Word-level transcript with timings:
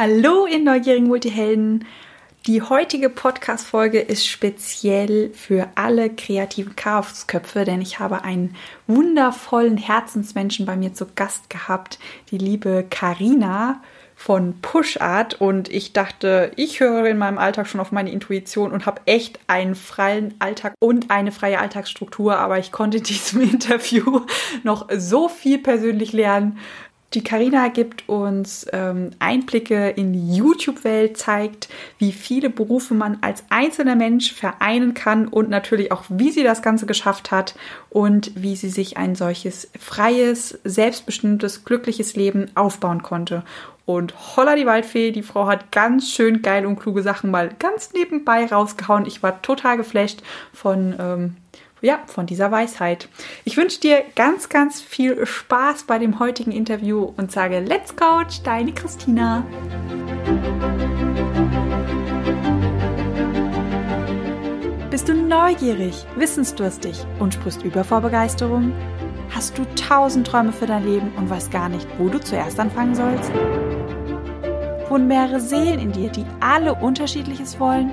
Hallo, 0.00 0.46
ihr 0.46 0.60
neugierigen 0.60 1.08
Multihelden! 1.08 1.84
Die 2.46 2.62
heutige 2.62 3.10
Podcast-Folge 3.10 3.98
ist 3.98 4.28
speziell 4.28 5.32
für 5.34 5.70
alle 5.74 6.08
kreativen 6.08 6.76
Chaosköpfe, 6.76 7.64
denn 7.64 7.80
ich 7.80 7.98
habe 7.98 8.22
einen 8.22 8.54
wundervollen 8.86 9.76
Herzensmenschen 9.76 10.66
bei 10.66 10.76
mir 10.76 10.94
zu 10.94 11.04
Gast 11.16 11.50
gehabt, 11.50 11.98
die 12.30 12.38
liebe 12.38 12.86
Karina 12.88 13.82
von 14.14 14.60
Pushart. 14.62 15.40
Und 15.40 15.68
ich 15.68 15.92
dachte, 15.94 16.52
ich 16.54 16.78
höre 16.78 17.06
in 17.06 17.18
meinem 17.18 17.38
Alltag 17.38 17.66
schon 17.66 17.80
auf 17.80 17.90
meine 17.90 18.12
Intuition 18.12 18.70
und 18.70 18.86
habe 18.86 19.00
echt 19.06 19.40
einen 19.48 19.74
freien 19.74 20.34
Alltag 20.38 20.74
und 20.78 21.10
eine 21.10 21.32
freie 21.32 21.58
Alltagsstruktur, 21.58 22.36
aber 22.36 22.60
ich 22.60 22.70
konnte 22.70 22.98
in 22.98 23.04
diesem 23.04 23.42
Interview 23.50 24.20
noch 24.62 24.88
so 24.96 25.28
viel 25.28 25.58
persönlich 25.58 26.12
lernen 26.12 26.58
die 27.14 27.24
Karina 27.24 27.68
gibt 27.68 28.06
uns 28.06 28.66
ähm, 28.72 29.10
Einblicke 29.18 29.88
in 29.88 30.12
die 30.12 30.36
YouTube-Welt, 30.36 31.16
zeigt, 31.16 31.70
wie 31.98 32.12
viele 32.12 32.50
Berufe 32.50 32.92
man 32.92 33.18
als 33.22 33.44
einzelner 33.48 33.96
Mensch 33.96 34.34
vereinen 34.34 34.92
kann 34.92 35.26
und 35.26 35.48
natürlich 35.48 35.90
auch, 35.90 36.04
wie 36.10 36.30
sie 36.30 36.42
das 36.42 36.60
Ganze 36.60 36.84
geschafft 36.84 37.30
hat 37.30 37.54
und 37.88 38.32
wie 38.34 38.56
sie 38.56 38.68
sich 38.68 38.98
ein 38.98 39.14
solches 39.14 39.70
freies, 39.78 40.58
selbstbestimmtes, 40.64 41.64
glückliches 41.64 42.14
Leben 42.14 42.50
aufbauen 42.54 43.02
konnte. 43.02 43.42
Und 43.86 44.36
holla 44.36 44.54
die 44.54 44.66
Waldfee, 44.66 45.10
die 45.10 45.22
Frau 45.22 45.46
hat 45.46 45.72
ganz 45.72 46.10
schön 46.10 46.42
geil 46.42 46.66
und 46.66 46.78
kluge 46.78 47.02
Sachen 47.02 47.30
mal 47.30 47.48
ganz 47.58 47.94
nebenbei 47.94 48.44
rausgehauen. 48.44 49.06
Ich 49.06 49.22
war 49.22 49.40
total 49.40 49.78
geflasht 49.78 50.20
von 50.52 50.94
ähm, 50.98 51.36
ja, 51.80 52.00
von 52.06 52.26
dieser 52.26 52.50
Weisheit. 52.50 53.08
Ich 53.44 53.56
wünsche 53.56 53.80
dir 53.80 54.02
ganz, 54.14 54.48
ganz 54.48 54.80
viel 54.80 55.24
Spaß 55.24 55.84
bei 55.84 55.98
dem 55.98 56.18
heutigen 56.18 56.52
Interview 56.52 57.12
und 57.16 57.32
sage 57.32 57.60
Let's 57.60 57.94
Coach, 57.96 58.42
deine 58.42 58.72
Christina. 58.72 59.44
Bist 64.90 65.08
du 65.08 65.14
neugierig, 65.14 66.04
wissensdurstig 66.16 67.06
und 67.20 67.34
sprichst 67.34 67.62
über 67.62 67.84
vor 67.84 68.00
Begeisterung? 68.00 68.72
Hast 69.30 69.56
du 69.56 69.64
tausend 69.76 70.26
Träume 70.26 70.52
für 70.52 70.66
dein 70.66 70.84
Leben 70.84 71.12
und 71.16 71.30
weißt 71.30 71.50
gar 71.52 71.68
nicht, 71.68 71.86
wo 71.98 72.08
du 72.08 72.18
zuerst 72.18 72.58
anfangen 72.58 72.94
sollst? 72.94 73.30
Wohnen 74.88 75.06
mehrere 75.06 75.38
Seelen 75.38 75.78
in 75.78 75.92
dir, 75.92 76.08
die 76.10 76.24
alle 76.40 76.74
unterschiedliches 76.74 77.60
wollen? 77.60 77.92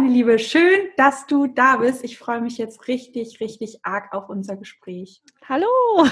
Meine 0.00 0.12
Liebe, 0.12 0.38
schön, 0.38 0.90
dass 0.98 1.26
du 1.26 1.46
da 1.46 1.76
bist. 1.76 2.04
Ich 2.04 2.18
freue 2.18 2.42
mich 2.42 2.58
jetzt 2.58 2.86
richtig, 2.86 3.40
richtig 3.40 3.78
arg 3.82 4.12
auf 4.12 4.28
unser 4.28 4.54
Gespräch. 4.56 5.22
Hallo! 5.48 5.66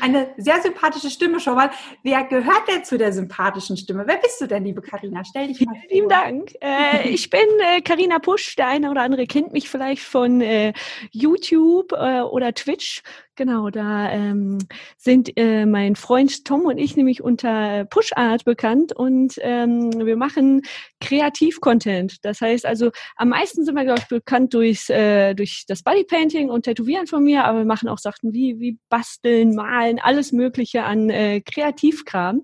Eine 0.00 0.32
sehr 0.36 0.62
sympathische 0.62 1.10
Stimme 1.10 1.40
schon 1.40 1.56
mal. 1.56 1.70
Wer 2.04 2.22
gehört 2.22 2.68
denn 2.68 2.84
zu 2.84 2.98
der 2.98 3.12
sympathischen 3.12 3.76
Stimme? 3.76 4.04
Wer 4.06 4.18
bist 4.18 4.40
du 4.40 4.46
denn, 4.46 4.62
liebe 4.64 4.80
Karina? 4.80 5.24
Stell 5.24 5.48
dich 5.48 5.60
mal 5.66 5.74
vor. 5.74 5.82
Vielen 5.88 6.08
Dank. 6.08 6.52
Äh, 6.60 7.08
ich 7.08 7.28
bin 7.30 7.40
Karina 7.84 8.18
äh, 8.18 8.20
Pusch. 8.20 8.54
Der 8.54 8.68
eine 8.68 8.88
oder 8.88 9.02
andere 9.02 9.26
kennt 9.26 9.52
mich 9.52 9.68
vielleicht 9.68 10.04
von 10.04 10.40
äh, 10.40 10.72
YouTube 11.10 11.90
äh, 11.92 12.20
oder 12.20 12.54
Twitch. 12.54 13.02
Genau, 13.40 13.70
da 13.70 14.12
ähm, 14.12 14.58
sind 14.98 15.32
äh, 15.38 15.64
mein 15.64 15.96
Freund 15.96 16.44
Tom 16.44 16.66
und 16.66 16.76
ich 16.76 16.94
nämlich 16.94 17.22
unter 17.22 17.86
Pushart 17.86 18.44
bekannt 18.44 18.92
und 18.94 19.36
ähm, 19.40 19.90
wir 19.94 20.18
machen 20.18 20.60
Kreativ-Content. 21.00 22.22
Das 22.22 22.42
heißt 22.42 22.66
also, 22.66 22.90
am 23.16 23.30
meisten 23.30 23.64
sind 23.64 23.76
wir, 23.76 23.84
glaube 23.84 24.00
ich, 24.00 24.08
bekannt 24.08 24.52
durchs, 24.52 24.90
äh, 24.90 25.32
durch 25.34 25.64
das 25.66 25.82
Bodypainting 25.82 26.50
und 26.50 26.64
Tätowieren 26.64 27.06
von 27.06 27.24
mir, 27.24 27.46
aber 27.46 27.60
wir 27.60 27.64
machen 27.64 27.88
auch 27.88 27.96
Sachen 27.96 28.34
wie, 28.34 28.60
wie 28.60 28.78
Basteln, 28.90 29.54
Malen, 29.54 29.98
alles 30.00 30.32
Mögliche 30.32 30.82
an 30.82 31.08
äh, 31.08 31.40
Kreativkram. 31.40 32.42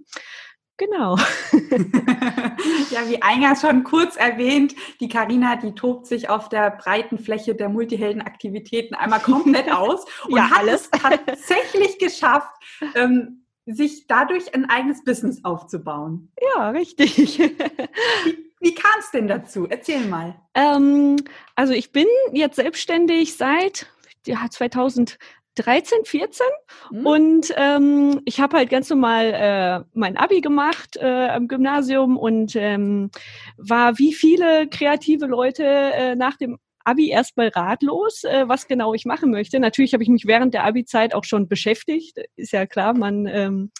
Genau. 0.78 1.16
ja, 2.90 3.08
wie 3.08 3.22
eingangs 3.22 3.62
schon 3.62 3.82
kurz 3.82 4.16
erwähnt, 4.16 4.74
die 5.00 5.08
Karina, 5.08 5.56
die 5.56 5.74
tobt 5.74 6.06
sich 6.06 6.28
auf 6.28 6.50
der 6.50 6.70
breiten 6.70 7.18
Fläche 7.18 7.54
der 7.54 7.70
Multiheldenaktivitäten 7.70 8.94
einmal 8.94 9.20
komplett 9.20 9.72
aus 9.72 10.04
und 10.26 10.36
ja, 10.36 10.50
hat 10.50 10.58
alles. 10.58 10.90
es 10.92 11.00
tatsächlich 11.00 11.98
geschafft, 11.98 12.54
ähm, 12.94 13.46
sich 13.64 14.06
dadurch 14.06 14.54
ein 14.54 14.68
eigenes 14.68 15.02
Business 15.02 15.42
aufzubauen. 15.44 16.30
Ja, 16.54 16.70
richtig. 16.70 17.38
wie, 17.38 18.52
wie 18.60 18.74
kam 18.74 19.00
es 19.00 19.10
denn 19.10 19.28
dazu? 19.28 19.66
Erzähl 19.68 20.06
mal. 20.06 20.34
Ähm, 20.54 21.16
also 21.54 21.72
ich 21.72 21.90
bin 21.90 22.06
jetzt 22.32 22.56
selbstständig 22.56 23.36
seit 23.36 23.86
ja, 24.26 24.46
2000 24.48 25.18
13, 25.56 26.04
14 26.04 26.46
mhm. 26.90 27.06
und 27.06 27.54
ähm, 27.56 28.20
ich 28.24 28.40
habe 28.40 28.56
halt 28.56 28.70
ganz 28.70 28.90
normal 28.90 29.32
äh, 29.34 29.84
mein 29.94 30.16
Abi 30.16 30.40
gemacht 30.40 30.96
äh, 30.96 31.28
am 31.28 31.48
Gymnasium 31.48 32.16
und 32.16 32.54
ähm, 32.56 33.10
war 33.56 33.98
wie 33.98 34.12
viele 34.12 34.68
kreative 34.68 35.26
Leute 35.26 35.64
äh, 35.64 36.14
nach 36.14 36.36
dem 36.36 36.58
Abi 36.86 37.10
erstmal 37.10 37.48
ratlos, 37.48 38.22
äh, 38.22 38.48
was 38.48 38.68
genau 38.68 38.94
ich 38.94 39.06
machen 39.06 39.32
möchte. 39.32 39.58
Natürlich 39.58 39.92
habe 39.92 40.04
ich 40.04 40.08
mich 40.08 40.24
während 40.24 40.54
der 40.54 40.64
Abi-Zeit 40.64 41.14
auch 41.14 41.24
schon 41.24 41.48
beschäftigt. 41.48 42.18
Ist 42.36 42.52
ja 42.52 42.64
klar, 42.64 42.96
man, 42.96 43.26
ähm, 43.26 43.72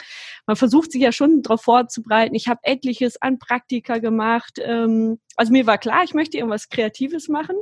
man 0.44 0.56
versucht 0.56 0.90
sich 0.90 1.02
ja 1.02 1.12
schon 1.12 1.42
darauf 1.42 1.62
vorzubereiten. 1.62 2.34
Ich 2.34 2.48
habe 2.48 2.60
etliches 2.64 3.22
an 3.22 3.38
Praktika 3.38 3.98
gemacht. 3.98 4.58
Ähm, 4.60 5.20
also 5.36 5.52
mir 5.52 5.66
war 5.66 5.78
klar, 5.78 6.02
ich 6.02 6.14
möchte 6.14 6.38
irgendwas 6.38 6.68
Kreatives 6.68 7.28
machen, 7.28 7.56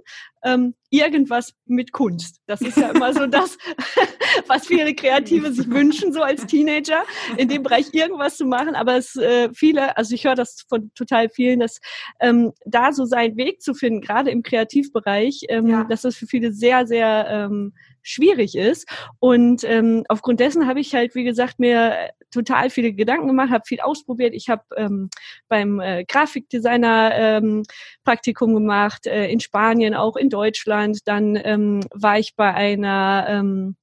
ähm, 0.44 0.74
irgendwas 0.90 1.54
mit 1.66 1.92
Kunst. 1.92 2.40
Das 2.46 2.60
ist 2.60 2.76
ja 2.76 2.90
immer 2.90 3.12
so 3.12 3.26
das, 3.28 3.58
was 4.46 4.66
viele 4.66 4.94
Kreative 4.94 5.52
sich 5.52 5.68
wünschen, 5.68 6.12
so 6.12 6.22
als 6.22 6.46
Teenager, 6.46 7.02
in 7.36 7.48
dem 7.48 7.62
Bereich 7.64 7.92
irgendwas 7.92 8.36
zu 8.36 8.46
machen. 8.46 8.74
Aber 8.76 8.96
es 8.96 9.16
äh, 9.16 9.48
viele, 9.52 9.96
also 9.96 10.14
ich 10.14 10.24
höre 10.24 10.36
das 10.36 10.64
von 10.68 10.92
total 10.94 11.28
vielen, 11.28 11.60
dass 11.60 11.80
ähm, 12.20 12.52
da 12.64 12.92
so 12.92 13.04
seinen 13.04 13.36
Weg 13.36 13.60
zu 13.60 13.74
finden, 13.74 14.00
gerade 14.00 14.30
im 14.30 14.42
Kreativbereich, 14.42 15.42
ähm, 15.48 15.66
ja. 15.66 15.84
dass 15.84 16.02
das 16.02 16.16
für 16.16 16.26
viele 16.26 16.52
sehr, 16.52 16.86
sehr 16.86 17.26
ähm, 17.28 17.74
schwierig 18.04 18.54
ist. 18.54 18.88
Und 19.18 19.64
ähm, 19.64 20.04
aufgrund 20.08 20.38
dessen 20.38 20.68
habe 20.68 20.78
ich 20.78 20.94
halt, 20.94 21.16
wie 21.16 21.24
gesagt, 21.24 21.58
mir 21.58 22.10
total 22.30 22.70
viele 22.70 22.92
Gedanken 22.92 23.26
gemacht, 23.26 23.50
habe 23.50 23.64
viel 23.66 23.80
ausprobiert. 23.80 24.34
Ich 24.34 24.48
habe 24.48 24.62
ähm, 24.76 25.08
beim 25.48 25.80
äh, 25.80 26.04
Grafikdesigner 26.04 27.12
ähm, 27.14 27.62
Praktikum 28.04 28.54
gemacht, 28.54 29.06
äh, 29.06 29.26
in 29.28 29.40
Spanien, 29.40 29.94
auch 29.94 30.16
in 30.16 30.30
Deutschland. 30.30 31.00
Dann 31.06 31.36
ähm, 31.42 31.80
war 31.92 32.18
ich 32.18 32.36
bei 32.36 32.52
einer 32.54 33.26
ähm, 33.28 33.76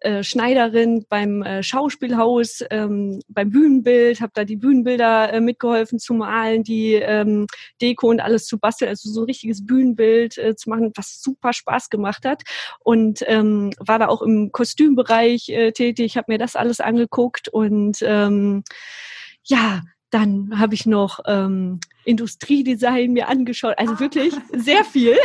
äh, 0.00 0.22
Schneiderin 0.22 1.06
beim 1.08 1.42
äh, 1.42 1.62
Schauspielhaus, 1.62 2.64
ähm, 2.70 3.20
beim 3.28 3.50
Bühnenbild, 3.50 4.20
habe 4.20 4.32
da 4.34 4.44
die 4.44 4.56
Bühnenbilder 4.56 5.32
äh, 5.32 5.40
mitgeholfen 5.40 5.98
zu 5.98 6.14
malen, 6.14 6.62
die 6.62 6.94
ähm, 6.94 7.46
Deko 7.80 8.08
und 8.08 8.20
alles 8.20 8.46
zu 8.46 8.58
basteln, 8.58 8.88
also 8.88 9.10
so 9.10 9.22
ein 9.22 9.26
richtiges 9.26 9.64
Bühnenbild 9.64 10.38
äh, 10.38 10.56
zu 10.56 10.70
machen, 10.70 10.92
was 10.94 11.20
super 11.20 11.52
Spaß 11.52 11.90
gemacht 11.90 12.24
hat. 12.24 12.42
Und 12.80 13.24
ähm, 13.26 13.70
war 13.78 13.98
da 13.98 14.08
auch 14.08 14.22
im 14.22 14.52
Kostümbereich 14.52 15.48
äh, 15.48 15.72
tätig, 15.72 16.16
habe 16.16 16.32
mir 16.32 16.38
das 16.38 16.56
alles 16.56 16.80
angeguckt 16.80 17.48
und 17.48 17.98
ähm, 18.02 18.64
ja, 19.44 19.82
dann 20.10 20.58
habe 20.58 20.74
ich 20.74 20.86
noch 20.86 21.20
ähm, 21.26 21.80
Industriedesign 22.04 23.12
mir 23.12 23.28
angeschaut, 23.28 23.74
also 23.78 23.98
wirklich 24.00 24.34
sehr 24.52 24.84
viel. 24.84 25.16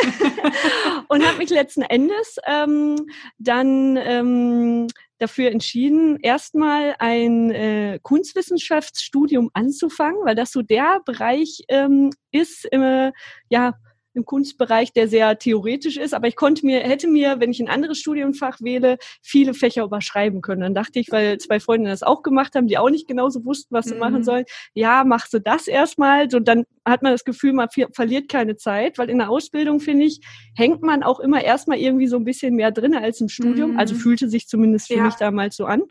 und 1.07 1.25
habe 1.25 1.37
mich 1.37 1.49
letzten 1.49 1.81
Endes 1.81 2.37
ähm, 2.45 3.05
dann 3.37 3.97
ähm, 3.97 4.87
dafür 5.19 5.51
entschieden, 5.51 6.17
erstmal 6.21 6.95
ein 6.99 7.51
äh, 7.51 7.99
Kunstwissenschaftsstudium 8.01 9.49
anzufangen, 9.53 10.25
weil 10.25 10.35
das 10.35 10.51
so 10.51 10.61
der 10.61 11.01
Bereich 11.05 11.63
ähm, 11.67 12.11
ist, 12.31 12.65
äh, 12.71 13.11
ja, 13.49 13.73
im 14.13 14.25
Kunstbereich, 14.25 14.93
der 14.93 15.07
sehr 15.07 15.37
theoretisch 15.37 15.97
ist, 15.97 16.13
aber 16.13 16.27
ich 16.27 16.35
konnte 16.35 16.65
mir, 16.65 16.79
hätte 16.79 17.07
mir, 17.07 17.39
wenn 17.39 17.51
ich 17.51 17.59
ein 17.59 17.69
anderes 17.69 17.99
Studienfach 17.99 18.59
wähle, 18.61 18.97
viele 19.21 19.53
Fächer 19.53 19.83
überschreiben 19.83 20.41
können. 20.41 20.61
Dann 20.61 20.73
dachte 20.73 20.99
ich, 20.99 21.11
weil 21.11 21.37
zwei 21.37 21.59
Freundinnen 21.59 21.91
das 21.91 22.03
auch 22.03 22.23
gemacht 22.23 22.55
haben, 22.55 22.67
die 22.67 22.77
auch 22.77 22.89
nicht 22.89 23.07
genauso 23.07 23.45
wussten, 23.45 23.73
was 23.73 23.85
sie 23.85 23.93
mhm. 23.93 23.99
machen 23.99 24.23
sollen, 24.23 24.45
ja, 24.73 25.03
machst 25.03 25.33
du 25.33 25.39
das 25.39 25.67
erstmal. 25.67 26.29
So, 26.29 26.39
dann 26.39 26.65
hat 26.85 27.03
man 27.03 27.11
das 27.11 27.23
Gefühl, 27.23 27.53
man 27.53 27.69
verliert 27.93 28.29
keine 28.29 28.55
Zeit, 28.55 28.97
weil 28.97 29.09
in 29.09 29.19
der 29.19 29.29
Ausbildung, 29.29 29.79
finde 29.79 30.05
ich, 30.05 30.19
hängt 30.55 30.81
man 30.81 31.03
auch 31.03 31.19
immer 31.19 31.43
erstmal 31.43 31.77
irgendwie 31.77 32.07
so 32.07 32.17
ein 32.17 32.25
bisschen 32.25 32.55
mehr 32.55 32.71
drin 32.71 32.95
als 32.95 33.21
im 33.21 33.29
Studium. 33.29 33.71
Also 33.71 33.73
mhm. 33.73 33.89
Also 33.89 33.95
fühlte 33.95 34.29
sich 34.29 34.47
zumindest 34.47 34.87
für 34.87 34.97
ja. 34.97 35.03
mich 35.03 35.15
damals 35.15 35.55
so 35.55 35.65
an. 35.65 35.81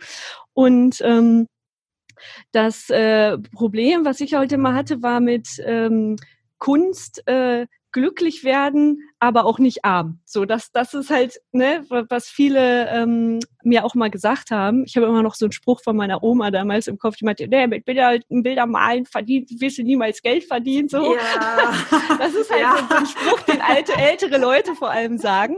Und 0.53 1.01
ähm, 1.01 1.49
das 2.53 2.91
äh, 2.91 3.39
Problem, 3.53 4.05
was 4.05 4.21
ich 4.21 4.35
heute 4.35 4.57
mal 4.57 4.75
hatte, 4.75 5.03
war 5.03 5.19
mit 5.19 5.49
ähm, 5.65 6.17
Kunst 6.59 7.27
äh, 7.27 7.67
glücklich 7.93 8.45
werden, 8.45 9.09
aber 9.19 9.45
auch 9.47 9.59
nicht 9.59 9.85
arm. 9.85 10.21
So, 10.25 10.45
das, 10.45 10.71
das 10.73 10.95
ist 10.95 11.11
halt, 11.11 11.41
ne, 11.53 11.85
was 11.89 12.29
viele 12.29 12.89
ähm, 12.89 13.41
mir 13.65 13.85
auch 13.85 13.95
mal 13.95 14.11
gesagt 14.11 14.51
haben. 14.51 14.85
Ich 14.85 14.97
habe 14.97 15.07
immer 15.07 15.23
noch 15.23 15.35
so 15.35 15.47
einen 15.47 15.53
Spruch 15.53 15.83
von 15.83 15.97
meiner 15.97 16.23
Oma 16.23 16.51
damals 16.51 16.87
im 16.87 16.99
Kopf, 16.99 17.17
die 17.17 17.25
meinte, 17.25 17.49
nee, 17.49 17.67
mit 17.67 17.85
Bilder, 17.85 18.19
Bilder 18.29 18.67
malen 18.67 19.07
verdient, 19.07 19.51
wirst 19.61 19.79
du 19.79 19.83
niemals 19.83 20.23
Geld 20.23 20.45
verdienen. 20.45 20.89
So. 20.89 21.15
Ja. 21.15 21.21
Das 22.19 22.35
ist 22.35 22.51
halt 22.51 22.61
ja. 22.61 22.87
so 22.89 22.95
ein 22.97 23.07
Spruch, 23.07 23.41
den 23.43 23.61
alte, 23.61 23.93
ältere 23.93 24.39
Leute 24.39 24.75
vor 24.75 24.91
allem 24.91 25.19
sagen. 25.19 25.57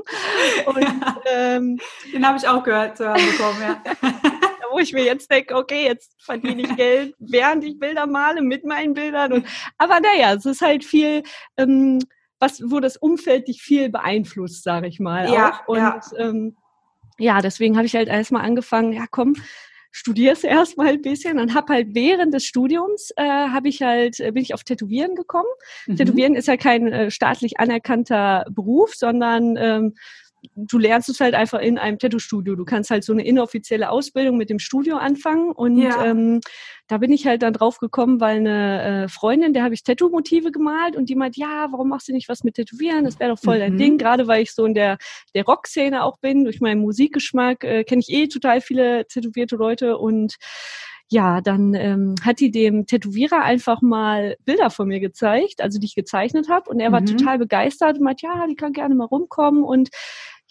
Und, 0.66 0.82
ja. 0.82 1.16
ähm, 1.26 1.78
den 2.12 2.26
habe 2.26 2.36
ich 2.36 2.46
auch 2.46 2.62
gehört 2.62 2.98
zu 2.98 3.06
hören 3.06 3.20
bekommen, 3.26 3.62
ja. 3.62 3.82
wo 4.70 4.78
ich 4.78 4.92
mir 4.92 5.04
jetzt 5.04 5.30
denke, 5.30 5.56
okay, 5.56 5.84
jetzt 5.84 6.14
verdiene 6.22 6.62
ich 6.62 6.76
Geld, 6.76 7.14
während 7.18 7.64
ich 7.64 7.78
Bilder 7.78 8.06
male, 8.06 8.42
mit 8.42 8.64
meinen 8.64 8.94
Bildern. 8.94 9.32
Und, 9.32 9.46
aber 9.78 10.00
naja, 10.00 10.34
es 10.34 10.46
ist 10.46 10.60
halt 10.60 10.84
viel, 10.84 11.22
ähm, 11.56 12.00
was, 12.40 12.62
wo 12.64 12.80
das 12.80 12.96
Umfeld 12.96 13.46
dich 13.46 13.62
viel 13.62 13.90
beeinflusst, 13.90 14.64
sage 14.64 14.88
ich 14.88 14.98
mal. 14.98 15.32
Ja, 15.32 15.60
auch. 15.66 15.68
Und 15.68 15.78
ja, 15.78 16.00
ähm, 16.16 16.56
ja 17.18 17.40
deswegen 17.40 17.76
habe 17.76 17.86
ich 17.86 17.94
halt 17.94 18.08
erstmal 18.08 18.44
angefangen, 18.44 18.92
ja 18.92 19.04
komm, 19.08 19.34
studierst 19.92 20.44
erstmal 20.44 20.88
ein 20.88 21.02
bisschen 21.02 21.38
und 21.38 21.54
habe 21.54 21.74
halt 21.74 21.88
während 21.94 22.32
des 22.32 22.44
Studiums 22.44 23.10
äh, 23.16 23.24
habe 23.24 23.68
ich 23.68 23.82
halt 23.82 24.20
äh, 24.20 24.30
bin 24.32 24.42
ich 24.42 24.54
auf 24.54 24.64
Tätowieren 24.64 25.14
gekommen. 25.14 25.48
Mhm. 25.86 25.96
Tätowieren 25.96 26.34
ist 26.34 26.48
ja 26.48 26.56
kein 26.56 26.92
äh, 26.92 27.10
staatlich 27.10 27.58
anerkannter 27.58 28.46
Beruf, 28.50 28.94
sondern 28.94 29.56
ähm, 29.56 29.94
du 30.54 30.78
lernst 30.78 31.08
es 31.08 31.20
halt 31.20 31.34
einfach 31.34 31.60
in 31.60 31.78
einem 31.78 31.98
Tattoo-Studio. 31.98 32.54
Du 32.54 32.64
kannst 32.64 32.90
halt 32.90 33.04
so 33.04 33.12
eine 33.12 33.24
inoffizielle 33.24 33.90
Ausbildung 33.90 34.36
mit 34.36 34.50
dem 34.50 34.58
Studio 34.58 34.96
anfangen. 34.96 35.52
Und 35.52 35.78
ja. 35.78 36.04
ähm, 36.04 36.40
da 36.88 36.98
bin 36.98 37.12
ich 37.12 37.26
halt 37.26 37.42
dann 37.42 37.52
drauf 37.52 37.78
gekommen, 37.78 38.20
weil 38.20 38.38
eine 38.38 39.04
äh, 39.04 39.08
Freundin, 39.08 39.52
der 39.52 39.62
habe 39.62 39.74
ich 39.74 39.84
Tattoo-Motive 39.84 40.50
gemalt 40.50 40.96
und 40.96 41.08
die 41.08 41.14
meint, 41.14 41.36
ja, 41.36 41.68
warum 41.70 41.88
machst 41.88 42.08
du 42.08 42.12
nicht 42.12 42.28
was 42.28 42.44
mit 42.44 42.54
Tätowieren? 42.54 43.04
Das 43.04 43.20
wäre 43.20 43.30
doch 43.30 43.38
voll 43.38 43.56
mhm. 43.56 43.60
dein 43.60 43.76
Ding. 43.76 43.98
Gerade 43.98 44.26
weil 44.26 44.42
ich 44.42 44.52
so 44.52 44.64
in 44.64 44.74
der, 44.74 44.98
der 45.34 45.44
Rock-Szene 45.44 46.02
auch 46.04 46.18
bin, 46.18 46.44
durch 46.44 46.60
meinen 46.60 46.80
Musikgeschmack 46.80 47.64
äh, 47.64 47.84
kenne 47.84 48.02
ich 48.06 48.12
eh 48.12 48.28
total 48.28 48.60
viele 48.60 49.06
tätowierte 49.06 49.56
Leute 49.56 49.98
und 49.98 50.36
ja, 51.12 51.40
dann 51.40 51.74
ähm, 51.74 52.14
hat 52.22 52.38
die 52.38 52.52
dem 52.52 52.86
Tätowierer 52.86 53.42
einfach 53.42 53.82
mal 53.82 54.36
Bilder 54.44 54.70
von 54.70 54.86
mir 54.86 55.00
gezeigt, 55.00 55.60
also 55.60 55.80
die 55.80 55.86
ich 55.86 55.96
gezeichnet 55.96 56.48
habe. 56.48 56.70
Und 56.70 56.78
er 56.78 56.92
war 56.92 57.00
mhm. 57.00 57.06
total 57.06 57.38
begeistert 57.38 57.98
und 57.98 58.04
meint, 58.04 58.22
ja, 58.22 58.46
die 58.46 58.54
kann 58.54 58.72
gerne 58.72 58.94
mal 58.94 59.06
rumkommen. 59.06 59.64
Und 59.64 59.90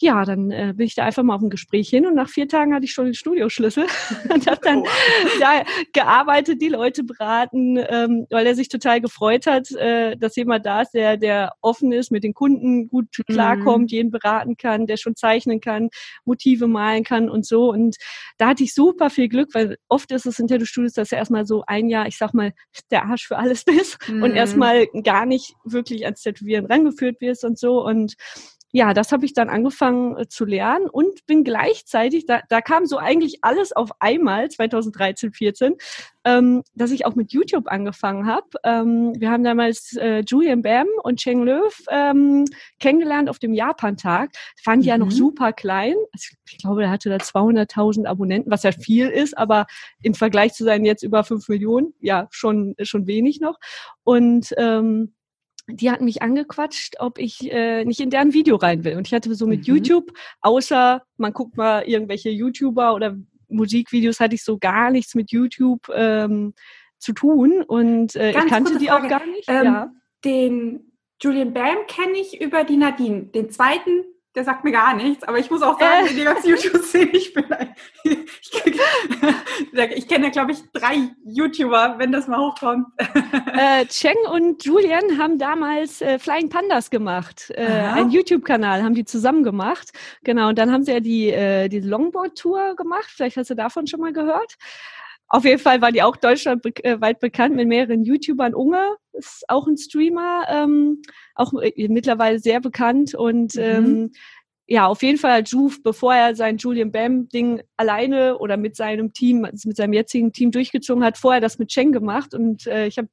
ja, 0.02 0.24
dann 0.24 0.50
äh, 0.50 0.74
bin 0.76 0.86
ich 0.86 0.96
da 0.96 1.04
einfach 1.04 1.24
mal 1.24 1.36
auf 1.36 1.42
ein 1.42 1.50
Gespräch 1.50 1.90
hin 1.90 2.06
und 2.06 2.16
nach 2.16 2.30
vier 2.30 2.48
Tagen 2.48 2.74
hatte 2.74 2.86
ich 2.86 2.94
schon 2.94 3.06
den 3.06 3.14
Studioschlüssel 3.14 3.86
und 4.34 4.48
habe 4.48 4.62
dann 4.62 4.80
oh. 4.80 4.88
ja, 5.42 5.64
gearbeitet, 5.94 6.62
die 6.62 6.70
Leute 6.70 7.04
beraten, 7.04 7.78
ähm, 7.78 8.26
weil 8.30 8.48
er 8.48 8.56
sich 8.56 8.70
total 8.70 9.02
gefreut 9.02 9.46
hat, 9.46 9.72
äh, 9.72 10.16
dass 10.16 10.38
jemand 10.38 10.66
da 10.66 10.82
ist, 10.82 10.92
der, 10.92 11.18
der 11.18 11.52
offen 11.62 11.92
ist, 11.92 12.12
mit 12.12 12.24
den 12.24 12.34
Kunden 12.34 12.88
gut 12.88 13.08
klarkommt, 13.28 13.92
mhm. 13.92 13.96
jeden 13.96 14.12
beraten 14.12 14.56
kann, 14.56 14.88
der 14.88 14.96
schon 14.96 15.18
zeichnen 15.18 15.60
kann, 15.60 15.90
Motive 16.24 16.68
malen 16.68 17.04
kann 17.04 17.30
und 17.30 17.46
so. 17.46 17.70
Und 17.70 17.98
da 18.38 18.48
hatte 18.48 18.64
ich 18.64 18.74
super 18.74 19.10
viel 19.10 19.28
Glück, 19.28 19.50
weil 19.54 19.78
oft 19.90 20.12
ist 20.12 20.26
es 20.26 20.40
in 20.40 20.48
Tattoo-Studios, 20.48 20.94
dass 20.94 21.10
du 21.10 21.18
erstmal 21.18 21.46
so 21.46 21.64
ein 21.68 21.90
Jahr, 21.90 22.08
ich 22.08 22.18
sag 22.18 22.34
mal, 22.34 22.54
der 22.90 23.04
Arsch 23.06 23.28
für 23.28 23.38
alles 23.38 23.64
bist 23.66 23.98
mhm. 24.08 24.24
und 24.24 24.34
erstmal 24.34 24.88
gar 25.04 25.26
nicht 25.26 25.56
wirklich 25.66 26.06
ans 26.06 26.22
Tätowieren 26.22 26.66
rangeführt 26.66 27.20
wirst 27.20 27.44
und 27.44 27.60
so. 27.60 27.86
Und 27.86 28.16
ja, 28.72 28.94
das 28.94 29.12
habe 29.12 29.26
ich 29.26 29.34
dann 29.34 29.50
angefangen 29.50 30.16
äh, 30.18 30.28
zu 30.28 30.46
lernen 30.46 30.88
und 30.90 31.26
bin 31.26 31.44
gleichzeitig, 31.44 32.26
da, 32.26 32.42
da 32.50 32.62
kam 32.62 32.86
so 32.86 32.98
eigentlich 32.98 33.40
alles 33.42 33.72
auf 33.72 33.90
einmal, 34.00 34.50
2013, 34.50 35.34
14, 35.34 35.76
ähm, 36.24 36.64
dass 36.76 36.92
ich 36.92 37.06
auch 37.06 37.16
mit 37.16 37.32
YouTube 37.32 37.68
angefangen 37.68 38.28
habe. 38.28 38.48
Ähm, 38.64 39.14
wir 39.18 39.32
haben 39.32 39.44
damals 39.44 39.96
äh, 39.98 40.24
Julian 40.28 40.62
Bam 40.62 40.88
und 41.04 41.18
Cheng 41.20 41.44
Löw 41.44 41.74
ähm, 41.90 42.46
kennengelernt 42.80 43.30
auf 43.30 43.40
dem 43.40 43.54
Japan-Tag. 43.54 44.32
Fand 44.64 44.84
mhm. 44.84 44.88
ja 44.88 44.98
noch 44.98 45.08
mhm. 45.08 45.12
super 45.12 45.52
klein. 45.52 45.96
Also 46.14 46.36
ich 46.48 46.58
glaube, 46.60 46.84
er 46.84 46.92
hatte 46.92 47.10
da 47.10 47.18
200.000 47.18 48.06
Abonnenten, 48.06 48.52
was 48.52 48.64
ja 48.64 48.72
viel 48.72 49.08
ist, 49.08 49.36
aber 49.36 49.66
im 50.04 50.14
Vergleich 50.14 50.54
zu 50.54 50.64
seinen 50.64 50.86
jetzt 50.86 51.04
über 51.04 51.24
5 51.24 51.48
Millionen, 51.50 51.94
ja, 52.02 52.28
schon, 52.30 52.76
schon 52.82 53.08
wenig 53.08 53.40
noch. 53.40 53.58
Und 54.04 54.54
ähm, 54.58 55.14
die 55.72 55.92
hatten 55.92 56.06
mich 56.06 56.22
angequatscht, 56.22 56.96
ob 57.00 57.18
ich 57.18 57.52
äh, 57.52 57.86
nicht 57.86 58.00
in 58.00 58.10
deren 58.10 58.34
Video 58.34 58.56
rein 58.56 58.84
will. 58.84 58.98
Und 58.98 59.08
ich 59.08 59.14
hatte 59.14 59.34
so 59.36 59.48
mit 59.48 59.60
mhm. 59.68 59.76
YouTube, 59.76 60.12
außer 60.42 61.02
man 61.18 61.34
guckt 61.34 61.58
mal 61.58 61.84
irgendwelche 61.84 62.30
YouTuber 62.30 62.94
oder 62.94 63.16
Musikvideos, 63.48 64.20
hatte 64.20 64.36
ich 64.36 64.44
so 64.44 64.58
gar 64.58 64.92
nichts 64.92 65.16
mit 65.16 65.32
YouTube 65.32 65.90
ähm, 65.94 66.54
zu 66.98 67.14
tun. 67.14 67.64
Und 67.64 68.16
äh, 68.16 68.32
ich 68.32 68.48
kannte 68.48 68.78
die 68.78 68.88
Frage. 68.88 69.06
auch 69.06 69.10
gar 69.10 69.26
nicht. 69.26 69.46
Ähm, 69.48 69.66
ja. 69.66 69.92
Den 70.26 70.92
Julian 71.22 71.54
Bam 71.54 71.78
kenne 71.88 72.18
ich 72.18 72.40
über 72.40 72.64
die 72.64 72.78
Nadine. 72.78 73.24
Den 73.26 73.50
zweiten 73.50 74.04
der 74.40 74.46
sagt 74.46 74.64
mir 74.64 74.72
gar 74.72 74.96
nichts, 74.96 75.26
aber 75.26 75.38
ich 75.38 75.52
muss 75.52 75.62
auch 75.62 75.78
sagen, 75.78 76.08
äh. 76.08 76.12
in 76.12 76.16
der 76.16 76.34
ganzen 76.34 76.50
YouTube-Szene, 76.50 77.12
ich 77.12 77.34
bin 77.34 77.52
ein, 77.52 77.76
ich, 78.06 79.98
ich 79.98 80.08
kenne 80.08 80.28
ja, 80.28 80.32
glaube 80.32 80.54
ich, 80.54 80.60
drei 80.72 81.10
YouTuber, 81.26 81.96
wenn 81.98 82.14
das 82.14 82.28
mal 82.28 82.40
hochkommt. 82.40 82.88
Äh, 83.52 83.86
Cheng 83.88 84.16
und 84.32 84.64
Julian 84.64 85.18
haben 85.18 85.38
damals 85.38 86.02
äh, 86.02 86.18
Flying 86.18 86.50
Pandas 86.50 86.90
gemacht. 86.90 87.52
Äh, 87.56 87.66
ein 87.66 88.10
YouTube-Kanal 88.10 88.84
haben 88.84 88.94
die 88.94 89.04
zusammen 89.04 89.44
gemacht. 89.44 89.92
Genau, 90.24 90.50
und 90.50 90.58
dann 90.58 90.72
haben 90.72 90.84
sie 90.84 90.94
ja 90.94 91.00
die, 91.02 91.30
äh, 91.30 91.68
die 91.68 91.82
Longboard-Tour 91.82 92.76
gemacht. 92.78 93.10
Vielleicht 93.10 93.36
hast 93.36 93.50
du 93.50 93.56
davon 93.56 93.88
schon 93.88 94.00
mal 94.00 94.14
gehört. 94.14 94.56
Auf 95.30 95.46
jeden 95.46 95.60
Fall 95.60 95.82
war 95.82 95.92
die 95.92 96.02
auch 96.02 96.16
deutschlandweit 96.16 96.84
äh, 96.84 97.20
bekannt 97.20 97.56
mit 97.56 97.68
mehreren 97.68 98.04
YouTubern. 98.04 98.56
Unge 98.56 98.84
ist 99.14 99.46
auch 99.48 99.68
ein 99.68 99.78
Streamer, 99.78 100.46
ähm, 100.50 101.02
auch 101.36 101.54
äh, 101.62 101.88
mittlerweile 101.88 102.40
sehr 102.40 102.60
bekannt 102.60 103.14
und 103.14 103.56
mhm. 103.56 103.62
ähm, 103.62 104.12
ja, 104.66 104.86
auf 104.86 105.02
jeden 105.02 105.18
Fall 105.18 105.34
hat 105.34 105.50
Juve, 105.50 105.80
bevor 105.84 106.14
er 106.14 106.36
sein 106.36 106.58
Julian 106.58 106.92
Bam-Ding 106.92 107.62
alleine 107.76 108.38
oder 108.38 108.56
mit 108.56 108.76
seinem 108.76 109.14
Team, 109.14 109.46
also 109.46 109.68
mit 109.68 109.78
seinem 109.78 109.94
jetzigen 109.94 110.32
Team 110.32 110.52
durchgezogen 110.52 111.04
hat, 111.04 111.18
vorher 111.18 111.42
das 111.42 111.58
mit 111.58 111.70
Cheng 111.70 111.92
gemacht 111.92 112.34
und 112.34 112.68
äh, 112.68 112.86
ich 112.86 112.98
habe 112.98 113.10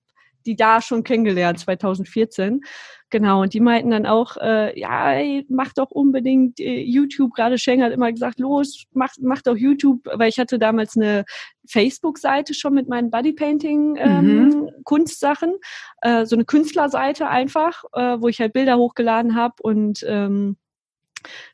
die 0.47 0.57
da 0.57 0.81
schon 0.81 1.03
kennengelernt, 1.03 1.59
2014. 1.59 2.61
Genau, 3.11 3.43
und 3.43 3.55
die 3.55 3.61
meinten 3.61 3.93
dann 3.93 4.05
auch, 4.05 4.37
äh, 4.37 4.77
ja, 4.79 5.13
ey, 5.13 5.47
mach 5.49 5.73
doch 5.73 5.93
unbedingt 5.93 6.59
äh, 6.59 6.81
YouTube. 6.81 7.35
Gerade 7.35 7.57
Schenk 7.57 7.83
hat 7.83 7.93
immer 7.93 8.11
gesagt, 8.11 8.41
los, 8.41 8.83
mach, 8.93 9.15
mach 9.21 9.43
doch 9.43 9.57
YouTube, 9.57 10.01
weil 10.13 10.29
ich 10.29 10.41
hatte 10.41 10.59
damals 10.59 10.97
eine 10.97 11.25
Facebook-Seite 11.69 12.53
schon 12.53 12.75
mit 12.75 12.89
meinen 12.89 13.11
Bodypainting-Kunstsachen, 13.11 15.51
ähm, 15.51 15.59
mhm. 16.05 16.11
äh, 16.23 16.27
so 16.27 16.35
eine 16.35 16.45
Künstlerseite 16.45 17.29
einfach, 17.29 17.85
äh, 17.93 18.21
wo 18.21 18.27
ich 18.27 18.41
halt 18.41 18.53
Bilder 18.53 18.77
hochgeladen 18.77 19.37
habe 19.37 19.55
und 19.63 20.05
ähm, 20.09 20.57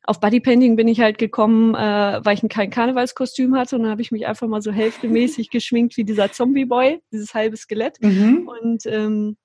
auf 0.05 0.21
Bodypainting 0.21 0.77
bin 0.77 0.89
ich 0.89 1.01
halt 1.01 1.19
gekommen, 1.19 1.75
äh, 1.75 2.21
weil 2.25 2.35
ich 2.35 2.49
kein 2.49 2.71
Karnevalskostüm 2.71 3.57
hatte 3.57 3.77
und 3.77 3.83
dann 3.83 3.91
habe 3.91 4.03
ich 4.03 4.13
mich 4.13 4.27
einfach 4.27 4.49
mal 4.49 4.63
so 4.63 4.73
hälftemäßig 4.73 5.51
geschminkt 5.51 5.97
wie 5.97 6.05
dieser 6.05 6.33
Zombie-Boy, 6.33 7.03
dieses 7.13 7.35
halbe 7.35 7.57
Skelett. 7.57 8.03
Mhm. 8.03 8.49
Und 8.49 8.87
ähm, 8.87 9.37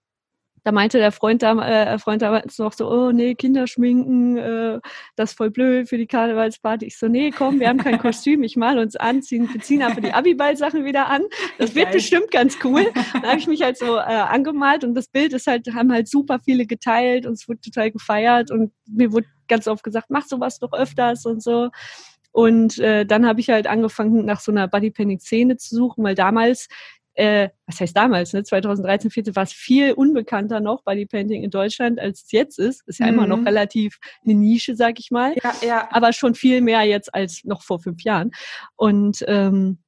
da 0.68 0.74
meinte 0.74 0.98
der 0.98 1.14
Freund, 1.14 1.44
da, 1.44 1.54
äh, 1.66 1.98
Freund 1.98 2.22
damals 2.22 2.58
noch 2.58 2.74
so, 2.74 2.92
oh 2.92 3.14
nee, 3.14 3.36
Kinder 3.36 3.68
schminken, 3.68 4.36
äh, 4.36 4.82
das 5.16 5.32
ist 5.32 5.38
voll 5.38 5.50
blöd 5.50 5.88
für 5.88 5.98
die 5.98 6.08
Karnevalsparty. 6.08 6.86
Ich 6.86 6.98
so, 6.98 7.08
nee, 7.08 7.32
komm, 7.32 7.62
wir 7.62 7.70
haben 7.70 7.78
kein 7.78 8.00
Kostüm, 8.00 8.44
ich 8.44 8.58
mal 8.58 8.78
uns 8.78 8.98
anziehen, 8.98 9.48
wir 9.50 9.62
ziehen 9.62 9.82
einfach 9.82 10.02
die 10.02 10.12
Abiball-Sachen 10.12 10.84
wieder 10.84 11.08
an. 11.08 11.22
Das 11.58 11.74
wird 11.74 11.86
Geil. 11.86 11.94
bestimmt 11.94 12.32
ganz 12.32 12.58
cool. 12.66 12.86
Da 13.14 13.30
habe 13.30 13.38
ich 13.38 13.48
mich 13.48 13.62
halt 13.62 13.78
so 13.78 13.96
äh, 13.96 14.02
angemalt 14.02 14.84
und 14.84 14.94
das 14.94 15.08
Bild 15.08 15.32
ist 15.32 15.48
halt, 15.48 15.74
haben 15.74 15.94
halt 15.94 16.10
super 16.10 16.40
viele 16.44 16.66
geteilt 16.66 17.26
und 17.26 17.36
es 17.36 17.48
wurde 17.48 17.62
total 17.62 17.90
gefeiert 17.90 18.52
und 18.52 18.74
mir 18.90 19.14
wurde 19.14 19.28
ganz 19.48 19.70
oft 19.70 19.86
gesagt, 19.86 20.08
mach 20.10 20.26
sowas 20.26 20.60
doch 20.60 20.74
öfters 20.74 21.26
und 21.26 21.42
so. 21.42 21.70
Und 22.34 22.78
äh, 22.80 23.06
dann 23.06 23.26
habe 23.26 23.40
ich 23.40 23.50
halt 23.50 23.68
angefangen, 23.68 24.26
nach 24.26 24.42
so 24.42 24.52
einer 24.52 24.68
Bodypainting-Szene 24.68 25.56
zu 25.56 25.74
suchen, 25.74 26.04
weil 26.04 26.16
damals 26.16 26.68
äh, 27.18 27.50
was 27.66 27.80
heißt 27.80 27.98
damals, 27.98 28.34
ne? 28.34 28.44
2013, 28.44 29.10
2014 29.10 29.36
war 29.36 29.44
es 29.44 29.54
viel 29.54 29.94
unbekannter 29.94 30.60
noch 30.60 30.84
bei 30.84 30.96
die 30.96 31.08
Painting 31.08 31.44
in 31.44 31.50
Deutschland, 31.50 32.00
als 32.00 32.24
es 32.24 32.32
jetzt 32.32 32.60
ist. 32.60 32.88
Ist 32.88 33.00
ja 33.00 33.08
mhm. 33.08 33.14
immer 33.14 33.28
noch 33.28 33.38
mhm. 33.38 33.48
relativ 33.48 33.98
eine 34.24 34.36
Nische, 34.36 34.76
sag 34.76 35.00
ich 35.00 35.10
mal. 35.10 35.34
Ja, 35.44 35.56
ja. 35.66 35.90
Aber 35.92 36.14
schon 36.14 36.36
viel 36.36 36.62
mehr 36.62 36.84
jetzt 36.84 37.14
als 37.14 37.44
noch 37.44 37.64
vor 37.64 37.80
fünf 37.80 38.04
Jahren. 38.04 38.32
Und 38.76 39.26
ähm, 39.28 39.80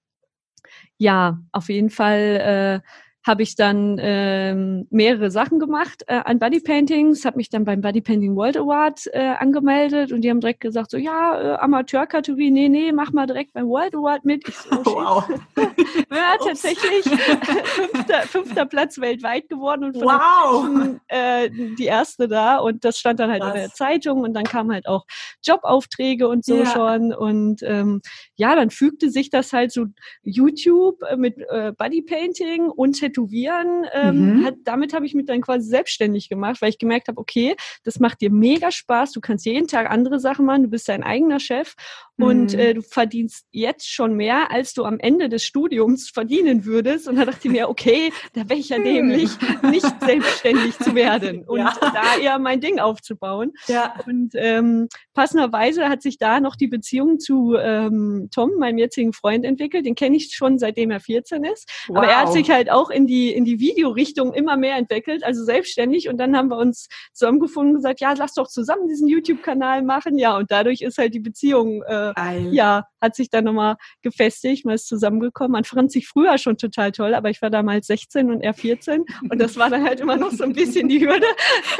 ja, 0.97 1.39
auf 1.51 1.69
jeden 1.69 1.91
Fall 1.91 2.81
äh, 2.83 2.89
habe 3.25 3.43
ich 3.43 3.55
dann 3.55 3.97
ähm, 3.99 4.87
mehrere 4.89 5.29
Sachen 5.29 5.59
gemacht 5.59 6.03
äh, 6.07 6.21
an 6.23 6.39
Bodypaintings, 6.39 7.25
habe 7.25 7.37
mich 7.37 7.49
dann 7.49 7.65
beim 7.65 7.81
Bodypainting 7.81 8.35
World 8.35 8.57
Award 8.57 9.07
äh, 9.11 9.33
angemeldet 9.37 10.11
und 10.11 10.21
die 10.21 10.29
haben 10.29 10.39
direkt 10.39 10.61
gesagt 10.61 10.91
so, 10.91 10.97
ja, 10.97 11.39
äh, 11.39 11.55
Amateurkategorie, 11.57 12.49
nee, 12.49 12.69
nee, 12.69 12.91
mach 12.93 13.11
mal 13.11 13.27
direkt 13.27 13.53
beim 13.53 13.67
World 13.67 13.93
Award 13.93 14.23
mit. 14.23 14.47
Ich 14.47 14.55
so, 14.55 14.69
oh, 14.71 14.85
wow. 14.85 15.29
ja, 16.11 16.37
tatsächlich 16.41 17.03
fünfter, 17.03 18.21
fünfter 18.21 18.65
Platz 18.65 18.99
weltweit 18.99 19.49
geworden 19.49 19.85
und 19.85 19.97
von 19.97 20.03
wow. 20.03 20.63
Menschen, 20.63 21.01
äh, 21.07 21.49
die 21.77 21.85
erste 21.85 22.29
da 22.29 22.57
und 22.57 22.85
das 22.85 22.97
stand 22.97 23.19
dann 23.19 23.29
halt 23.29 23.41
Was? 23.41 23.49
in 23.49 23.55
der 23.55 23.69
Zeitung 23.71 24.21
und 24.21 24.33
dann 24.33 24.45
kamen 24.45 24.71
halt 24.71 24.87
auch 24.87 25.05
Jobaufträge 25.43 26.29
und 26.29 26.45
so 26.45 26.59
ja. 26.59 26.65
schon 26.67 27.13
und 27.13 27.63
ähm, 27.63 28.01
ja, 28.35 28.55
dann 28.55 28.69
fügte 28.69 29.09
sich 29.09 29.29
das 29.29 29.51
halt 29.51 29.73
so 29.73 29.87
YouTube 30.23 31.01
äh, 31.03 31.17
mit 31.17 31.37
äh, 31.49 31.73
Bodypainting 31.77 32.69
und 32.69 32.95
Tätowieren, 33.19 33.85
ähm, 33.93 34.39
mhm. 34.39 34.45
hat, 34.45 34.55
damit 34.63 34.93
habe 34.93 35.05
ich 35.05 35.13
mich 35.13 35.25
dann 35.25 35.41
quasi 35.41 35.67
selbstständig 35.67 36.29
gemacht, 36.29 36.61
weil 36.61 36.69
ich 36.69 36.79
gemerkt 36.79 37.07
habe, 37.07 37.19
okay, 37.19 37.55
das 37.83 37.99
macht 37.99 38.21
dir 38.21 38.31
mega 38.31 38.71
Spaß, 38.71 39.11
du 39.11 39.21
kannst 39.21 39.45
jeden 39.45 39.67
Tag 39.67 39.89
andere 39.89 40.19
Sachen 40.19 40.45
machen, 40.45 40.63
du 40.63 40.69
bist 40.69 40.89
dein 40.89 41.03
eigener 41.03 41.39
Chef 41.39 41.75
und 42.19 42.53
mhm. 42.53 42.59
äh, 42.59 42.73
du 42.73 42.81
verdienst 42.81 43.45
jetzt 43.51 43.89
schon 43.89 44.15
mehr, 44.15 44.51
als 44.51 44.73
du 44.73 44.83
am 44.83 44.99
Ende 44.99 45.29
des 45.29 45.43
Studiums 45.43 46.09
verdienen 46.09 46.65
würdest. 46.65 47.07
Und 47.07 47.15
da 47.15 47.25
dachte 47.25 47.47
ich 47.47 47.51
mir, 47.51 47.69
okay, 47.69 48.11
da 48.33 48.47
wäre 48.49 48.59
ich 48.59 48.69
ja 48.69 48.77
dämlich, 48.77 49.29
nicht 49.63 49.87
selbstständig 50.01 50.77
zu 50.79 50.95
werden 50.95 51.45
und 51.45 51.59
ja. 51.59 51.73
da 51.79 52.21
eher 52.21 52.37
mein 52.39 52.59
Ding 52.59 52.79
aufzubauen. 52.79 53.53
Ja. 53.67 53.95
Und 54.05 54.31
ähm, 54.35 54.89
passenderweise 55.13 55.87
hat 55.87 56.01
sich 56.01 56.17
da 56.17 56.41
noch 56.41 56.57
die 56.57 56.67
Beziehung 56.67 57.19
zu 57.19 57.55
ähm, 57.55 58.27
Tom, 58.33 58.51
meinem 58.59 58.79
jetzigen 58.79 59.13
Freund, 59.13 59.45
entwickelt. 59.45 59.85
Den 59.85 59.95
kenne 59.95 60.17
ich 60.17 60.33
schon 60.33 60.59
seitdem 60.59 60.91
er 60.91 60.99
14 60.99 61.45
ist. 61.45 61.71
Wow. 61.87 61.97
Aber 61.97 62.07
er 62.07 62.21
hat 62.21 62.33
sich 62.33 62.51
halt 62.51 62.69
auch 62.69 62.89
in 62.99 63.07
die 63.07 63.33
in 63.33 63.45
die 63.45 63.59
Videorichtung 63.59 64.33
immer 64.33 64.57
mehr 64.57 64.75
entwickelt, 64.75 65.23
also 65.23 65.43
selbstständig. 65.43 66.09
Und 66.09 66.17
dann 66.17 66.35
haben 66.35 66.49
wir 66.49 66.57
uns 66.57 66.87
zusammengefunden 67.13 67.75
und 67.75 67.81
gesagt, 67.81 68.01
ja, 68.01 68.13
lass 68.13 68.33
doch 68.33 68.47
zusammen 68.47 68.87
diesen 68.87 69.07
YouTube-Kanal 69.07 69.83
machen. 69.83 70.17
Ja, 70.17 70.37
und 70.37 70.51
dadurch 70.51 70.81
ist 70.81 70.97
halt 70.97 71.13
die 71.13 71.19
Beziehung 71.19 71.81
äh, 71.83 72.13
ja, 72.51 72.85
hat 73.01 73.15
sich 73.15 73.29
dann 73.29 73.45
nochmal 73.45 73.75
gefestigt, 74.01 74.65
man 74.65 74.75
ist 74.75 74.87
zusammengekommen. 74.87 75.53
Man 75.53 75.63
fand 75.63 75.91
sich 75.91 76.07
früher 76.07 76.37
schon 76.37 76.57
total 76.57 76.91
toll, 76.91 77.13
aber 77.13 77.29
ich 77.29 77.41
war 77.41 77.49
damals 77.49 77.87
16 77.87 78.31
und 78.31 78.41
er 78.41 78.53
14 78.53 79.05
und 79.29 79.39
das 79.39 79.55
war 79.57 79.69
dann 79.69 79.83
halt 79.83 80.01
immer 80.01 80.17
noch 80.17 80.31
so 80.31 80.43
ein 80.43 80.53
bisschen 80.53 80.89
die 80.89 80.99
Hürde. 80.99 81.25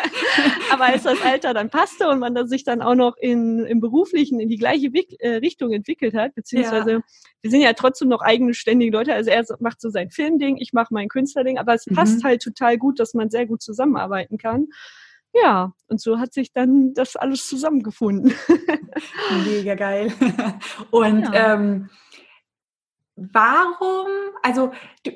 aber 0.72 0.86
als 0.86 1.04
das 1.04 1.22
Alter 1.22 1.54
dann 1.54 1.70
passte 1.70 2.08
und 2.08 2.20
man 2.20 2.48
sich 2.48 2.64
dann 2.64 2.82
auch 2.82 2.96
noch 2.96 3.18
in, 3.18 3.66
im 3.66 3.82
Beruflichen 3.82 4.40
in 4.40 4.48
die 4.48 4.58
gleiche 4.58 4.88
äh, 5.20 5.36
Richtung 5.36 5.74
entwickelt 5.74 6.14
hat, 6.14 6.36
beziehungsweise 6.36 6.92
ja. 6.92 7.00
wir 7.42 7.52
sind 7.52 7.62
ja 7.62 7.74
trotzdem 7.74 8.08
noch 8.08 8.22
eigene 8.22 8.54
ständige 8.54 8.96
Leute, 8.96 9.14
also 9.14 9.30
er 9.30 9.44
macht 9.60 9.82
so 9.82 9.90
sein 9.90 10.10
Filmding, 10.10 10.58
ich 10.58 10.72
mache 10.74 10.94
mein 10.94 11.09
Künstlerding, 11.10 11.58
aber 11.58 11.74
es 11.74 11.86
mhm. 11.86 11.96
passt 11.96 12.24
halt 12.24 12.42
total 12.42 12.78
gut, 12.78 13.00
dass 13.00 13.14
man 13.14 13.30
sehr 13.30 13.46
gut 13.46 13.62
zusammenarbeiten 13.62 14.38
kann. 14.38 14.68
Ja, 15.34 15.74
und 15.88 16.02
so 16.02 16.20
hat 16.20 16.34
sich 16.34 16.54
dann 16.54 16.94
das 16.94 17.16
alles 17.16 17.48
zusammengefunden. 17.48 18.34
Mega 19.46 19.76
geil. 19.76 20.12
Und 20.92 21.22
ja. 21.32 21.54
ähm, 21.54 21.90
warum, 23.16 24.08
also 24.42 24.72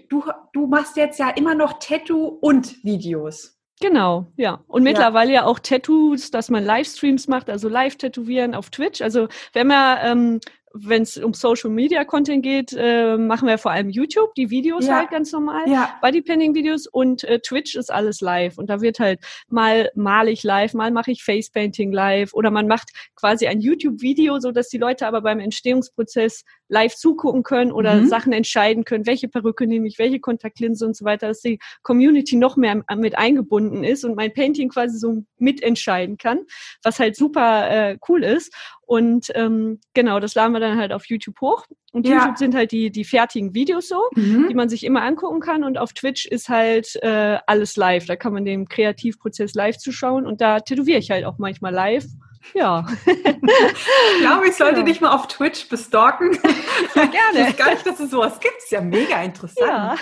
du, 0.09 0.23
du 0.53 0.67
machst 0.67 0.97
jetzt 0.97 1.17
ja 1.17 1.29
immer 1.29 1.55
noch 1.55 1.79
Tattoo 1.79 2.27
und 2.41 2.83
Videos. 2.83 3.57
Genau, 3.81 4.27
ja. 4.37 4.63
Und 4.67 4.83
mittlerweile 4.83 5.31
ja. 5.31 5.41
ja 5.41 5.45
auch 5.45 5.59
Tattoos, 5.59 6.31
dass 6.31 6.49
man 6.49 6.63
Livestreams 6.63 7.27
macht, 7.27 7.49
also 7.49 7.67
Live-Tätowieren 7.67 8.55
auf 8.55 8.69
Twitch. 8.69 9.01
Also 9.01 9.27
wenn 9.51 9.67
man 9.67 9.97
ähm, 10.01 10.39
wenn 10.73 11.03
es 11.03 11.17
um 11.17 11.33
Social 11.33 11.69
Media 11.69 12.03
Content 12.03 12.41
geht, 12.41 12.73
äh, 12.75 13.15
machen 13.15 13.47
wir 13.47 13.59
vor 13.59 13.71
allem 13.71 13.89
YouTube, 13.89 14.33
die 14.33 14.49
Videos 14.49 14.87
ja. 14.87 14.97
halt 14.97 15.11
ganz 15.11 15.31
normal, 15.31 15.69
ja. 15.69 15.97
Bodypainting 16.01 16.55
Videos 16.55 16.87
und 16.87 17.23
äh, 17.23 17.39
Twitch 17.39 17.75
ist 17.75 17.91
alles 17.91 18.21
live 18.21 18.57
und 18.57 18.71
da 18.71 18.81
wird 18.81 18.99
halt 18.99 19.19
mal 19.47 19.91
male 19.93 20.31
ich 20.31 20.43
live, 20.43 20.73
mal 20.73 20.89
mache 20.89 21.11
ich 21.11 21.23
Facepainting 21.23 21.91
live 21.91 22.33
oder 22.33 22.49
man 22.49 22.67
macht 22.67 22.89
quasi 23.15 23.45
ein 23.45 23.61
YouTube 23.61 24.01
Video, 24.01 24.39
so 24.39 24.51
dass 24.51 24.69
die 24.69 24.79
Leute 24.79 25.05
aber 25.05 25.21
beim 25.21 25.39
Entstehungsprozess 25.39 26.43
live 26.69 26.95
zugucken 26.95 27.43
können 27.43 27.71
oder 27.71 27.95
mhm. 27.95 28.07
Sachen 28.07 28.33
entscheiden 28.33 28.83
können, 28.83 29.05
welche 29.05 29.27
Perücke 29.27 29.67
nehme 29.67 29.87
ich, 29.87 29.99
welche 29.99 30.19
Kontaktlinse 30.19 30.87
und 30.87 30.95
so 30.95 31.05
weiter, 31.05 31.27
dass 31.27 31.41
die 31.41 31.59
Community 31.83 32.35
noch 32.35 32.57
mehr 32.57 32.83
mit 32.95 33.15
eingebunden 33.15 33.83
ist 33.83 34.03
und 34.03 34.15
mein 34.15 34.33
Painting 34.33 34.69
quasi 34.69 34.97
so 34.97 35.23
mitentscheiden 35.37 36.17
kann, 36.17 36.39
was 36.81 36.99
halt 36.99 37.15
super 37.15 37.69
äh, 37.69 37.97
cool 38.09 38.23
ist. 38.23 38.51
Und 38.85 39.31
ähm, 39.35 39.79
genau, 39.93 40.19
das 40.19 40.35
laden 40.35 40.53
wir 40.53 40.59
dann 40.59 40.77
halt 40.77 40.91
auf 40.91 41.05
YouTube 41.05 41.39
hoch. 41.41 41.65
Und 41.91 42.07
ja. 42.07 42.19
YouTube 42.19 42.37
sind 42.37 42.55
halt 42.55 42.71
die, 42.71 42.91
die 42.91 43.05
fertigen 43.05 43.53
Videos 43.53 43.87
so, 43.87 44.01
mhm. 44.15 44.47
die 44.49 44.55
man 44.55 44.67
sich 44.69 44.83
immer 44.83 45.03
angucken 45.03 45.39
kann. 45.39 45.63
Und 45.63 45.77
auf 45.77 45.93
Twitch 45.93 46.25
ist 46.25 46.49
halt 46.49 46.95
äh, 47.01 47.37
alles 47.47 47.75
live. 47.77 48.05
Da 48.05 48.15
kann 48.15 48.33
man 48.33 48.45
den 48.45 48.67
Kreativprozess 48.67 49.53
live 49.53 49.77
zuschauen. 49.77 50.25
Und 50.25 50.41
da 50.41 50.59
tätowiere 50.59 50.99
ich 50.99 51.11
halt 51.11 51.25
auch 51.25 51.37
manchmal 51.37 51.73
live. 51.73 52.05
Ja. 52.53 52.85
ich 53.05 54.21
glaube, 54.21 54.47
ich 54.47 54.55
sollte 54.55 54.79
ja. 54.79 54.85
dich 54.85 55.01
mal 55.01 55.11
auf 55.11 55.27
Twitch 55.27 55.69
bestalken. 55.69 56.37
Ja, 56.95 57.05
gerne. 57.05 57.49
Ich 57.49 57.57
gar 57.57 57.71
nicht, 57.71 57.85
dass 57.85 57.99
es 57.99 58.11
sowas 58.11 58.39
gibt. 58.39 58.55
Ist 58.57 58.71
ja 58.71 58.81
mega 58.81 59.21
interessant. 59.23 59.67
Ja. 59.67 59.95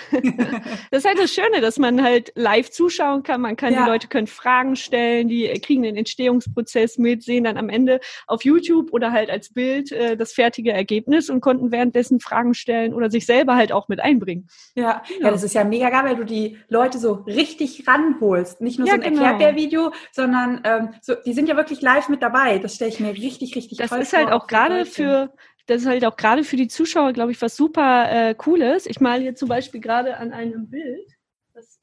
Das 0.90 1.04
ist 1.04 1.06
halt 1.06 1.20
das 1.20 1.32
Schöne, 1.34 1.62
dass 1.62 1.78
man 1.78 2.04
halt 2.04 2.32
live 2.36 2.70
zuschauen 2.70 3.24
kann. 3.24 3.42
Man 3.42 3.56
kann, 3.56 3.74
ja. 3.74 3.84
die 3.84 3.90
Leute 3.90 4.08
können 4.08 4.28
Fragen 4.28 4.76
stellen, 4.76 5.28
die 5.28 5.48
kriegen 5.62 5.84
den 5.84 5.96
Entstehungsprozess 5.96 6.98
mit, 6.98 7.24
sehen 7.24 7.46
dann 7.46 7.58
am 7.58 7.70
Ende 7.70 8.00
auf 8.28 8.44
YouTube 8.44 8.92
oder 8.92 9.12
halt 9.12 9.30
als 9.30 9.54
Bild 9.54 9.92
äh, 9.92 10.18
das 10.18 10.34
fertige 10.34 10.72
Ergebnis 10.72 11.30
und 11.30 11.40
konnten 11.42 11.72
währenddessen 11.72 12.20
Fragen 12.20 12.54
stellen 12.54 12.94
oder 12.94 13.10
sich 13.10 13.26
selber 13.26 13.56
halt 13.56 13.72
auch 13.72 13.88
mit 13.88 14.02
einbringen. 14.02 14.50
Ja, 14.76 15.04
ja, 15.20 15.32
das 15.32 15.44
ist 15.44 15.54
ja 15.54 15.64
mega 15.64 15.90
geil, 15.90 16.04
weil 16.04 16.16
du 16.16 16.26
die 16.26 16.58
Leute 16.68 16.98
so 16.98 17.24
richtig 17.26 17.88
ranholst. 17.88 18.62
Nicht 18.62 18.80
nur 18.80 18.88
so 18.88 18.94
ein 18.94 19.02
genau. 19.02 19.24
Erklärbär-Video, 19.24 19.94
sondern 20.12 20.62
ähm, 20.64 20.90
so, 21.02 21.16
die 21.26 21.34
sind 21.34 21.48
ja 21.48 21.56
wirklich 21.56 21.82
live 21.82 22.10
mit 22.10 22.22
dabei 22.22 22.31
dabei. 22.32 22.60
Das 22.60 22.76
stelle 22.76 22.92
ich 22.92 23.00
mir 23.00 23.14
richtig, 23.14 23.56
richtig 23.56 23.78
das 23.78 23.90
toll 23.90 23.98
vor. 23.98 24.00
Das 24.00 24.08
ist 24.08 24.18
halt 24.18 24.32
auch 24.32 24.48
gerade 24.48 24.86
für, 24.86 25.34
das 25.68 25.82
ist 25.82 25.88
halt 25.88 26.06
auch 26.06 26.16
gerade 26.16 26.44
für 26.44 26.56
die 26.56 26.68
Zuschauer, 26.68 27.14
glaube 27.14 27.32
ich, 27.32 27.42
was 27.42 27.56
super 27.56 28.12
äh, 28.12 28.36
Cooles. 28.36 28.86
Ich 28.86 29.00
male 29.00 29.22
hier 29.22 29.36
zum 29.36 29.50
Beispiel 29.50 29.82
gerade 29.82 30.18
an 30.18 30.32
einem 30.32 30.70
Bild. 30.70 31.08
Das, 31.54 31.80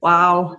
wow. 0.00 0.56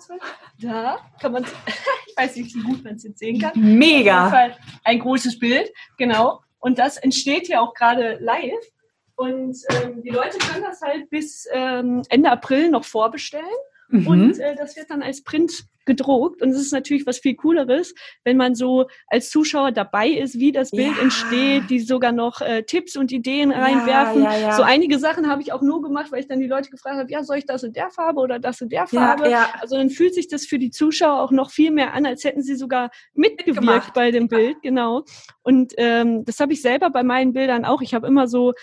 Da 0.60 1.00
kann 1.20 1.32
man, 1.32 1.44
ich 2.08 2.18
weiß 2.18 2.36
nicht, 2.38 2.56
wie 2.56 2.64
gut 2.64 2.84
man 2.84 2.96
es 2.96 3.04
jetzt 3.04 3.20
sehen 3.20 3.40
kann. 3.40 3.52
Mega. 3.56 4.52
Ein 4.84 5.00
großes 5.00 5.40
Bild, 5.40 5.72
genau. 5.98 6.42
Und 6.60 6.80
das 6.80 6.98
entsteht 6.98 7.48
ja 7.48 7.62
auch 7.62 7.74
gerade 7.74 8.18
live. 8.22 8.54
Und 9.18 9.58
ähm, 9.70 10.02
die 10.04 10.10
Leute 10.10 10.38
können 10.40 10.64
das 10.64 10.82
halt 10.82 11.10
bis 11.10 11.48
ähm, 11.54 12.02
Ende 12.10 12.30
April 12.30 12.70
noch 12.70 12.84
vorbestellen. 12.84 13.46
Mhm. 13.88 14.08
Und 14.08 14.40
äh, 14.40 14.56
das 14.56 14.76
wird 14.76 14.90
dann 14.90 15.02
als 15.02 15.24
Print 15.24 15.68
gedruckt. 15.86 16.42
Und 16.42 16.50
es 16.50 16.58
ist 16.58 16.74
natürlich 16.74 17.06
was 17.06 17.20
viel 17.20 17.36
Cooleres, 17.36 17.94
wenn 18.24 18.38
man 18.38 18.56
so 18.56 18.88
als 19.08 19.30
Zuschauer 19.30 19.72
dabei 19.72 20.10
ist, 20.10 20.40
wie 20.40 20.52
das 20.52 20.72
Bild 20.72 20.96
ja. 20.98 21.04
entsteht, 21.04 21.70
die 21.70 21.80
sogar 21.80 22.12
noch 22.12 22.42
äh, 22.42 22.64
Tipps 22.64 22.96
und 22.96 23.12
Ideen 23.12 23.52
reinwerfen. 23.52 24.24
Ja, 24.24 24.38
ja, 24.38 24.52
so 24.54 24.64
einige 24.64 25.00
Sachen 25.00 25.30
habe 25.30 25.42
ich 25.42 25.54
auch 25.54 25.62
nur 25.62 25.82
gemacht, 25.82 26.12
weil 26.12 26.20
ich 26.20 26.28
dann 26.28 26.40
die 26.40 26.48
Leute 26.48 26.70
gefragt 26.70 26.98
habe, 26.98 27.12
ja, 27.12 27.24
soll 27.24 27.38
ich 27.38 27.46
das 27.46 27.64
in 27.64 27.74
der 27.74 27.90
Farbe 27.90 28.20
oder 28.22 28.40
das 28.40 28.62
in 28.62 28.70
der 28.70 28.88
Farbe? 28.88 29.26
Also 29.60 29.78
dann 29.78 29.90
fühlt 29.90 30.14
sich 30.14 30.28
das 30.28 30.46
für 30.46 30.60
die 30.60 30.72
Zuschauer 30.72 31.22
auch 31.22 31.32
noch 31.32 31.52
viel 31.52 31.72
mehr 31.72 31.94
an, 31.94 32.06
als 32.06 32.24
hätten 32.24 32.42
sie 32.42 32.56
sogar 32.56 32.90
mitgewirkt 33.14 33.62
Mitgemacht. 33.62 33.94
bei 33.94 34.12
dem 34.12 34.28
Bild, 34.28 34.62
genau. 34.62 35.04
Und 35.44 35.74
ähm, 35.78 36.26
das 36.26 36.40
habe 36.40 36.54
ich 36.54 36.62
selber 36.62 36.90
bei 36.90 37.04
meinen 37.04 37.34
Bildern 37.34 37.66
auch. 37.66 37.82
Ich 37.82 37.94
habe 37.94 38.08
immer 38.08 38.28
so 38.28 38.54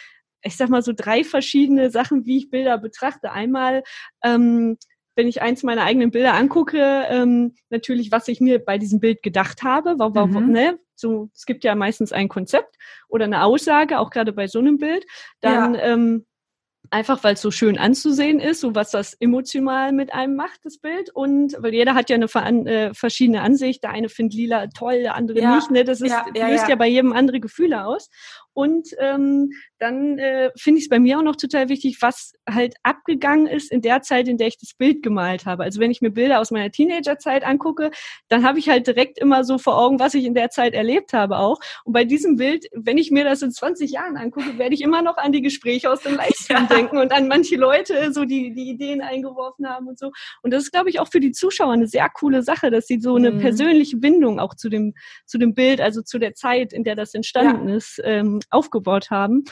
ich 0.45 0.57
sag 0.57 0.69
mal 0.69 0.83
so 0.83 0.93
drei 0.93 1.25
verschiedene 1.25 1.91
Sachen, 1.91 2.27
wie 2.27 2.39
ich 2.39 2.51
Bilder 2.51 2.79
betrachte. 2.79 3.31
Einmal 3.31 3.83
ähm, 4.25 4.77
wenn 5.15 5.29
ich 5.29 5.43
eins 5.43 5.63
meiner 5.63 5.85
eigenen 5.85 6.11
Bilder 6.11 6.35
angucke, 6.35 7.05
ähm, 7.09 7.55
natürlich, 7.71 8.11
was 8.13 8.29
ich 8.29 8.41
mir 8.41 8.59
bei 8.59 8.79
diesem 8.79 9.01
Bild 9.01 9.23
gedacht 9.23 9.63
habe. 9.63 9.95
Warum, 9.99 10.47
mhm. 10.47 10.53
ne? 10.53 10.79
So, 10.95 11.31
es 11.35 11.47
gibt 11.47 11.65
ja 11.65 11.75
meistens 11.75 12.13
ein 12.13 12.29
Konzept 12.29 12.77
oder 13.09 13.25
eine 13.25 13.45
Aussage, 13.45 13.99
auch 13.99 14.11
gerade 14.11 14.33
bei 14.33 14.47
so 14.47 14.61
einem 14.61 14.79
Bild. 14.79 15.05
Dann 15.41 15.75
ja. 15.75 15.81
ähm, 15.83 16.27
einfach, 16.91 17.25
weil 17.25 17.35
es 17.35 17.41
so 17.41 17.51
schön 17.51 17.79
anzusehen 17.79 18.39
ist, 18.39 18.61
so 18.61 18.75
was 18.75 18.91
das 18.91 19.15
emotional 19.15 19.93
mit 19.93 20.13
einem 20.13 20.37
macht, 20.37 20.61
das 20.65 20.79
Bild. 20.79 21.11
Und 21.11 21.57
weil 21.59 21.75
jeder 21.75 21.95
hat 21.95 22.11
ja 22.11 22.17
eine 22.17 22.71
äh, 22.71 22.95
verschiedene 22.95 23.41
Ansicht. 23.41 23.83
Der 23.83 23.91
eine 23.91 24.09
findet 24.09 24.35
lila 24.35 24.67
toll, 24.69 25.01
der 25.01 25.15
andere 25.15 25.41
ja. 25.41 25.57
nicht. 25.57 25.71
Ne? 25.71 25.85
Das 25.85 26.01
ist, 26.01 26.11
ja, 26.11 26.49
löst 26.49 26.69
ja, 26.69 26.77
bei 26.77 26.89
jedem 26.89 27.13
andere 27.13 27.41
Gefühle 27.41 27.85
aus. 27.85 28.11
Und 28.55 28.89
ähm, 28.99 29.51
dann 29.79 30.19
äh, 30.19 30.51
finde 30.57 30.79
ich 30.79 30.85
es 30.85 30.89
bei 30.89 30.99
mir 30.99 31.19
auch 31.19 31.23
noch 31.23 31.37
total 31.37 31.69
wichtig, 31.69 31.99
was 32.01 32.33
halt 32.49 32.75
abgegangen 32.83 33.47
ist 33.47 33.73
in 33.73 33.83
der 33.83 34.03
Zeit, 34.03 34.29
in 34.29 34.37
der 34.37 34.49
ich 34.49 34.59
das 34.59 34.75
Bild 34.75 35.03
gemalt 35.03 35.47
habe. 35.47 35.65
Also 35.65 35.81
wenn 35.81 35.91
ich 35.91 36.01
mir 36.01 36.11
Bilder 36.11 36.41
aus 36.41 36.51
meiner 36.51 36.71
Teenagerzeit 36.71 37.45
angucke, 37.45 37.91
dann 38.29 38.45
habe 38.45 38.59
ich 38.59 38.69
halt 38.69 38.87
direkt 38.87 39.19
immer 39.19 39.45
so 39.45 39.59
vor 39.59 39.79
Augen, 39.79 39.99
was 39.99 40.15
ich 40.15 40.25
in 40.25 40.35
der 40.35 40.51
Zeit 40.51 40.75
erlebt 40.75 41.13
habe 41.13 41.39
auch. 41.39 41.59
Und 41.85 41.93
bei 41.93 42.05
diesem 42.05 42.37
Bild, 42.37 42.67
wenn 42.73 42.99
ich 42.99 43.11
mir 43.11 43.25
das 43.25 43.43
in 43.43 43.51
20 43.51 43.91
Jahren 43.91 44.17
angucke, 44.17 44.59
werde 44.59 44.75
ich 44.75 44.83
immer 44.83 45.03
noch 45.03 45.17
an 45.17 45.33
die 45.33 45.43
Gespräche 45.43 45.91
aus 45.91 46.01
dem 46.03 46.17
Livestream 46.17 46.67
ja. 46.71 46.77
denken 46.77 46.99
und 46.99 47.13
an 47.13 47.29
manche 47.29 47.57
Leute, 47.57 48.13
so 48.13 48.25
die 48.25 48.53
die 48.55 48.69
Ideen 48.71 49.01
eingeworfen 49.01 49.69
haben 49.69 49.89
und 49.89 49.99
so. 49.99 50.13
Und 50.43 50.53
das 50.53 50.65
ist, 50.65 50.73
glaube 50.73 50.91
ich, 50.91 51.01
auch 51.01 51.09
für 51.09 51.21
die 51.21 51.33
Zuschauer 51.33 51.73
eine 51.73 51.87
sehr 51.87 52.09
coole 52.11 52.43
Sache, 52.43 52.71
dass 52.71 52.87
sie 52.87 53.01
so 53.01 53.17
eine 53.17 53.33
mhm. 53.33 53.41
persönliche 53.41 53.97
Bindung 53.97 54.39
auch 54.39 54.55
zu 54.55 54.69
dem 54.69 54.95
zu 55.27 55.39
dem 55.39 55.55
Bild, 55.55 55.81
also 55.81 56.03
zu 56.03 56.19
der 56.19 56.35
Zeit, 56.35 56.73
in 56.73 56.85
der 56.85 56.95
das 56.95 57.15
entstanden 57.15 57.69
ja. 57.69 57.77
ist, 57.77 58.01
ähm, 58.05 58.41
aufgebaut 58.51 59.11
haben. 59.11 59.45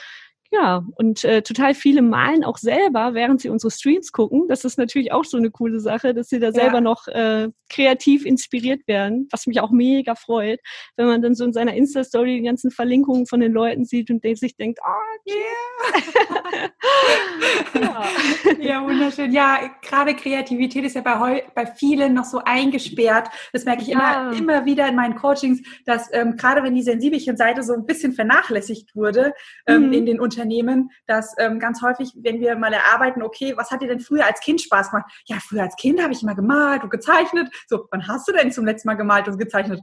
Ja, 0.52 0.84
und 0.96 1.22
äh, 1.22 1.42
total 1.42 1.74
viele 1.74 2.02
malen 2.02 2.42
auch 2.42 2.58
selber, 2.58 3.14
während 3.14 3.40
sie 3.40 3.48
unsere 3.50 3.70
Streams 3.70 4.10
gucken. 4.10 4.48
Das 4.48 4.64
ist 4.64 4.78
natürlich 4.78 5.12
auch 5.12 5.24
so 5.24 5.36
eine 5.36 5.50
coole 5.50 5.78
Sache, 5.78 6.12
dass 6.12 6.28
sie 6.28 6.40
da 6.40 6.50
selber 6.50 6.76
ja. 6.76 6.80
noch 6.80 7.06
äh, 7.06 7.50
kreativ 7.68 8.26
inspiriert 8.26 8.86
werden, 8.88 9.28
was 9.30 9.46
mich 9.46 9.60
auch 9.60 9.70
mega 9.70 10.16
freut, 10.16 10.58
wenn 10.96 11.06
man 11.06 11.22
dann 11.22 11.36
so 11.36 11.44
in 11.44 11.52
seiner 11.52 11.74
Insta-Story 11.74 12.38
die 12.38 12.42
ganzen 12.42 12.72
Verlinkungen 12.72 13.26
von 13.26 13.38
den 13.38 13.52
Leuten 13.52 13.84
sieht 13.84 14.10
und 14.10 14.22
sich 14.36 14.56
denkt, 14.56 14.80
ah, 14.82 14.92
oh, 14.92 15.30
yeah. 16.60 16.70
ja. 17.80 18.04
ja, 18.60 18.84
wunderschön. 18.84 19.32
Ja, 19.32 19.70
gerade 19.82 20.14
Kreativität 20.14 20.84
ist 20.84 20.96
ja 20.96 21.00
bei, 21.00 21.44
bei 21.54 21.66
vielen 21.66 22.14
noch 22.14 22.24
so 22.24 22.40
eingesperrt. 22.44 23.28
Das 23.52 23.64
merke 23.64 23.82
ich 23.82 23.88
ja. 23.88 24.30
immer, 24.30 24.36
immer 24.36 24.64
wieder 24.64 24.88
in 24.88 24.96
meinen 24.96 25.14
Coachings, 25.14 25.60
dass 25.86 26.12
ähm, 26.12 26.36
gerade 26.36 26.62
wenn 26.62 26.74
die 26.74 26.82
Sensibelchen-Seite 26.82 27.62
so 27.62 27.72
ein 27.72 27.86
bisschen 27.86 28.12
vernachlässigt 28.12 28.96
wurde 28.96 29.32
ähm, 29.66 29.86
mhm. 29.86 29.92
in 29.92 30.06
den 30.06 30.20
Unternehmen, 30.20 30.39
Unternehmen, 30.40 30.90
dass 31.06 31.34
ähm, 31.38 31.58
ganz 31.58 31.82
häufig, 31.82 32.12
wenn 32.16 32.40
wir 32.40 32.56
mal 32.56 32.72
erarbeiten, 32.72 33.22
okay, 33.22 33.54
was 33.56 33.70
hat 33.70 33.82
dir 33.82 33.88
denn 33.88 34.00
früher 34.00 34.26
als 34.26 34.40
Kind 34.40 34.60
Spaß 34.60 34.90
gemacht? 34.90 35.10
Ja, 35.26 35.36
früher 35.40 35.62
als 35.62 35.76
Kind 35.76 36.02
habe 36.02 36.12
ich 36.12 36.22
immer 36.22 36.34
gemalt 36.34 36.82
und 36.82 36.90
gezeichnet. 36.90 37.48
So, 37.68 37.86
wann 37.90 38.06
hast 38.08 38.26
du 38.28 38.32
denn 38.32 38.52
zum 38.52 38.64
letzten 38.64 38.88
Mal 38.88 38.94
gemalt 38.94 39.28
und 39.28 39.38
gezeichnet? 39.38 39.80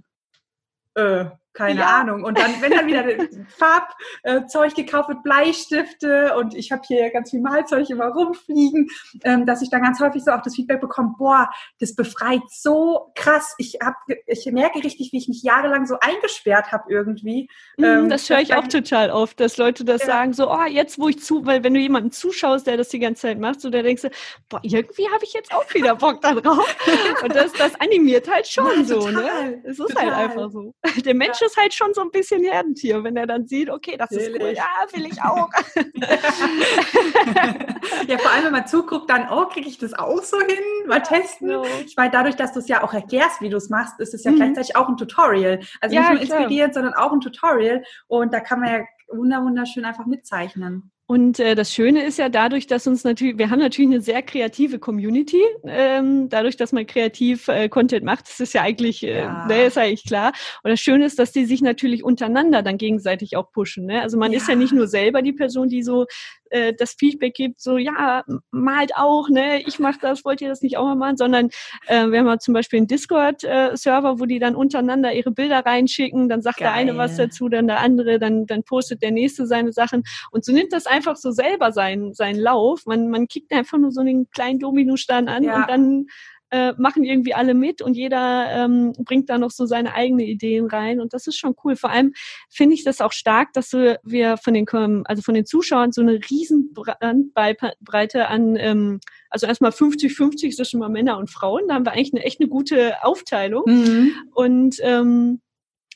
Äh, 0.96 1.26
keine 1.58 1.80
ja. 1.80 1.98
Ahnung. 1.98 2.24
Und 2.24 2.38
dann, 2.38 2.62
wenn 2.62 2.72
dann 2.72 2.86
wieder 2.86 3.04
Farbzeug 3.58 4.76
gekauft 4.76 5.10
wird, 5.10 5.24
Bleistifte 5.24 6.36
und 6.38 6.54
ich 6.54 6.72
habe 6.72 6.84
hier 6.88 7.10
ganz 7.10 7.32
viel 7.32 7.42
Malzeug 7.42 7.90
immer 7.90 8.08
rumfliegen, 8.10 8.88
ähm, 9.24 9.46
dass 9.46 9.64
ich 9.64 9.70
dann 9.70 9.82
ganz 9.82 10.00
häufig 10.00 10.24
so 10.24 10.32
auch 10.32 10.42
das 10.42 10.56
Feedback 10.56 10.80
bekomme, 10.80 11.16
boah, 11.18 11.50
das 11.80 11.96
befreit 11.96 12.44
so 12.50 13.12
krass. 13.16 13.56
Ich 13.58 13.80
hab, 13.82 13.96
ich 14.28 14.46
merke 14.52 14.84
richtig, 14.84 15.12
wie 15.12 15.18
ich 15.18 15.28
mich 15.28 15.42
jahrelang 15.42 15.88
so 15.88 15.98
eingesperrt 16.00 16.72
habe 16.72 16.84
irgendwie. 16.90 17.50
Mhm, 17.78 17.84
ähm, 17.84 18.10
das 18.10 18.30
höre 18.30 18.40
ich 18.40 18.54
auch 18.54 18.68
total 18.68 19.10
oft, 19.10 19.40
dass 19.40 19.58
Leute 19.58 19.84
das 19.84 20.02
ja. 20.02 20.08
sagen, 20.08 20.34
so, 20.34 20.52
oh, 20.52 20.66
jetzt 20.70 21.00
wo 21.00 21.10
ich 21.10 21.24
zu, 21.24 21.46
weil 21.46 21.64
wenn 21.64 21.74
du 21.74 21.80
jemanden 21.80 22.12
zuschaust, 22.12 22.68
der 22.68 22.78
das 22.78 22.90
die 22.90 23.00
ganze 23.00 23.24
Zeit 23.24 23.40
macht, 23.40 23.62
so, 23.62 23.72
da 23.72 23.82
denkst 23.82 24.04
du, 24.04 24.10
boah, 24.48 24.60
irgendwie 24.62 25.08
habe 25.10 25.24
ich 25.24 25.34
jetzt 25.34 25.52
auch 25.52 25.74
wieder 25.74 25.96
Bock 25.96 26.22
da 26.22 26.36
drauf. 26.36 26.76
und 27.24 27.36
das, 27.36 27.52
das 27.54 27.74
animiert 27.80 28.32
halt 28.32 28.48
schon 28.48 28.68
ja, 28.80 28.84
so, 28.84 29.08
ne? 29.08 29.14
total, 29.14 29.50
ne? 29.50 29.62
Es 29.64 29.80
ist 29.80 29.88
total. 29.88 30.16
halt 30.16 30.30
einfach 30.30 30.52
so. 30.52 30.74
Der 31.04 31.16
Mensch 31.16 31.42
ist 31.48 31.58
halt 31.58 31.74
schon 31.74 31.94
so 31.94 32.02
ein 32.02 32.12
bisschen 32.12 32.44
Herdentier, 32.44 33.04
wenn 33.04 33.18
er 33.18 33.26
dann 33.26 33.48
sieht, 33.48 33.70
okay, 33.70 33.98
das 33.98 34.12
will 34.12 34.20
ist 34.20 34.40
cool, 34.40 34.50
ich. 34.50 34.58
ja, 34.58 34.66
will 34.94 35.06
ich 35.06 35.22
auch. 35.22 35.50
ja, 38.08 38.18
vor 38.18 38.32
allem, 38.32 38.46
wenn 38.46 38.52
man 38.52 38.68
zuguckt, 38.68 39.10
dann, 39.10 39.28
oh, 39.32 39.46
kriege 39.46 39.68
ich 39.68 39.78
das 39.78 39.94
auch 39.94 40.22
so 40.22 40.40
hin? 40.40 40.64
Mal 40.86 41.02
testen. 41.02 41.50
Ja, 41.50 41.62
Ich 41.86 41.96
meine, 41.96 42.12
dadurch, 42.12 42.36
dass 42.36 42.54
du 42.54 42.60
es 42.60 42.68
ja 42.68 42.84
auch 42.84 42.94
erklärst, 42.94 43.42
wie 43.42 43.50
du 43.50 43.58
es 43.58 43.70
machst, 43.70 44.00
ist 44.00 44.14
es 44.14 44.24
ja 44.24 44.32
mhm. 44.32 44.38
gleichzeitig 44.38 44.76
auch 44.76 44.88
ein 44.88 44.98
Tutorial. 44.98 45.60
Also 45.82 45.96
ja, 45.96 46.02
nicht 46.02 46.12
nur 46.12 46.22
inspirierend, 46.22 46.74
sondern 46.74 46.94
auch 46.94 47.12
ein 47.12 47.22
Tutorial. 47.22 47.84
Und 48.08 48.34
da 48.34 48.40
kann 48.40 48.60
man 48.60 48.70
ja 48.70 48.86
wunderschön 49.10 49.86
einfach 49.86 50.06
mitzeichnen. 50.06 50.92
Und 51.10 51.40
äh, 51.40 51.56
das 51.56 51.74
Schöne 51.74 52.04
ist 52.04 52.20
ja 52.20 52.28
dadurch, 52.28 52.68
dass 52.68 52.86
uns 52.86 53.06
natürlich, 53.06 53.38
wir 53.38 53.50
haben 53.50 53.60
natürlich 53.60 53.90
eine 53.90 54.02
sehr 54.02 54.22
kreative 54.22 54.78
Community. 54.78 55.42
Ähm, 55.64 56.28
dadurch, 56.28 56.58
dass 56.58 56.74
man 56.74 56.86
kreativ 56.86 57.48
äh, 57.48 57.70
Content 57.70 58.04
macht, 58.04 58.28
das 58.28 58.42
ist 58.42 58.54
ja 58.54 58.62
eigentlich, 58.64 59.04
äh, 59.04 59.22
ja. 59.22 59.46
Ne, 59.48 59.64
ist 59.64 59.78
eigentlich 59.78 60.04
klar. 60.04 60.34
Und 60.64 60.72
das 60.72 60.82
Schöne 60.82 61.06
ist, 61.06 61.18
dass 61.18 61.32
die 61.32 61.46
sich 61.46 61.62
natürlich 61.62 62.04
untereinander 62.04 62.62
dann 62.62 62.78
gegenseitig 62.78 63.38
auch 63.38 63.54
pushen. 63.54 63.86
Ne? 63.86 64.02
Also 64.02 64.18
man 64.18 64.34
ja. 64.34 64.38
ist 64.38 64.50
ja 64.50 64.56
nicht 64.56 64.74
nur 64.74 64.88
selber 64.90 65.22
die 65.22 65.32
Person, 65.32 65.70
die 65.70 65.82
so 65.82 66.08
äh, 66.50 66.74
das 66.74 66.94
Feedback 66.94 67.34
gibt, 67.34 67.62
so 67.62 67.78
ja, 67.78 68.24
malt 68.52 68.92
auch, 68.96 69.30
ne, 69.30 69.62
ich 69.66 69.80
mache 69.80 70.00
das, 70.02 70.24
wollt 70.26 70.42
ihr 70.42 70.50
das 70.50 70.62
nicht 70.62 70.78
auch 70.78 70.86
mal 70.86 70.96
machen, 70.96 71.18
sondern 71.18 71.50
äh, 71.88 72.08
wir 72.08 72.20
haben 72.20 72.28
ja 72.28 72.40
zum 72.40 72.54
Beispiel 72.54 72.78
einen 72.78 72.88
Discord-Server, 72.88 74.10
äh, 74.10 74.20
wo 74.20 74.26
die 74.26 74.40
dann 74.40 74.56
untereinander 74.56 75.14
ihre 75.14 75.32
Bilder 75.32 75.66
reinschicken, 75.66 76.30
dann 76.30 76.42
sagt 76.42 76.58
Geil. 76.58 76.68
der 76.68 76.74
eine 76.74 76.98
was 76.98 77.18
dazu, 77.18 77.50
dann 77.50 77.68
der 77.68 77.80
andere, 77.80 78.20
dann, 78.20 78.46
dann 78.46 78.64
postet 78.64 79.02
der 79.02 79.12
nächste 79.12 79.46
seine 79.46 79.74
Sachen 79.74 80.04
und 80.32 80.46
so 80.46 80.52
nimmt 80.52 80.74
das 80.74 80.88
einfach 80.98 81.16
so 81.16 81.32
selber 81.32 81.72
seinen, 81.72 82.14
seinen 82.14 82.40
Lauf. 82.40 82.86
Man, 82.86 83.10
man 83.10 83.28
kickt 83.28 83.52
einfach 83.54 83.78
nur 83.78 83.92
so 83.92 84.02
einen 84.02 84.30
kleinen 84.32 84.60
Dominostein 84.60 85.30
an 85.30 85.44
ja. 85.44 85.56
und 85.56 85.70
dann 85.70 86.06
äh, 86.50 86.74
machen 86.78 87.04
irgendwie 87.04 87.34
alle 87.34 87.54
mit 87.54 87.82
und 87.82 87.96
jeder 87.96 88.48
ähm, 88.52 88.94
bringt 89.00 89.30
da 89.30 89.38
noch 89.38 89.52
so 89.52 89.66
seine 89.66 89.94
eigenen 89.94 90.26
Ideen 90.26 90.68
rein 90.68 91.02
und 91.02 91.14
das 91.14 91.28
ist 91.28 91.38
schon 91.38 91.56
cool. 91.64 91.76
Vor 91.76 91.90
allem 91.90 92.14
finde 92.50 92.74
ich 92.74 92.84
das 92.84 93.02
auch 93.02 93.12
stark, 93.12 93.52
dass 93.54 93.74
wir 93.74 94.38
von 94.38 94.54
den 94.54 94.66
also 95.06 95.22
von 95.22 95.34
den 95.34 95.46
Zuschauern 95.46 95.92
so 95.92 96.02
eine 96.02 96.20
riesen 96.30 96.74
Breite 96.74 98.28
an 98.30 98.56
ähm, 98.56 99.00
also 99.30 99.46
erstmal 99.46 99.72
50-50 99.72 100.56
zwischen 100.56 100.80
mal 100.80 100.90
Männer 100.90 101.18
und 101.18 101.30
Frauen. 101.30 101.68
Da 101.68 101.76
haben 101.76 101.86
wir 101.86 101.92
eigentlich 101.92 102.14
eine 102.14 102.24
echt 102.24 102.40
eine 102.40 102.50
gute 102.50 103.04
Aufteilung. 103.04 103.64
Mhm. 103.66 104.12
Und 104.34 104.78
ähm, 104.82 105.42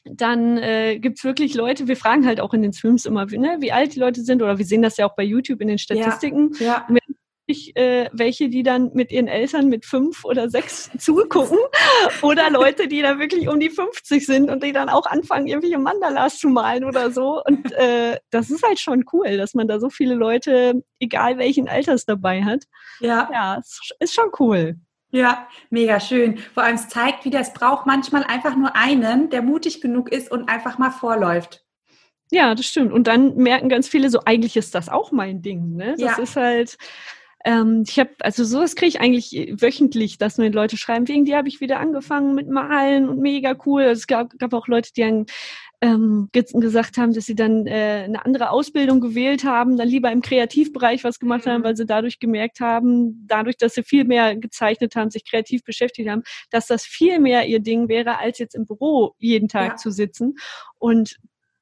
dann 0.04 0.58
äh, 0.58 1.00
gibt 1.00 1.24
wirklich 1.24 1.54
Leute, 1.54 1.88
wir 1.88 1.96
fragen 1.96 2.26
halt 2.26 2.42
auch 2.42 2.54
in 2.54 2.62
den 2.62 2.74
Streams 2.74 3.06
immer, 3.06 3.26
ne, 3.26 3.58
wie 3.60 3.72
alt 3.72 3.96
die 3.96 4.00
Leute 4.00 4.22
sind, 4.22 4.42
oder 4.42 4.58
wir 4.58 4.66
sehen 4.66 4.82
das 4.82 4.98
ja 4.98 5.06
auch 5.06 5.16
bei 5.16 5.24
YouTube 5.24 5.62
in 5.62 5.68
den 5.68 5.78
Statistiken. 5.78 6.52
Ja, 6.60 6.86
ja 6.90 6.98
äh, 7.76 8.10
welche, 8.14 8.50
die 8.50 8.64
dann 8.64 8.92
mit 8.94 9.12
ihren 9.12 9.28
Eltern 9.28 9.68
mit 9.68 9.86
fünf 9.86 10.26
oder 10.26 10.50
sechs 10.50 10.90
zugucken 10.98 11.58
oder 12.22 12.50
Leute, 12.50 12.88
die 12.88 13.02
da 13.02 13.20
wirklich 13.20 13.48
um 13.48 13.60
die 13.60 13.70
50 13.70 14.26
sind 14.26 14.50
und 14.50 14.64
die 14.64 14.72
dann 14.72 14.90
auch 14.90 15.06
anfangen, 15.06 15.48
irgendwelche 15.48 15.80
Mandalas 15.80 16.40
zu 16.40 16.50
malen 16.50 16.86
oder 16.86 17.12
so. 17.12 17.42
Und 17.44 17.72
äh, 17.74 18.18
das 18.30 18.50
ist 18.50 18.64
halt 18.64 18.80
schon 18.80 19.06
cool, 19.14 19.38
dass 19.38 19.54
man 19.54 19.68
da 19.68 19.80
so 19.80 19.90
viele 19.90 20.16
Leute, 20.16 20.84
egal 21.00 21.38
welchen 21.38 21.68
Alters 21.68 22.06
dabei 22.06 22.44
hat. 22.44 22.64
Ja. 23.00 23.30
Ja, 23.32 23.62
ist 24.00 24.14
schon 24.14 24.32
cool. 24.40 24.76
Ja, 25.12 25.48
mega 25.70 26.00
schön. 26.00 26.38
Vor 26.38 26.64
allem 26.64 26.76
es 26.76 26.88
zeigt 26.88 27.26
wieder, 27.26 27.40
es 27.40 27.54
braucht 27.54 27.86
manchmal 27.86 28.24
einfach 28.24 28.56
nur 28.56 28.76
einen, 28.76 29.30
der 29.30 29.42
mutig 29.42 29.82
genug 29.82 30.10
ist 30.12 30.32
und 30.32 30.48
einfach 30.50 30.78
mal 30.78 30.92
vorläuft. 30.92 31.64
Ja, 32.32 32.56
das 32.56 32.66
stimmt. 32.66 32.94
Und 32.94 33.08
dann 33.08 33.36
merken 33.36 33.68
ganz 33.68 33.90
viele 33.90 34.10
so, 34.10 34.22
eigentlich 34.26 34.56
ist 34.56 34.74
das 34.74 34.88
auch 34.88 35.12
mein 35.12 35.42
Ding. 35.42 35.76
Ne? 35.76 35.96
Das 36.00 36.18
ja. 36.18 36.24
ist 36.24 36.36
halt, 36.38 36.78
ähm, 37.44 37.84
ich 37.86 38.00
habe, 38.00 38.12
also 38.20 38.46
sowas 38.46 38.76
kriege 38.76 38.88
ich 38.88 39.02
eigentlich 39.02 39.32
wöchentlich, 39.60 40.18
dass 40.18 40.38
mir 40.38 40.50
Leute 40.50 40.78
schreiben, 40.78 41.10
wegen 41.10 41.26
dir 41.26 41.36
habe 41.36 41.50
ich 41.50 41.60
wieder 41.60 41.82
angefangen 41.82 42.34
mit 42.34 42.48
Malen 42.50 43.10
und 43.10 43.20
mega 43.20 43.56
cool. 43.66 43.84
Also 43.84 44.00
es 44.00 44.08
gab, 44.08 44.38
gab 44.40 44.54
auch 44.54 44.68
Leute, 44.68 44.92
die 44.96 45.02
dann 45.02 45.26
ähm, 45.82 46.30
gesagt 46.32 46.98
haben, 46.98 47.14
dass 47.14 47.26
sie 47.26 47.36
dann 47.36 47.66
äh, 47.66 48.04
eine 48.06 48.24
andere 48.24 48.52
Ausbildung 48.52 49.02
gewählt 49.02 49.44
haben, 49.44 49.78
dann 49.78 49.88
lieber 49.88 50.12
im 50.12 50.22
Kreativbereich 50.22 51.04
was 51.04 51.20
gemacht 51.20 51.48
haben, 51.48 51.62
mhm. 51.62 51.66
weil 51.66 51.76
sie 51.76 51.88
dadurch 51.88 52.20
gemerkt 52.20 52.60
haben, 52.60 53.26
dadurch, 53.28 53.58
dass 53.58 53.74
sie 53.74 53.84
viel 53.84 54.06
mehr 54.06 54.36
gezeichnet 54.36 54.96
haben, 54.96 55.10
sich 55.10 55.26
kreativ 55.28 55.64
beschäftigt 55.64 56.08
haben, 56.08 56.22
dass 56.52 56.68
das 56.68 56.86
viel 56.86 57.20
mehr 57.20 57.48
ihr 57.48 57.60
Ding 57.60 57.90
wäre, 57.90 58.20
als 58.20 58.38
jetzt 58.38 58.54
im 58.54 58.66
Büro 58.66 59.16
jeden 59.18 59.48
Tag 59.48 59.70
ja. 59.72 59.76
zu 59.76 59.90
sitzen. 59.90 60.36
Und 60.78 61.18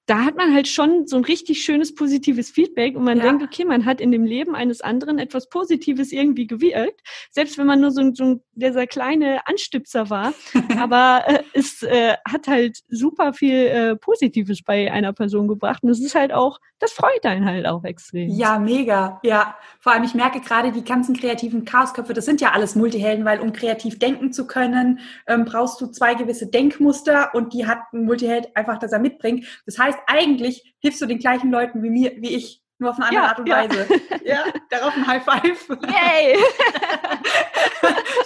da 0.09 0.25
hat 0.25 0.35
man 0.35 0.55
halt 0.55 0.67
schon 0.67 1.05
so 1.05 1.17
ein 1.17 1.23
richtig 1.23 1.63
schönes 1.63 1.93
positives 1.93 2.49
Feedback 2.49 2.97
und 2.97 3.03
man 3.03 3.19
ja. 3.19 3.25
denkt, 3.25 3.43
okay, 3.43 3.63
man 3.63 3.85
hat 3.85 4.01
in 4.01 4.11
dem 4.11 4.23
Leben 4.23 4.55
eines 4.55 4.81
anderen 4.81 5.19
etwas 5.19 5.49
Positives 5.49 6.11
irgendwie 6.11 6.47
gewirkt, 6.47 7.01
selbst 7.29 7.59
wenn 7.59 7.67
man 7.67 7.79
nur 7.79 7.91
so, 7.91 8.01
ein, 8.01 8.15
so 8.15 8.23
ein, 8.23 8.41
dieser 8.55 8.87
kleine 8.87 9.45
Anstüpser 9.45 10.09
war, 10.09 10.33
aber 10.79 11.25
äh, 11.27 11.43
es 11.53 11.83
äh, 11.83 12.15
hat 12.27 12.47
halt 12.47 12.79
super 12.89 13.33
viel 13.33 13.53
äh, 13.53 13.95
Positives 13.97 14.63
bei 14.63 14.91
einer 14.91 15.13
Person 15.13 15.47
gebracht 15.47 15.83
und 15.83 15.89
es 15.89 16.01
ist 16.01 16.15
halt 16.15 16.33
auch, 16.33 16.59
das 16.79 16.91
freut 16.91 17.25
einen 17.25 17.45
halt 17.45 17.67
auch 17.67 17.83
extrem. 17.83 18.29
Ja, 18.29 18.57
mega, 18.57 19.19
ja. 19.21 19.55
Vor 19.79 19.91
allem, 19.91 20.03
ich 20.03 20.15
merke 20.15 20.39
gerade, 20.39 20.71
die 20.71 20.83
ganzen 20.83 21.15
kreativen 21.15 21.65
Chaosköpfe, 21.65 22.13
das 22.13 22.25
sind 22.25 22.41
ja 22.41 22.51
alles 22.51 22.75
Multihelden, 22.75 23.25
weil 23.25 23.41
um 23.41 23.53
kreativ 23.53 23.99
denken 23.99 24.31
zu 24.31 24.47
können, 24.47 24.99
ähm, 25.27 25.45
brauchst 25.45 25.79
du 25.81 25.87
zwei 25.87 26.15
gewisse 26.15 26.47
Denkmuster 26.47 27.35
und 27.35 27.53
die 27.53 27.67
hat 27.67 27.79
ein 27.93 28.05
Multiheld 28.05 28.55
einfach, 28.55 28.79
dass 28.79 28.93
er 28.93 28.99
mitbringt. 28.99 29.45
Das 29.65 29.77
heißt, 29.77 29.98
eigentlich 30.07 30.75
hilfst 30.79 31.01
du 31.01 31.05
den 31.05 31.19
gleichen 31.19 31.51
Leuten 31.51 31.83
wie 31.83 31.89
mir, 31.89 32.13
wie 32.17 32.35
ich, 32.35 32.61
nur 32.79 32.91
auf 32.91 32.97
eine 32.97 33.07
andere 33.07 33.23
ja, 33.23 33.29
Art 33.29 33.39
und. 33.39 33.49
Weise. 33.49 33.87
Ja, 34.29 34.43
darauf 34.69 34.95
ein 34.95 35.07
High 35.07 35.23
Five. 35.23 35.69
Yay! 35.69 36.37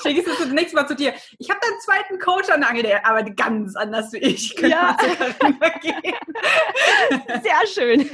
Schicke 0.01 0.19
ich 0.19 0.27
es 0.27 0.37
das 0.37 0.49
nächste 0.49 0.75
Mal 0.75 0.85
zu 0.85 0.95
dir. 0.95 1.13
Ich 1.39 1.49
habe 1.49 1.59
da 1.61 1.67
einen 1.67 1.79
zweiten 1.79 2.19
Coach 2.19 2.49
an 2.49 2.59
der 2.59 2.69
Angel, 2.69 2.83
der 2.83 3.05
arbeitet 3.05 3.37
ganz 3.37 3.75
anders 3.75 4.11
wie 4.11 4.17
ich. 4.17 4.53
Könnte 4.55 4.75
ja. 4.75 4.97
Sehr 7.41 7.67
schön. 7.67 8.09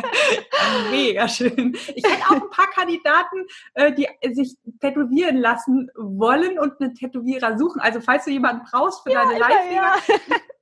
Mega 0.90 1.28
schön. 1.28 1.76
Ich 1.94 2.04
hätte 2.04 2.24
auch 2.26 2.42
ein 2.42 2.50
paar 2.50 2.70
Kandidaten, 2.70 3.46
äh, 3.74 3.92
die 3.92 4.08
sich 4.34 4.56
tätowieren 4.80 5.36
lassen 5.36 5.88
wollen 5.94 6.58
und 6.58 6.80
einen 6.80 6.94
Tätowierer 6.94 7.56
suchen. 7.56 7.80
Also 7.80 8.00
falls 8.00 8.24
du 8.24 8.32
jemanden 8.32 8.66
brauchst 8.68 9.04
für 9.04 9.12
ja, 9.12 9.24
deine 9.24 9.38
Live-Finger, 9.38 9.92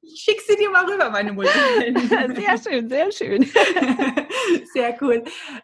ich 0.02 0.20
schicke 0.20 0.42
sie 0.46 0.56
dir 0.56 0.70
mal 0.70 0.84
rüber, 0.84 1.10
meine 1.10 1.32
Mutter. 1.32 1.50
Sehr 2.34 2.58
schön, 2.58 2.88
sehr 2.88 3.12
schön. 3.12 3.42
Sehr 4.72 4.96
cool. 5.00 5.22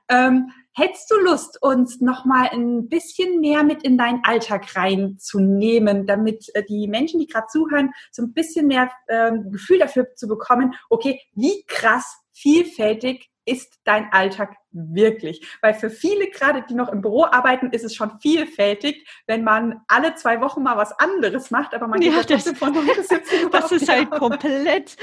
Ähm, 0.09 0.51
hättest 0.72 1.11
du 1.11 1.16
Lust, 1.16 1.61
uns 1.61 2.01
noch 2.01 2.24
mal 2.24 2.48
ein 2.53 2.88
bisschen 2.88 3.40
mehr 3.40 3.64
mit 3.64 3.83
in 3.83 3.98
deinen 3.98 4.22
Alltag 4.24 4.77
reinzunehmen, 4.77 6.07
damit 6.07 6.46
äh, 6.55 6.62
die 6.64 6.87
Menschen, 6.87 7.18
die 7.18 7.27
gerade 7.27 7.48
zuhören, 7.48 7.90
so 8.12 8.22
ein 8.22 8.33
bisschen 8.33 8.68
mehr 8.68 8.90
ähm, 9.09 9.51
Gefühl 9.51 9.79
dafür 9.79 10.14
zu 10.14 10.29
bekommen, 10.29 10.74
okay, 10.88 11.20
wie 11.35 11.64
krass 11.66 12.18
vielfältig 12.33 13.29
ist 13.49 13.81
dein 13.85 14.13
Alltag 14.13 14.57
wirklich? 14.71 15.47
Weil 15.63 15.75
für 15.75 15.91
viele, 15.91 16.29
gerade 16.29 16.65
die 16.69 16.75
noch 16.75 16.91
im 16.91 17.01
Büro 17.01 17.25
arbeiten, 17.25 17.71
ist 17.71 17.85
es 17.85 17.95
schon 17.95 18.19
vielfältig, 18.21 19.09
wenn 19.27 19.43
man 19.43 19.81
alle 19.89 20.15
zwei 20.15 20.41
Wochen 20.41 20.63
mal 20.63 20.77
was 20.77 20.93
anderes 20.99 21.51
macht, 21.51 21.75
aber 21.75 21.89
man 21.89 22.03
ja, 22.03 22.23
das, 22.23 22.49
von 22.51 22.75
Das 23.53 23.73
ist 23.73 23.89
halt 23.89 24.11
komplett 24.11 24.97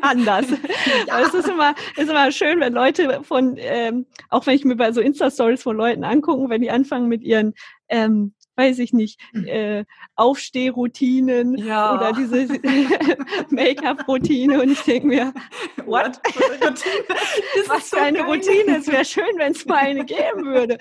anders. 0.00 0.46
Ja. 1.06 1.20
Es 1.20 1.34
ist 1.34 1.48
immer, 1.48 1.74
ist 1.96 2.08
immer 2.08 2.32
schön, 2.32 2.60
wenn 2.60 2.72
Leute 2.72 3.22
von, 3.22 3.56
ähm, 3.58 4.06
auch 4.30 4.46
wenn 4.46 4.54
ich 4.54 4.64
mir 4.64 4.76
bei 4.76 4.92
so 4.92 5.00
Insta-Stories 5.00 5.62
von 5.62 5.76
Leuten 5.76 6.04
angucken, 6.04 6.48
wenn 6.48 6.62
die 6.62 6.70
anfangen 6.70 7.08
mit 7.08 7.22
ihren 7.22 7.54
ähm, 7.88 8.34
weiß 8.56 8.78
ich 8.78 8.92
nicht, 8.92 9.20
hm. 9.32 9.46
äh, 9.46 9.84
Aufstehroutinen 10.16 11.56
ja. 11.56 11.94
oder 11.94 12.12
diese 12.12 12.46
Make-up-Routine 13.50 14.62
und 14.62 14.70
ich 14.70 14.80
denke 14.82 15.06
mir, 15.06 15.34
what? 15.84 16.20
was 17.66 17.88
für 17.88 18.00
eine 18.00 18.22
Routine? 18.22 18.78
Es 18.78 18.86
wäre 18.86 19.04
schön, 19.04 19.36
wenn 19.36 19.52
es 19.52 19.66
mal 19.66 19.78
eine 19.78 20.04
geben 20.04 20.44
würde. 20.44 20.78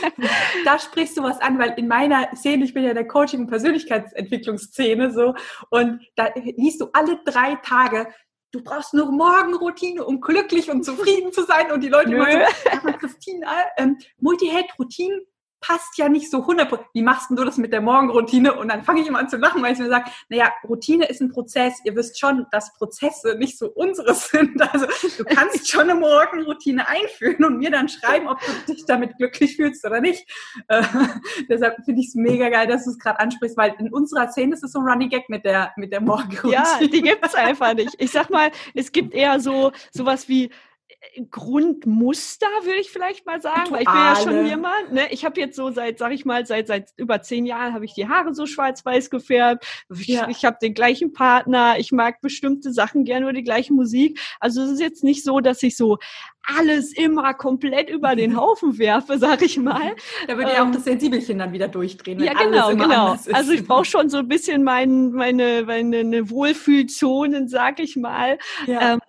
da 0.64 0.78
sprichst 0.78 1.16
du 1.18 1.22
was 1.22 1.40
an, 1.40 1.58
weil 1.58 1.74
in 1.76 1.88
meiner 1.88 2.34
Szene, 2.34 2.64
ich 2.64 2.74
bin 2.74 2.84
ja 2.84 2.94
der 2.94 3.06
Coaching- 3.06 3.40
und 3.40 3.48
Persönlichkeitentwicklungsszene 3.48 5.12
so 5.12 5.34
und 5.70 6.00
da 6.16 6.28
liest 6.34 6.80
du 6.80 6.88
alle 6.92 7.20
drei 7.24 7.56
Tage 7.56 8.08
du 8.52 8.62
brauchst 8.62 8.92
nur 8.92 9.10
Morgenroutine, 9.10 10.04
um 10.04 10.20
glücklich 10.20 10.70
und 10.70 10.84
zufrieden 10.84 11.32
zu 11.32 11.44
sein. 11.44 11.72
Und 11.72 11.80
die 11.82 11.88
Leute 11.88 12.10
Nö. 12.10 12.16
immer 12.16 12.46
so, 12.82 12.98
Christina, 12.98 13.50
ähm, 13.78 13.96
Multi-Head-Routinen 14.18 15.22
passt 15.62 15.96
ja 15.96 16.08
nicht 16.08 16.30
so 16.30 16.38
100%. 16.38 16.78
Wie 16.92 17.02
machst 17.02 17.30
du 17.30 17.36
das 17.36 17.56
mit 17.56 17.72
der 17.72 17.80
Morgenroutine? 17.80 18.52
Und 18.54 18.68
dann 18.68 18.82
fange 18.82 19.00
ich 19.00 19.06
immer 19.06 19.20
an 19.20 19.28
zu 19.28 19.38
lachen, 19.38 19.62
weil 19.62 19.72
ich 19.72 19.78
mir 19.78 19.88
sage, 19.88 20.10
naja, 20.28 20.52
Routine 20.68 21.06
ist 21.06 21.22
ein 21.22 21.30
Prozess. 21.30 21.80
Ihr 21.84 21.96
wisst 21.96 22.18
schon, 22.18 22.46
dass 22.50 22.74
Prozesse 22.74 23.36
nicht 23.38 23.56
so 23.56 23.68
unseres 23.68 24.28
sind. 24.30 24.60
Also 24.60 24.86
du 25.16 25.24
kannst 25.24 25.70
schon 25.70 25.88
eine 25.88 25.94
Morgenroutine 25.94 26.86
einführen 26.86 27.44
und 27.44 27.58
mir 27.58 27.70
dann 27.70 27.88
schreiben, 27.88 28.28
ob 28.28 28.38
du 28.66 28.74
dich 28.74 28.84
damit 28.84 29.16
glücklich 29.16 29.56
fühlst 29.56 29.86
oder 29.86 30.00
nicht. 30.00 30.28
Äh, 30.68 30.82
deshalb 31.48 31.76
finde 31.84 32.02
ich 32.02 32.08
es 32.08 32.14
mega 32.14 32.48
geil, 32.48 32.66
dass 32.66 32.84
du 32.84 32.90
es 32.90 32.98
gerade 32.98 33.20
ansprichst, 33.20 33.56
weil 33.56 33.74
in 33.78 33.92
unserer 33.92 34.28
Szene 34.28 34.54
ist 34.54 34.64
es 34.64 34.72
so 34.72 34.80
ein 34.80 34.88
Running 34.88 35.08
Gag 35.08 35.28
mit 35.28 35.44
der, 35.44 35.72
mit 35.76 35.92
der 35.92 36.00
Morgenroutine. 36.00 36.52
Ja, 36.52 36.78
die 36.80 37.02
gibt 37.02 37.24
es 37.24 37.34
einfach 37.34 37.74
nicht. 37.74 37.94
Ich 37.98 38.10
sag 38.10 38.30
mal, 38.30 38.50
es 38.74 38.90
gibt 38.90 39.14
eher 39.14 39.38
so 39.40 39.72
sowas 39.92 40.28
wie 40.28 40.50
Grundmuster, 41.30 42.46
würde 42.62 42.78
ich 42.78 42.90
vielleicht 42.90 43.26
mal 43.26 43.40
sagen, 43.40 43.70
weil 43.70 43.82
ich 43.82 43.88
bin 43.88 43.94
ja 43.94 44.16
schon 44.16 44.46
jemand, 44.46 44.92
ne? 44.92 45.10
Ich 45.10 45.24
habe 45.24 45.38
jetzt 45.40 45.56
so 45.56 45.70
seit, 45.70 45.98
sag 45.98 46.12
ich 46.12 46.24
mal, 46.24 46.46
seit 46.46 46.68
seit 46.68 46.90
über 46.96 47.20
zehn 47.22 47.44
Jahren 47.44 47.74
habe 47.74 47.84
ich 47.84 47.94
die 47.94 48.08
Haare 48.08 48.34
so 48.34 48.46
schwarz-weiß 48.46 49.10
gefärbt. 49.10 49.66
Ich, 49.90 50.06
ja. 50.06 50.28
ich 50.28 50.44
habe 50.44 50.58
den 50.62 50.74
gleichen 50.74 51.12
Partner, 51.12 51.74
ich 51.78 51.92
mag 51.92 52.20
bestimmte 52.20 52.72
Sachen 52.72 53.04
gerne 53.04 53.26
oder 53.26 53.34
die 53.34 53.42
gleiche 53.42 53.72
Musik. 53.72 54.20
Also 54.38 54.62
es 54.62 54.72
ist 54.72 54.80
jetzt 54.80 55.02
nicht 55.02 55.24
so, 55.24 55.40
dass 55.40 55.62
ich 55.62 55.76
so 55.76 55.98
alles 56.44 56.92
immer 56.92 57.34
komplett 57.34 57.90
über 57.90 58.14
den 58.16 58.36
Haufen 58.40 58.78
werfe, 58.78 59.18
sag 59.18 59.42
ich 59.42 59.58
mal. 59.58 59.94
Da 60.28 60.36
würde 60.36 60.52
ja 60.52 60.62
ähm, 60.62 60.68
auch 60.68 60.72
das 60.72 60.84
Sensibelchen 60.84 61.38
dann 61.38 61.52
wieder 61.52 61.68
durchdrehen. 61.68 62.20
Ja, 62.20 62.34
genau, 62.34 62.70
genau. 62.70 63.16
Also 63.32 63.52
ich 63.52 63.66
brauche 63.66 63.84
schon 63.86 64.08
so 64.08 64.18
ein 64.18 64.28
bisschen 64.28 64.62
mein, 64.62 65.10
meine, 65.10 65.64
meine 65.66 66.30
Wohlfühlzonen, 66.30 67.48
sag 67.48 67.80
ich 67.80 67.96
mal. 67.96 68.38
Ja. 68.66 68.94
Ähm, 68.94 69.00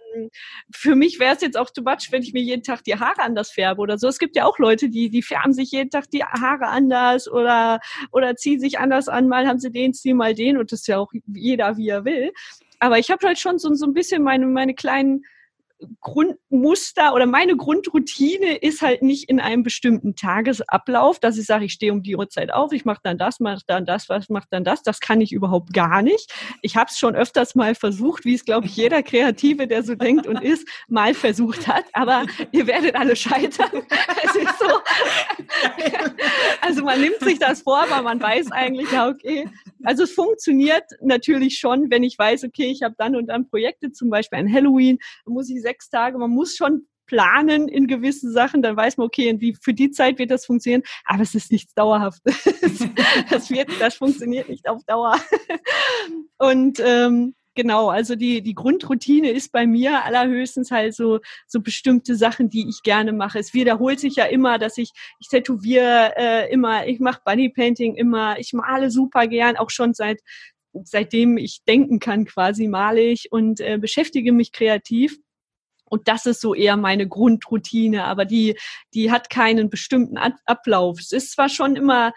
für 0.73 0.95
mich 0.95 1.19
wäre 1.19 1.35
es 1.35 1.41
jetzt 1.41 1.57
auch 1.57 1.69
too 1.69 1.83
much, 1.83 2.11
wenn 2.11 2.23
ich 2.23 2.33
mir 2.33 2.41
jeden 2.41 2.63
Tag 2.63 2.83
die 2.83 2.95
Haare 2.95 3.21
anders 3.21 3.51
färbe 3.51 3.81
oder 3.81 3.97
so. 3.97 4.07
Es 4.07 4.19
gibt 4.19 4.35
ja 4.35 4.45
auch 4.45 4.59
Leute, 4.59 4.89
die, 4.89 5.09
die 5.09 5.21
färben 5.21 5.53
sich 5.53 5.71
jeden 5.71 5.89
Tag 5.89 6.09
die 6.11 6.23
Haare 6.23 6.67
anders 6.67 7.29
oder, 7.29 7.79
oder 8.11 8.35
ziehen 8.35 8.59
sich 8.59 8.79
anders 8.79 9.07
an. 9.07 9.27
Mal 9.27 9.47
haben 9.47 9.59
sie 9.59 9.71
den 9.71 9.93
Stil, 9.93 10.15
mal 10.15 10.33
den 10.33 10.57
und 10.57 10.71
das 10.71 10.81
ist 10.81 10.87
ja 10.87 10.97
auch 10.97 11.11
jeder, 11.27 11.77
wie 11.77 11.89
er 11.89 12.05
will. 12.05 12.31
Aber 12.79 12.99
ich 12.99 13.09
habe 13.11 13.25
halt 13.25 13.39
schon 13.39 13.59
so, 13.59 13.73
so 13.73 13.85
ein 13.85 13.93
bisschen 13.93 14.23
meine, 14.23 14.45
meine 14.45 14.73
kleinen 14.73 15.23
Grundmuster 16.01 17.13
oder 17.13 17.25
meine 17.25 17.55
Grundroutine 17.55 18.57
ist 18.57 18.81
halt 18.81 19.01
nicht 19.01 19.29
in 19.29 19.39
einem 19.39 19.63
bestimmten 19.63 20.15
Tagesablauf, 20.15 21.19
dass 21.19 21.37
ich 21.37 21.45
sage, 21.45 21.65
ich 21.65 21.73
stehe 21.73 21.91
um 21.91 22.03
die 22.03 22.15
Uhrzeit 22.15 22.53
auf, 22.53 22.71
ich 22.71 22.85
mache 22.85 23.01
dann 23.03 23.17
das, 23.17 23.39
mache 23.39 23.61
dann 23.67 23.85
das, 23.85 24.09
was 24.09 24.29
mache 24.29 24.47
dann 24.49 24.63
das. 24.63 24.83
Das 24.83 24.99
kann 24.99 25.21
ich 25.21 25.31
überhaupt 25.31 25.73
gar 25.73 26.01
nicht. 26.01 26.33
Ich 26.61 26.75
habe 26.75 26.89
es 26.89 26.99
schon 26.99 27.15
öfters 27.15 27.55
mal 27.55 27.75
versucht, 27.75 28.25
wie 28.25 28.35
es 28.35 28.45
glaube 28.45 28.67
ich 28.67 28.75
jeder 28.75 29.03
Kreative, 29.03 29.67
der 29.67 29.83
so 29.83 29.95
denkt 29.95 30.27
und 30.27 30.41
ist, 30.41 30.67
mal 30.87 31.13
versucht 31.13 31.67
hat. 31.67 31.85
Aber 31.93 32.25
ihr 32.51 32.67
werdet 32.67 32.95
alle 32.95 33.15
scheitern. 33.15 33.83
Es 34.23 34.35
ist 34.35 34.59
so. 34.59 34.65
Also 36.61 36.83
man 36.83 37.01
nimmt 37.01 37.19
sich 37.19 37.39
das 37.39 37.61
vor, 37.61 37.83
aber 37.83 38.01
man 38.01 38.21
weiß 38.21 38.51
eigentlich, 38.51 38.91
ja 38.91 39.07
okay. 39.09 39.49
Also 39.83 40.03
es 40.03 40.11
funktioniert 40.11 40.85
natürlich 41.01 41.57
schon, 41.59 41.89
wenn 41.89 42.03
ich 42.03 42.17
weiß, 42.17 42.43
okay, 42.43 42.65
ich 42.65 42.81
habe 42.83 42.95
dann 42.97 43.15
und 43.15 43.27
dann 43.27 43.47
Projekte, 43.47 43.91
zum 43.91 44.09
Beispiel 44.09 44.39
ein 44.39 44.51
Halloween, 44.51 44.99
muss 45.25 45.49
ich 45.49 45.61
sechs 45.61 45.89
Tage, 45.89 46.17
man 46.17 46.31
muss 46.31 46.55
schon 46.55 46.87
planen 47.05 47.67
in 47.67 47.87
gewissen 47.87 48.31
Sachen, 48.31 48.61
dann 48.61 48.77
weiß 48.77 48.97
man, 48.97 49.07
okay, 49.07 49.35
wie 49.39 49.55
für 49.61 49.73
die 49.73 49.91
Zeit 49.91 50.19
wird 50.19 50.31
das 50.31 50.45
funktionieren, 50.45 50.83
aber 51.05 51.21
es 51.21 51.35
ist 51.35 51.51
nichts 51.51 51.73
Dauerhaftes. 51.73 52.43
das, 53.29 53.49
wird, 53.49 53.69
das 53.79 53.95
funktioniert 53.95 54.49
nicht 54.49 54.67
auf 54.67 54.83
Dauer. 54.85 55.19
Und 56.37 56.81
ähm, 56.83 57.35
genau, 57.55 57.89
also 57.89 58.15
die, 58.15 58.41
die 58.41 58.55
Grundroutine 58.55 59.29
ist 59.31 59.51
bei 59.51 59.67
mir 59.67 60.03
allerhöchstens 60.03 60.71
halt 60.71 60.95
so, 60.95 61.19
so 61.47 61.61
bestimmte 61.61 62.15
Sachen, 62.15 62.49
die 62.49 62.67
ich 62.69 62.81
gerne 62.83 63.13
mache. 63.13 63.39
Es 63.39 63.53
wiederholt 63.53 63.99
sich 63.99 64.15
ja 64.15 64.25
immer, 64.25 64.57
dass 64.59 64.77
ich, 64.77 64.91
ich 65.19 65.27
tätowiere 65.27 66.13
äh, 66.17 66.51
immer, 66.51 66.87
ich 66.87 66.99
mache 66.99 67.21
Bunnypainting 67.25 67.95
immer, 67.95 68.39
ich 68.39 68.53
male 68.53 68.91
super 68.91 69.27
gern, 69.27 69.57
auch 69.57 69.69
schon 69.69 69.93
seit 69.93 70.19
seitdem 70.83 71.37
ich 71.37 71.63
denken 71.67 71.99
kann, 71.99 72.25
quasi 72.25 72.67
male 72.67 73.01
ich 73.01 73.31
und 73.31 73.59
äh, 73.59 73.77
beschäftige 73.77 74.31
mich 74.31 74.51
kreativ. 74.51 75.19
Und 75.85 76.07
das 76.07 76.25
ist 76.25 76.41
so 76.41 76.55
eher 76.55 76.75
meine 76.75 77.07
Grundroutine, 77.07 78.05
aber 78.05 78.25
die, 78.25 78.57
die 78.95 79.11
hat 79.11 79.29
keinen 79.29 79.69
bestimmten 79.69 80.17
Ablauf. 80.17 80.99
Es 80.99 81.11
ist 81.11 81.33
zwar 81.33 81.49
schon 81.49 81.75
immer 81.75 82.13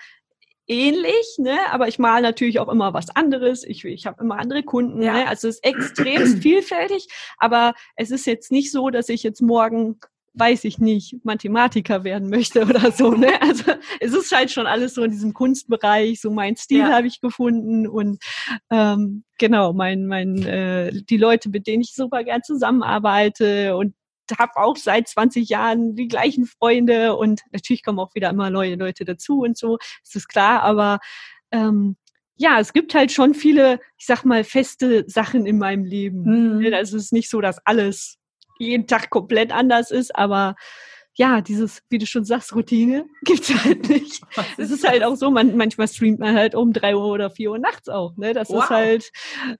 ähnlich, 0.66 1.36
ne? 1.38 1.58
aber 1.70 1.88
ich 1.88 1.98
male 1.98 2.22
natürlich 2.22 2.58
auch 2.58 2.68
immer 2.68 2.94
was 2.94 3.14
anderes. 3.14 3.64
Ich, 3.64 3.84
ich 3.84 4.06
habe 4.06 4.22
immer 4.22 4.38
andere 4.38 4.62
Kunden. 4.62 5.02
Ja. 5.02 5.12
Ne? 5.12 5.28
Also 5.28 5.48
es 5.48 5.56
ist 5.56 5.64
extrem 5.64 6.26
vielfältig, 6.42 7.08
aber 7.38 7.74
es 7.96 8.10
ist 8.10 8.26
jetzt 8.26 8.50
nicht 8.52 8.72
so, 8.72 8.90
dass 8.90 9.08
ich 9.08 9.22
jetzt 9.22 9.42
morgen 9.42 10.00
weiß 10.38 10.64
ich 10.64 10.78
nicht, 10.78 11.24
Mathematiker 11.24 12.04
werden 12.04 12.28
möchte 12.28 12.66
oder 12.66 12.92
so. 12.92 13.10
Ne? 13.12 13.28
Also 13.40 13.72
es 14.00 14.12
ist 14.12 14.32
halt 14.34 14.50
schon 14.50 14.66
alles 14.66 14.94
so 14.94 15.02
in 15.02 15.10
diesem 15.10 15.32
Kunstbereich, 15.32 16.20
so 16.20 16.30
mein 16.30 16.56
Stil 16.56 16.80
ja. 16.80 16.90
habe 16.90 17.06
ich 17.06 17.20
gefunden 17.20 17.86
und 17.86 18.22
ähm, 18.70 19.24
genau, 19.38 19.72
mein, 19.72 20.06
mein, 20.06 20.44
äh, 20.44 20.92
die 20.92 21.16
Leute, 21.16 21.48
mit 21.48 21.66
denen 21.66 21.82
ich 21.82 21.94
super 21.94 22.22
gern 22.22 22.42
zusammenarbeite 22.42 23.76
und 23.76 23.94
habe 24.38 24.56
auch 24.56 24.76
seit 24.76 25.08
20 25.08 25.48
Jahren 25.48 25.94
die 25.94 26.08
gleichen 26.08 26.46
Freunde 26.46 27.16
und 27.16 27.42
natürlich 27.52 27.84
kommen 27.84 27.98
auch 27.98 28.14
wieder 28.14 28.30
immer 28.30 28.50
neue 28.50 28.76
Leute 28.76 29.04
dazu 29.04 29.40
und 29.40 29.56
so, 29.56 29.78
ist 30.02 30.14
das 30.14 30.28
klar, 30.28 30.62
aber 30.62 30.98
ähm, 31.50 31.96
ja, 32.36 32.60
es 32.60 32.72
gibt 32.72 32.94
halt 32.94 33.12
schon 33.12 33.34
viele, 33.34 33.80
ich 33.96 34.06
sag 34.06 34.24
mal, 34.24 34.44
feste 34.44 35.04
Sachen 35.06 35.46
in 35.46 35.58
meinem 35.58 35.84
Leben. 35.84 36.58
Mhm. 36.58 36.74
Also 36.74 36.96
es 36.96 37.04
ist 37.04 37.12
nicht 37.12 37.30
so, 37.30 37.40
dass 37.40 37.64
alles 37.64 38.18
jeden 38.58 38.86
Tag 38.86 39.10
komplett 39.10 39.52
anders 39.52 39.90
ist, 39.90 40.14
aber 40.14 40.54
ja, 41.14 41.40
dieses, 41.40 41.82
wie 41.88 41.96
du 41.96 42.06
schon 42.06 42.24
sagst, 42.24 42.54
Routine 42.54 43.06
gibt's 43.24 43.52
halt 43.64 43.88
nicht. 43.88 44.22
Es 44.58 44.70
ist 44.70 44.86
halt 44.86 45.02
auch 45.02 45.16
so, 45.16 45.30
man, 45.30 45.56
manchmal 45.56 45.88
streamt 45.88 46.18
man 46.18 46.36
halt 46.36 46.54
um 46.54 46.72
drei 46.72 46.94
Uhr 46.94 47.06
oder 47.06 47.30
vier 47.30 47.52
Uhr 47.52 47.58
nachts 47.58 47.88
auch, 47.88 48.16
ne? 48.16 48.34
Das 48.34 48.50
wow. 48.50 48.62
ist 48.62 48.70
halt, 48.70 49.10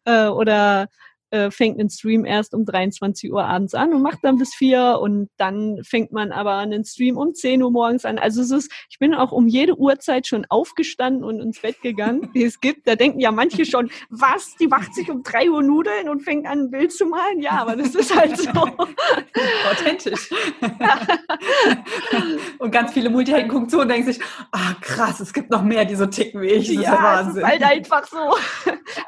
äh, 0.05 0.27
oder 0.27 0.89
äh, 1.31 1.51
fängt 1.51 1.81
ein 1.81 1.91
Stream 1.91 2.25
erst 2.25 2.55
um 2.55 2.65
23 2.65 3.33
Uhr 3.33 3.45
abends 3.45 3.75
an 3.75 3.93
und 3.93 4.03
macht 4.03 4.21
dann 4.23 4.39
bis 4.39 4.55
vier 4.55 4.99
und 5.01 5.29
dann 5.37 5.83
fängt 5.83 6.13
man 6.13 6.31
aber 6.31 6.57
einen 6.57 6.85
Stream 6.85 7.17
um 7.17 7.35
10 7.35 7.63
Uhr 7.63 7.71
morgens 7.71 8.05
an. 8.05 8.19
Also 8.19 8.43
es 8.43 8.51
ist, 8.51 8.73
ich 8.91 8.99
bin 8.99 9.15
auch 9.15 9.33
um 9.33 9.49
jede 9.49 9.77
Uhrzeit 9.77 10.27
schon 10.27 10.47
aufgestanden 10.49 11.25
und 11.25 11.41
ins 11.41 11.61
Bett 11.61 11.83
gegangen, 11.83 12.31
die 12.35 12.45
es 12.47 12.61
gibt. 12.61 12.87
Da 12.87 12.95
denken 12.95 13.21
ja 13.21 13.33
manche 13.33 13.65
schon, 13.65 13.91
was, 14.09 14.55
die 14.57 14.69
macht 14.69 14.95
sich 14.95 15.11
um 15.11 15.23
3 15.23 15.51
Uhr 15.51 15.63
Nudeln 15.63 16.09
und 16.09 16.21
fängt 16.21 16.47
an, 16.47 16.67
ein 16.67 16.71
Bild 16.71 16.93
zu 16.93 17.07
malen? 17.07 17.41
Ja, 17.41 17.63
aber 17.63 17.77
das 17.77 17.95
ist 17.95 18.17
halt 18.17 18.39
so. 18.39 18.51
Authentisch. 19.71 20.31
und 22.59 22.71
ganz 22.71 22.93
viele 22.93 23.11
Multihelden 23.11 23.49
gucken 23.49 23.69
zu 23.69 23.81
und 23.81 23.89
denken 23.89 24.13
sich, 24.13 24.23
ah 24.53 24.75
krass, 24.81 25.21
es 25.21 25.33
gibt 25.33 25.51
noch 25.51 25.63
mehr, 25.63 25.85
die 25.85 25.97
so 25.97 26.07
ticken 26.07 26.41
wie 26.41 26.47
ich. 26.47 26.69
Das 26.69 26.77
ja, 26.77 26.81
ist 26.81 26.87
ja 26.87 27.03
Wahnsinn. 27.03 27.43
Ist 27.43 27.49
halt 27.49 27.63
einfach 27.63 28.07
so. 28.07 28.37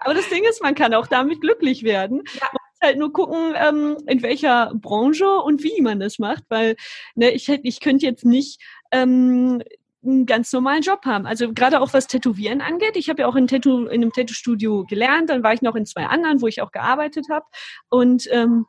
aber 0.01 0.15
das 0.15 0.29
Ding 0.29 0.45
ist, 0.45 0.63
man 0.63 0.75
kann 0.75 0.95
auch 0.95 1.07
damit 1.07 1.41
glücklich 1.41 1.85
werden 1.85 2.08
werden. 2.09 2.23
Ja. 2.35 2.49
Man 2.53 2.63
muss 2.71 2.81
halt 2.83 2.99
nur 2.99 3.13
gucken, 3.13 3.55
ähm, 3.57 3.97
in 4.07 4.23
welcher 4.23 4.73
Branche 4.75 5.29
und 5.29 5.63
wie 5.63 5.81
man 5.81 6.01
das 6.01 6.19
macht, 6.19 6.45
weil 6.49 6.77
ne, 7.15 7.31
ich, 7.31 7.49
ich 7.49 7.81
könnte 7.81 8.07
jetzt 8.07 8.25
nicht 8.25 8.61
ähm, 8.93 9.63
einen 10.05 10.27
ganz 10.27 10.53
normalen 10.53 10.83
Job 10.83 11.05
haben. 11.05 11.27
Also 11.27 11.53
gerade 11.53 11.81
auch 11.81 11.93
was 11.93 12.07
Tätowieren 12.07 12.61
angeht. 12.61 12.97
Ich 12.97 13.09
habe 13.09 13.23
ja 13.23 13.29
auch 13.29 13.37
in, 13.37 13.47
Tattoo, 13.47 13.87
in 13.87 14.03
einem 14.03 14.13
Tattoo-Studio 14.13 14.85
gelernt, 14.85 15.31
dann 15.31 15.43
war 15.43 15.53
ich 15.53 15.63
noch 15.63 15.75
in 15.75 15.87
zwei 15.87 16.07
anderen, 16.07 16.41
wo 16.41 16.47
ich 16.47 16.63
auch 16.63 16.71
gearbeitet 16.71 17.27
habe. 17.31 17.47
Und 17.89 18.29
ähm, 18.31 18.67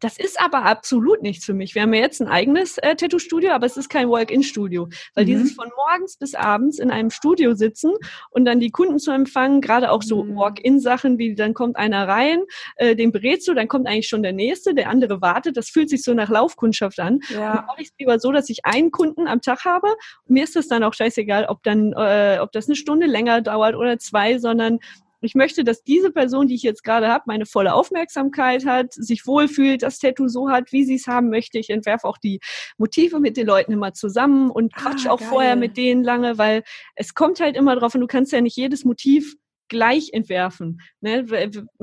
Das 0.00 0.18
ist 0.18 0.40
aber 0.40 0.64
absolut 0.64 1.22
nichts 1.22 1.44
für 1.44 1.54
mich. 1.54 1.74
Wir 1.74 1.82
haben 1.82 1.94
ja 1.94 2.00
jetzt 2.00 2.20
ein 2.20 2.28
eigenes 2.28 2.78
äh, 2.78 2.94
Tattoo-Studio, 2.96 3.52
aber 3.52 3.66
es 3.66 3.76
ist 3.76 3.88
kein 3.88 4.10
Walk-in-Studio. 4.10 4.88
Weil 5.14 5.24
mhm. 5.24 5.28
dieses 5.28 5.52
von 5.52 5.70
morgens 5.76 6.16
bis 6.16 6.34
abends 6.34 6.78
in 6.78 6.90
einem 6.90 7.10
Studio 7.10 7.54
sitzen 7.54 7.92
und 8.30 8.44
dann 8.44 8.60
die 8.60 8.70
Kunden 8.70 8.98
zu 8.98 9.10
empfangen, 9.10 9.60
gerade 9.60 9.90
auch 9.90 10.02
so 10.02 10.24
mhm. 10.24 10.36
Walk-in-Sachen, 10.36 11.18
wie 11.18 11.34
dann 11.34 11.54
kommt 11.54 11.76
einer 11.76 12.08
rein, 12.08 12.42
äh, 12.76 12.96
den 12.96 13.12
berätst 13.12 13.48
du, 13.48 13.54
dann 13.54 13.68
kommt 13.68 13.86
eigentlich 13.86 14.08
schon 14.08 14.22
der 14.22 14.32
Nächste, 14.32 14.74
der 14.74 14.88
andere 14.88 15.20
wartet. 15.20 15.56
Das 15.56 15.68
fühlt 15.68 15.88
sich 15.88 16.02
so 16.02 16.14
nach 16.14 16.28
Laufkundschaft 16.28 17.00
an. 17.00 17.20
Ja. 17.32 17.60
Und 17.60 17.66
mache 17.66 17.82
ich 17.82 17.88
es 17.88 17.94
lieber 17.98 18.18
so, 18.18 18.32
dass 18.32 18.50
ich 18.50 18.64
einen 18.64 18.90
Kunden 18.90 19.26
am 19.26 19.40
Tag 19.40 19.64
habe. 19.64 19.88
Und 19.88 20.34
mir 20.34 20.44
ist 20.44 20.56
das 20.56 20.68
dann 20.68 20.82
auch 20.82 20.94
scheißegal, 20.94 21.46
ob 21.46 21.62
dann, 21.62 21.92
äh, 21.96 22.38
ob 22.40 22.52
das 22.52 22.66
eine 22.66 22.76
Stunde 22.76 23.06
länger 23.06 23.40
dauert 23.40 23.74
oder 23.74 23.98
zwei, 23.98 24.38
sondern 24.38 24.78
ich 25.26 25.34
möchte, 25.34 25.64
dass 25.64 25.82
diese 25.82 26.10
Person, 26.10 26.48
die 26.48 26.54
ich 26.54 26.62
jetzt 26.62 26.82
gerade 26.82 27.08
habe, 27.08 27.24
meine 27.26 27.46
volle 27.46 27.74
Aufmerksamkeit 27.74 28.64
hat, 28.64 28.92
sich 28.94 29.26
wohlfühlt, 29.26 29.82
das 29.82 29.98
Tattoo 29.98 30.28
so 30.28 30.48
hat, 30.48 30.72
wie 30.72 30.84
sie 30.84 30.94
es 30.94 31.06
haben 31.06 31.28
möchte. 31.28 31.58
Ich 31.58 31.70
entwerfe 31.70 32.06
auch 32.06 32.18
die 32.18 32.40
Motive 32.78 33.20
mit 33.20 33.36
den 33.36 33.46
Leuten 33.46 33.72
immer 33.72 33.92
zusammen 33.92 34.50
und 34.50 34.72
ah, 34.74 34.80
quatsch 34.80 35.06
ah, 35.06 35.10
auch 35.10 35.20
geil. 35.20 35.28
vorher 35.28 35.56
mit 35.56 35.76
denen 35.76 36.02
lange, 36.02 36.38
weil 36.38 36.62
es 36.94 37.14
kommt 37.14 37.40
halt 37.40 37.56
immer 37.56 37.76
drauf 37.76 37.94
und 37.94 38.00
du 38.00 38.06
kannst 38.06 38.32
ja 38.32 38.40
nicht 38.40 38.56
jedes 38.56 38.84
Motiv 38.84 39.36
gleich 39.68 40.10
entwerfen. 40.12 40.80
Ne? 41.00 41.26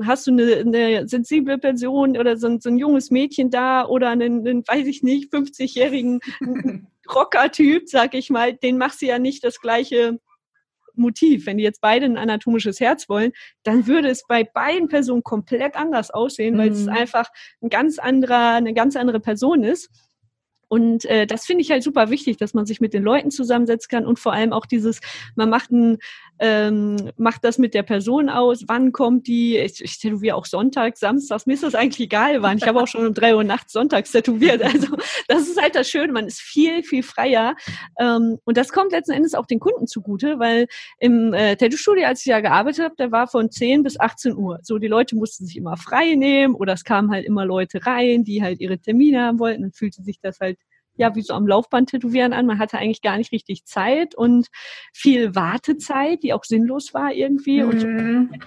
Hast 0.02 0.26
du 0.26 0.32
eine, 0.32 0.56
eine 0.56 1.08
sensible 1.08 1.58
Person 1.58 2.16
oder 2.16 2.36
so 2.36 2.46
ein, 2.46 2.60
so 2.60 2.70
ein 2.70 2.78
junges 2.78 3.10
Mädchen 3.10 3.50
da 3.50 3.86
oder 3.86 4.10
einen, 4.10 4.46
einen 4.46 4.62
weiß 4.66 4.86
ich 4.86 5.02
nicht, 5.02 5.32
50-jährigen 5.32 6.20
Rocker-Typ, 7.14 7.88
sag 7.88 8.14
ich 8.14 8.30
mal, 8.30 8.54
den 8.54 8.78
machst 8.78 9.02
du 9.02 9.06
ja 9.06 9.18
nicht 9.18 9.44
das 9.44 9.60
gleiche 9.60 10.18
Motiv. 10.96 11.46
Wenn 11.46 11.58
die 11.58 11.64
jetzt 11.64 11.80
beide 11.80 12.06
ein 12.06 12.16
anatomisches 12.16 12.80
Herz 12.80 13.08
wollen, 13.08 13.32
dann 13.62 13.86
würde 13.86 14.08
es 14.08 14.24
bei 14.26 14.44
beiden 14.44 14.88
Personen 14.88 15.22
komplett 15.22 15.76
anders 15.76 16.10
aussehen, 16.10 16.58
weil 16.58 16.70
mhm. 16.70 16.76
es 16.76 16.88
einfach 16.88 17.28
ein 17.62 17.68
ganz 17.68 17.98
anderer, 17.98 18.54
eine 18.54 18.74
ganz 18.74 18.96
andere 18.96 19.20
Person 19.20 19.64
ist. 19.64 19.90
Und 20.68 21.04
äh, 21.06 21.26
das 21.26 21.46
finde 21.46 21.62
ich 21.62 21.70
halt 21.70 21.82
super 21.82 22.10
wichtig, 22.10 22.36
dass 22.36 22.54
man 22.54 22.66
sich 22.66 22.80
mit 22.80 22.94
den 22.94 23.02
Leuten 23.02 23.30
zusammensetzen 23.30 23.88
kann 23.88 24.06
und 24.06 24.18
vor 24.18 24.32
allem 24.32 24.52
auch 24.52 24.66
dieses, 24.66 25.00
man 25.36 25.50
macht 25.50 25.70
ein, 25.70 25.98
ähm, 26.40 26.96
macht 27.16 27.44
das 27.44 27.58
mit 27.58 27.74
der 27.74 27.84
Person 27.84 28.28
aus, 28.28 28.64
wann 28.66 28.92
kommt 28.92 29.26
die, 29.28 29.56
ich, 29.56 29.82
ich 29.82 29.98
tätowiere 29.98 30.36
auch 30.36 30.46
Sonntag, 30.46 30.96
Samstags, 30.96 31.46
mir 31.46 31.54
ist 31.54 31.62
das 31.62 31.74
eigentlich 31.74 32.00
egal 32.00 32.42
wann. 32.42 32.58
Ich 32.58 32.66
habe 32.66 32.80
auch 32.80 32.88
schon 32.88 33.06
um 33.06 33.14
drei 33.14 33.36
Uhr 33.36 33.44
nachts 33.44 33.72
sonntags 33.72 34.12
tätowiert. 34.12 34.62
Also 34.74 34.96
das 35.28 35.42
ist 35.42 35.60
halt 35.60 35.76
das 35.76 35.88
Schöne, 35.88 36.12
man 36.12 36.26
ist 36.26 36.40
viel, 36.40 36.82
viel 36.82 37.02
freier. 37.04 37.54
Ähm, 37.98 38.38
und 38.44 38.56
das 38.56 38.72
kommt 38.72 38.90
letzten 38.90 39.12
Endes 39.12 39.34
auch 39.34 39.46
den 39.46 39.60
Kunden 39.60 39.86
zugute, 39.86 40.38
weil 40.38 40.66
im 40.98 41.32
äh, 41.32 41.54
Tattoo-Studio, 41.56 42.06
als 42.06 42.20
ich 42.20 42.26
ja 42.26 42.40
gearbeitet 42.40 42.84
habe, 42.84 42.96
der 42.96 43.12
war 43.12 43.28
von 43.28 43.50
10 43.50 43.84
bis 43.84 44.00
18 44.00 44.36
Uhr. 44.36 44.58
So, 44.62 44.78
die 44.78 44.88
Leute 44.88 45.14
mussten 45.16 45.46
sich 45.46 45.56
immer 45.56 45.76
frei 45.76 46.14
nehmen 46.14 46.54
oder 46.54 46.72
es 46.72 46.82
kamen 46.82 47.10
halt 47.10 47.24
immer 47.24 47.44
Leute 47.44 47.86
rein, 47.86 48.24
die 48.24 48.42
halt 48.42 48.60
ihre 48.60 48.78
Termine 48.78 49.22
haben 49.22 49.38
wollten. 49.38 49.62
Dann 49.62 49.72
fühlte 49.72 50.02
sich 50.02 50.18
das 50.20 50.40
halt 50.40 50.58
ja 50.96 51.14
wie 51.14 51.22
so 51.22 51.34
am 51.34 51.46
Laufband 51.46 51.90
tätowieren 51.90 52.32
an. 52.32 52.46
Man 52.46 52.58
hatte 52.58 52.78
eigentlich 52.78 53.02
gar 53.02 53.16
nicht 53.18 53.32
richtig 53.32 53.64
Zeit 53.64 54.14
und 54.14 54.48
viel 54.92 55.34
Wartezeit, 55.34 56.22
die 56.22 56.32
auch 56.32 56.44
sinnlos 56.44 56.94
war 56.94 57.12
irgendwie. 57.12 57.62
Mhm. 57.62 57.68
Und 57.68 58.44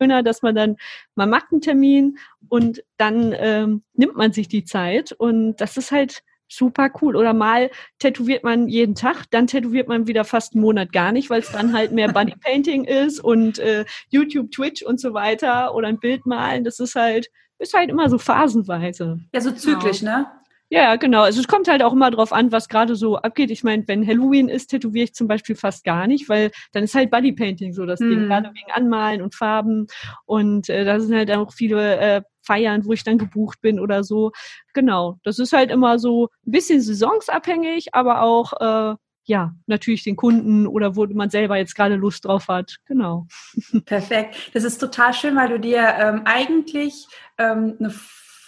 schöner, 0.00 0.22
dass 0.22 0.42
man 0.42 0.54
dann, 0.54 0.76
man 1.14 1.30
macht 1.30 1.46
einen 1.52 1.60
Termin 1.60 2.18
und 2.48 2.82
dann 2.96 3.34
ähm, 3.36 3.82
nimmt 3.94 4.16
man 4.16 4.32
sich 4.32 4.48
die 4.48 4.64
Zeit 4.64 5.12
und 5.12 5.56
das 5.56 5.76
ist 5.76 5.92
halt 5.92 6.22
super 6.48 6.90
cool. 7.00 7.16
Oder 7.16 7.32
mal 7.32 7.70
tätowiert 7.98 8.44
man 8.44 8.68
jeden 8.68 8.94
Tag, 8.94 9.24
dann 9.30 9.46
tätowiert 9.46 9.88
man 9.88 10.06
wieder 10.06 10.24
fast 10.24 10.54
einen 10.54 10.62
Monat 10.62 10.92
gar 10.92 11.12
nicht, 11.12 11.30
weil 11.30 11.40
es 11.40 11.50
dann 11.50 11.72
halt 11.72 11.92
mehr 11.92 12.08
Bodypainting 12.12 12.84
ist 12.84 13.20
und 13.20 13.58
äh, 13.58 13.84
YouTube, 14.10 14.50
Twitch 14.50 14.82
und 14.82 15.00
so 15.00 15.14
weiter 15.14 15.74
oder 15.74 15.88
ein 15.88 15.98
Bild 15.98 16.26
malen. 16.26 16.64
Das 16.64 16.80
ist 16.80 16.94
halt, 16.94 17.30
ist 17.58 17.74
halt 17.74 17.90
immer 17.90 18.08
so 18.08 18.18
phasenweise. 18.18 19.20
Ja, 19.32 19.40
so 19.40 19.52
zyklisch, 19.52 20.00
genau. 20.00 20.18
ne? 20.18 20.26
Ja, 20.70 20.96
genau. 20.96 21.22
Also 21.22 21.40
es 21.40 21.48
kommt 21.48 21.68
halt 21.68 21.82
auch 21.82 21.92
immer 21.92 22.10
drauf 22.10 22.32
an, 22.32 22.50
was 22.50 22.68
gerade 22.68 22.96
so 22.96 23.16
abgeht. 23.16 23.50
Ich 23.50 23.64
meine, 23.64 23.86
wenn 23.86 24.06
Halloween 24.06 24.48
ist, 24.48 24.68
tätowiere 24.68 25.04
ich 25.04 25.14
zum 25.14 25.28
Beispiel 25.28 25.56
fast 25.56 25.84
gar 25.84 26.06
nicht, 26.06 26.28
weil 26.28 26.50
dann 26.72 26.84
ist 26.84 26.94
halt 26.94 27.10
Bodypainting 27.10 27.72
so 27.72 27.86
das 27.86 28.00
hm. 28.00 28.10
Ding, 28.10 28.26
gerade 28.26 28.48
wegen 28.48 28.72
Anmalen 28.72 29.22
und 29.22 29.34
Farben. 29.34 29.86
Und 30.24 30.68
äh, 30.68 30.84
da 30.84 30.98
sind 31.00 31.14
halt 31.14 31.30
auch 31.30 31.52
viele 31.52 31.98
äh, 31.98 32.22
Feiern, 32.42 32.84
wo 32.84 32.92
ich 32.92 33.04
dann 33.04 33.18
gebucht 33.18 33.60
bin 33.60 33.78
oder 33.78 34.04
so. 34.04 34.32
Genau. 34.72 35.18
Das 35.22 35.38
ist 35.38 35.52
halt 35.52 35.70
immer 35.70 35.98
so 35.98 36.28
ein 36.46 36.52
bisschen 36.52 36.80
saisonsabhängig, 36.80 37.94
aber 37.94 38.22
auch 38.22 38.52
äh, 38.60 38.96
ja, 39.26 39.54
natürlich 39.66 40.04
den 40.04 40.16
Kunden 40.16 40.66
oder 40.66 40.96
wo 40.96 41.06
man 41.06 41.30
selber 41.30 41.56
jetzt 41.56 41.74
gerade 41.74 41.96
Lust 41.96 42.24
drauf 42.24 42.48
hat. 42.48 42.76
Genau. 42.86 43.26
Perfekt. 43.86 44.50
Das 44.52 44.64
ist 44.64 44.78
total 44.78 45.14
schön, 45.14 45.36
weil 45.36 45.48
du 45.48 45.58
dir 45.58 45.94
ähm, 45.98 46.22
eigentlich 46.24 47.06
ähm, 47.38 47.76
eine 47.78 47.94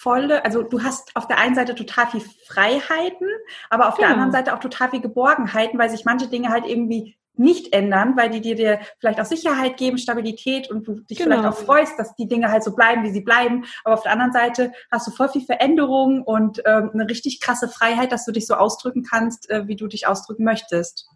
volle, 0.07 0.45
also 0.45 0.63
du 0.63 0.85
hast 0.85 1.11
auf 1.17 1.27
der 1.27 1.39
einen 1.39 1.57
Seite 1.57 1.75
total 1.75 2.07
viel 2.07 2.23
Freiheiten, 2.47 3.27
aber 3.71 3.89
auf 3.89 3.97
genau. 3.97 4.07
der 4.07 4.15
anderen 4.15 4.31
Seite 4.31 4.55
auch 4.55 4.61
total 4.61 4.91
viel 4.91 5.01
Geborgenheiten, 5.01 5.81
weil 5.81 5.91
sich 5.91 6.05
manche 6.05 6.29
Dinge 6.29 6.51
halt 6.51 6.65
irgendwie 6.65 7.17
nicht 7.35 7.73
ändern, 7.73 8.17
weil 8.17 8.31
die 8.31 8.41
dir, 8.41 8.55
dir 8.55 8.79
vielleicht 9.01 9.21
auch 9.21 9.25
Sicherheit 9.25 9.77
geben, 9.77 9.99
Stabilität 9.99 10.71
und 10.71 10.87
du 10.87 11.01
dich 11.01 11.19
genau. 11.19 11.43
vielleicht 11.43 11.49
auch 11.49 11.59
freust, 11.59 11.99
dass 11.99 12.15
die 12.15 12.29
Dinge 12.29 12.53
halt 12.53 12.63
so 12.63 12.77
bleiben, 12.77 13.03
wie 13.03 13.11
sie 13.11 13.21
bleiben. 13.21 13.65
Aber 13.83 13.95
auf 13.95 14.05
der 14.05 14.13
anderen 14.13 14.33
Seite 14.33 14.73
hast 14.93 15.09
du 15.09 15.11
voll 15.11 15.29
viel 15.29 15.45
Veränderung 15.45 16.23
und 16.23 16.63
ähm, 16.65 16.93
eine 16.95 17.11
richtig 17.11 17.41
krasse 17.41 17.69
Freiheit, 17.69 18.13
dass 18.13 18.25
du 18.25 18.31
dich 18.31 18.47
so 18.47 18.55
ausdrücken 18.55 19.03
kannst, 19.03 19.51
äh, 19.51 19.67
wie 19.67 19.75
du 19.75 19.89
dich 19.89 20.07
ausdrücken 20.07 20.45
möchtest. 20.45 21.09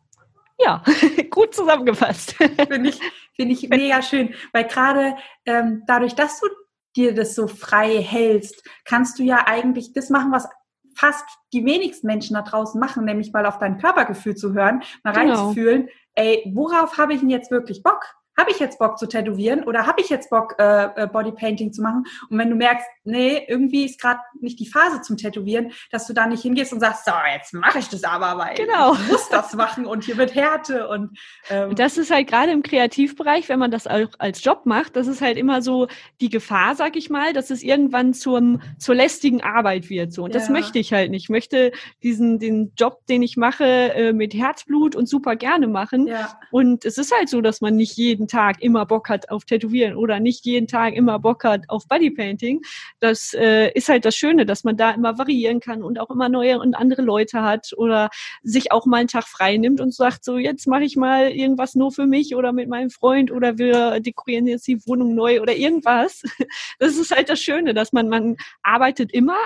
Ja, 0.58 0.82
gut 1.30 1.54
zusammengefasst. 1.54 2.32
Finde 2.32 2.90
ich, 2.90 2.98
finde 3.36 3.54
ich 3.54 3.68
mega 3.68 4.02
schön, 4.02 4.34
weil 4.52 4.64
gerade 4.64 5.14
ähm, 5.46 5.84
dadurch, 5.86 6.16
dass 6.16 6.40
du 6.40 6.48
dir 6.96 7.14
das 7.14 7.34
so 7.34 7.46
frei 7.46 8.02
hältst, 8.02 8.62
kannst 8.84 9.18
du 9.18 9.22
ja 9.22 9.46
eigentlich 9.46 9.92
das 9.92 10.10
machen, 10.10 10.32
was 10.32 10.48
fast 10.94 11.24
die 11.52 11.64
wenigsten 11.64 12.06
Menschen 12.06 12.34
da 12.34 12.42
draußen 12.42 12.80
machen, 12.80 13.04
nämlich 13.04 13.32
mal 13.32 13.46
auf 13.46 13.58
dein 13.58 13.78
Körpergefühl 13.78 14.36
zu 14.36 14.52
hören, 14.52 14.82
mal 15.02 15.12
genau. 15.12 15.34
reinzufühlen, 15.34 15.88
ey, 16.14 16.50
worauf 16.54 16.98
habe 16.98 17.14
ich 17.14 17.20
denn 17.20 17.30
jetzt 17.30 17.50
wirklich 17.50 17.82
Bock? 17.82 18.04
Habe 18.38 18.50
ich 18.50 18.58
jetzt 18.58 18.78
Bock 18.78 18.98
zu 18.98 19.06
tätowieren 19.06 19.64
oder 19.64 19.86
habe 19.86 20.00
ich 20.00 20.08
jetzt 20.08 20.30
Bock, 20.30 20.54
äh, 20.58 20.84
äh, 20.96 21.06
Bodypainting 21.06 21.72
zu 21.72 21.82
machen? 21.82 22.04
Und 22.30 22.38
wenn 22.38 22.50
du 22.50 22.56
merkst, 22.56 22.86
nee, 23.04 23.44
irgendwie 23.46 23.84
ist 23.84 24.00
gerade 24.00 24.20
nicht 24.40 24.58
die 24.58 24.66
Phase 24.66 25.02
zum 25.02 25.16
Tätowieren, 25.16 25.72
dass 25.90 26.06
du 26.06 26.12
da 26.12 26.26
nicht 26.26 26.42
hingehst 26.42 26.72
und 26.72 26.80
sagst, 26.80 27.04
so, 27.04 27.12
jetzt 27.34 27.52
mache 27.52 27.78
ich 27.78 27.88
das 27.88 28.04
aber, 28.04 28.38
weil 28.38 28.54
genau. 28.54 28.94
ich 28.94 29.08
muss 29.08 29.28
das 29.28 29.54
machen 29.54 29.84
und 29.84 30.04
hier 30.04 30.16
wird 30.16 30.34
Härte. 30.34 30.88
Und 30.88 31.18
ähm, 31.50 31.74
das 31.74 31.98
ist 31.98 32.10
halt 32.10 32.28
gerade 32.28 32.52
im 32.52 32.62
Kreativbereich, 32.62 33.48
wenn 33.48 33.58
man 33.58 33.70
das 33.70 33.86
auch 33.86 34.08
als 34.18 34.42
Job 34.42 34.62
macht, 34.64 34.96
das 34.96 35.06
ist 35.06 35.20
halt 35.20 35.36
immer 35.36 35.60
so 35.60 35.88
die 36.20 36.30
Gefahr, 36.30 36.74
sag 36.74 36.96
ich 36.96 37.10
mal, 37.10 37.32
dass 37.32 37.50
es 37.50 37.62
irgendwann 37.62 38.14
zum, 38.14 38.62
zur 38.78 38.94
lästigen 38.94 39.42
Arbeit 39.42 39.90
wird. 39.90 40.12
So. 40.12 40.24
Und 40.24 40.34
ja. 40.34 40.40
das 40.40 40.48
möchte 40.48 40.78
ich 40.78 40.92
halt 40.92 41.10
nicht. 41.10 41.24
Ich 41.24 41.28
möchte 41.28 41.72
diesen 42.02 42.38
den 42.38 42.72
Job, 42.76 43.06
den 43.08 43.22
ich 43.22 43.36
mache, 43.36 43.64
äh, 43.64 44.12
mit 44.12 44.34
Herzblut 44.34 44.96
und 44.96 45.08
super 45.08 45.36
gerne 45.36 45.68
machen. 45.68 46.06
Ja. 46.06 46.38
Und 46.50 46.84
es 46.84 46.96
ist 46.96 47.14
halt 47.14 47.28
so, 47.28 47.40
dass 47.40 47.60
man 47.60 47.76
nicht 47.76 47.96
jeden 47.96 48.19
Tag 48.28 48.62
immer 48.62 48.86
Bock 48.86 49.08
hat 49.08 49.30
auf 49.30 49.44
Tätowieren 49.44 49.96
oder 49.96 50.20
nicht 50.20 50.44
jeden 50.44 50.66
Tag 50.66 50.94
immer 50.94 51.18
Bock 51.18 51.44
hat 51.44 51.64
auf 51.68 51.86
Bodypainting. 51.88 52.60
Das 53.00 53.34
äh, 53.34 53.70
ist 53.72 53.88
halt 53.88 54.04
das 54.04 54.16
Schöne, 54.16 54.46
dass 54.46 54.64
man 54.64 54.76
da 54.76 54.90
immer 54.90 55.18
variieren 55.18 55.60
kann 55.60 55.82
und 55.82 55.98
auch 55.98 56.10
immer 56.10 56.28
neue 56.28 56.58
und 56.58 56.74
andere 56.74 57.02
Leute 57.02 57.42
hat 57.42 57.72
oder 57.76 58.10
sich 58.42 58.72
auch 58.72 58.86
mal 58.86 58.98
einen 58.98 59.08
Tag 59.08 59.24
frei 59.24 59.56
nimmt 59.56 59.80
und 59.80 59.94
sagt, 59.94 60.24
so 60.24 60.38
jetzt 60.38 60.66
mache 60.66 60.84
ich 60.84 60.96
mal 60.96 61.30
irgendwas 61.30 61.74
nur 61.74 61.92
für 61.92 62.06
mich 62.06 62.34
oder 62.34 62.52
mit 62.52 62.68
meinem 62.68 62.90
Freund 62.90 63.30
oder 63.30 63.58
wir 63.58 64.00
dekorieren 64.00 64.46
jetzt 64.46 64.66
die 64.66 64.84
Wohnung 64.86 65.14
neu 65.14 65.40
oder 65.40 65.54
irgendwas. 65.54 66.22
Das 66.78 66.96
ist 66.96 67.14
halt 67.14 67.28
das 67.28 67.40
Schöne, 67.40 67.74
dass 67.74 67.92
man, 67.92 68.08
man 68.08 68.36
arbeitet 68.62 69.12
immer, 69.12 69.36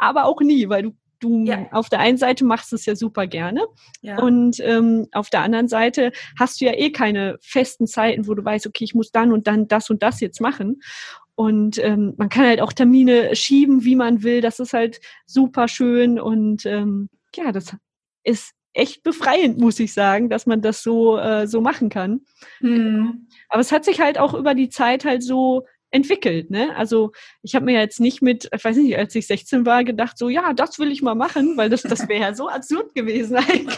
aber 0.00 0.24
auch 0.24 0.40
nie, 0.40 0.68
weil 0.68 0.82
du 0.84 0.96
du 1.20 1.44
ja. 1.44 1.66
auf 1.72 1.88
der 1.88 2.00
einen 2.00 2.18
Seite 2.18 2.44
machst 2.44 2.72
es 2.72 2.86
ja 2.86 2.96
super 2.96 3.26
gerne 3.26 3.66
ja. 4.00 4.18
und 4.18 4.60
ähm, 4.60 5.06
auf 5.12 5.30
der 5.30 5.42
anderen 5.42 5.68
Seite 5.68 6.12
hast 6.38 6.60
du 6.60 6.66
ja 6.66 6.72
eh 6.72 6.90
keine 6.90 7.36
festen 7.40 7.86
Zeiten, 7.86 8.26
wo 8.26 8.34
du 8.34 8.44
weißt, 8.44 8.66
okay, 8.66 8.84
ich 8.84 8.94
muss 8.94 9.10
dann 9.10 9.32
und 9.32 9.46
dann 9.46 9.68
das 9.68 9.90
und 9.90 10.02
das 10.02 10.20
jetzt 10.20 10.40
machen. 10.40 10.80
Und 11.34 11.78
ähm, 11.84 12.14
man 12.16 12.30
kann 12.30 12.46
halt 12.46 12.62
auch 12.62 12.72
Termine 12.72 13.36
schieben, 13.36 13.84
wie 13.84 13.94
man 13.94 14.22
will. 14.22 14.40
Das 14.40 14.58
ist 14.58 14.72
halt 14.72 15.00
super 15.26 15.68
schön 15.68 16.18
und 16.18 16.64
ähm, 16.64 17.10
ja, 17.34 17.52
das 17.52 17.76
ist 18.24 18.52
echt 18.72 19.02
befreiend, 19.02 19.58
muss 19.58 19.80
ich 19.80 19.92
sagen, 19.92 20.28
dass 20.28 20.46
man 20.46 20.60
das 20.60 20.82
so 20.82 21.18
äh, 21.18 21.46
so 21.46 21.60
machen 21.60 21.88
kann. 21.88 22.22
Mhm. 22.60 23.28
Aber 23.48 23.60
es 23.60 23.72
hat 23.72 23.84
sich 23.84 24.00
halt 24.00 24.18
auch 24.18 24.34
über 24.34 24.54
die 24.54 24.68
Zeit 24.68 25.04
halt 25.04 25.22
so 25.22 25.66
entwickelt. 25.90 26.50
Ne? 26.50 26.74
Also 26.76 27.12
ich 27.42 27.54
habe 27.54 27.64
mir 27.64 27.78
jetzt 27.78 28.00
nicht 28.00 28.22
mit, 28.22 28.48
ich 28.54 28.64
weiß 28.64 28.76
nicht, 28.76 28.96
als 28.96 29.14
ich 29.14 29.26
16 29.26 29.66
war, 29.66 29.84
gedacht, 29.84 30.18
so 30.18 30.28
ja, 30.28 30.52
das 30.52 30.78
will 30.78 30.90
ich 30.90 31.02
mal 31.02 31.14
machen, 31.14 31.56
weil 31.56 31.70
das, 31.70 31.82
das 31.82 32.08
wäre 32.08 32.22
ja 32.22 32.34
so 32.34 32.48
absurd 32.48 32.94
gewesen 32.94 33.36
eigentlich. 33.36 33.76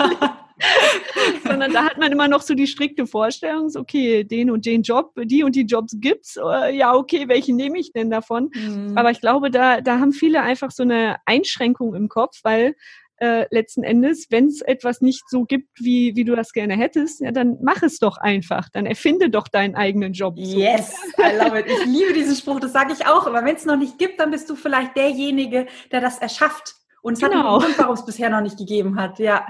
Sondern 1.44 1.72
da 1.72 1.84
hat 1.84 1.98
man 1.98 2.10
immer 2.10 2.26
noch 2.26 2.42
so 2.42 2.54
die 2.54 2.66
strikte 2.66 3.06
Vorstellung, 3.06 3.68
so, 3.68 3.80
okay, 3.80 4.24
den 4.24 4.50
und 4.50 4.66
den 4.66 4.82
Job, 4.82 5.12
die 5.16 5.44
und 5.44 5.54
die 5.54 5.62
Jobs 5.62 5.96
gibt's. 6.00 6.36
Äh, 6.36 6.76
ja, 6.76 6.94
okay, 6.94 7.28
welchen 7.28 7.56
nehme 7.56 7.78
ich 7.78 7.92
denn 7.92 8.10
davon? 8.10 8.50
Mhm. 8.54 8.96
Aber 8.96 9.10
ich 9.10 9.20
glaube, 9.20 9.50
da, 9.50 9.80
da 9.80 10.00
haben 10.00 10.12
viele 10.12 10.42
einfach 10.42 10.72
so 10.72 10.82
eine 10.82 11.16
Einschränkung 11.26 11.94
im 11.94 12.08
Kopf, 12.08 12.40
weil 12.42 12.74
äh, 13.20 13.46
letzten 13.50 13.82
Endes, 13.82 14.26
wenn 14.30 14.46
es 14.46 14.60
etwas 14.62 15.00
nicht 15.00 15.28
so 15.28 15.44
gibt, 15.44 15.68
wie, 15.80 16.14
wie 16.16 16.24
du 16.24 16.34
das 16.34 16.52
gerne 16.52 16.76
hättest, 16.76 17.20
ja, 17.20 17.32
dann 17.32 17.58
mach 17.62 17.82
es 17.82 17.98
doch 17.98 18.16
einfach. 18.18 18.68
Dann 18.72 18.86
erfinde 18.86 19.30
doch 19.30 19.48
deinen 19.48 19.74
eigenen 19.74 20.12
Job. 20.12 20.34
Yes, 20.36 20.94
I 21.18 21.36
love 21.36 21.58
it. 21.58 21.66
Ich 21.66 21.84
liebe 21.86 22.12
diesen 22.12 22.36
Spruch, 22.36 22.60
das 22.60 22.72
sage 22.72 22.92
ich 22.92 23.06
auch. 23.06 23.26
Aber 23.26 23.44
wenn 23.44 23.56
es 23.56 23.64
noch 23.64 23.76
nicht 23.76 23.98
gibt, 23.98 24.20
dann 24.20 24.30
bist 24.30 24.48
du 24.48 24.54
vielleicht 24.54 24.96
derjenige, 24.96 25.66
der 25.90 26.00
das 26.00 26.18
erschafft. 26.18 26.74
Und 27.02 27.14
es 27.14 27.20
genau. 27.20 27.36
hat 27.36 27.44
einen 27.44 27.58
Grund, 27.60 27.78
warum 27.78 27.94
es 27.94 28.04
bisher 28.04 28.30
noch 28.30 28.40
nicht 28.40 28.58
gegeben 28.58 29.00
hat. 29.00 29.18
Ja. 29.18 29.46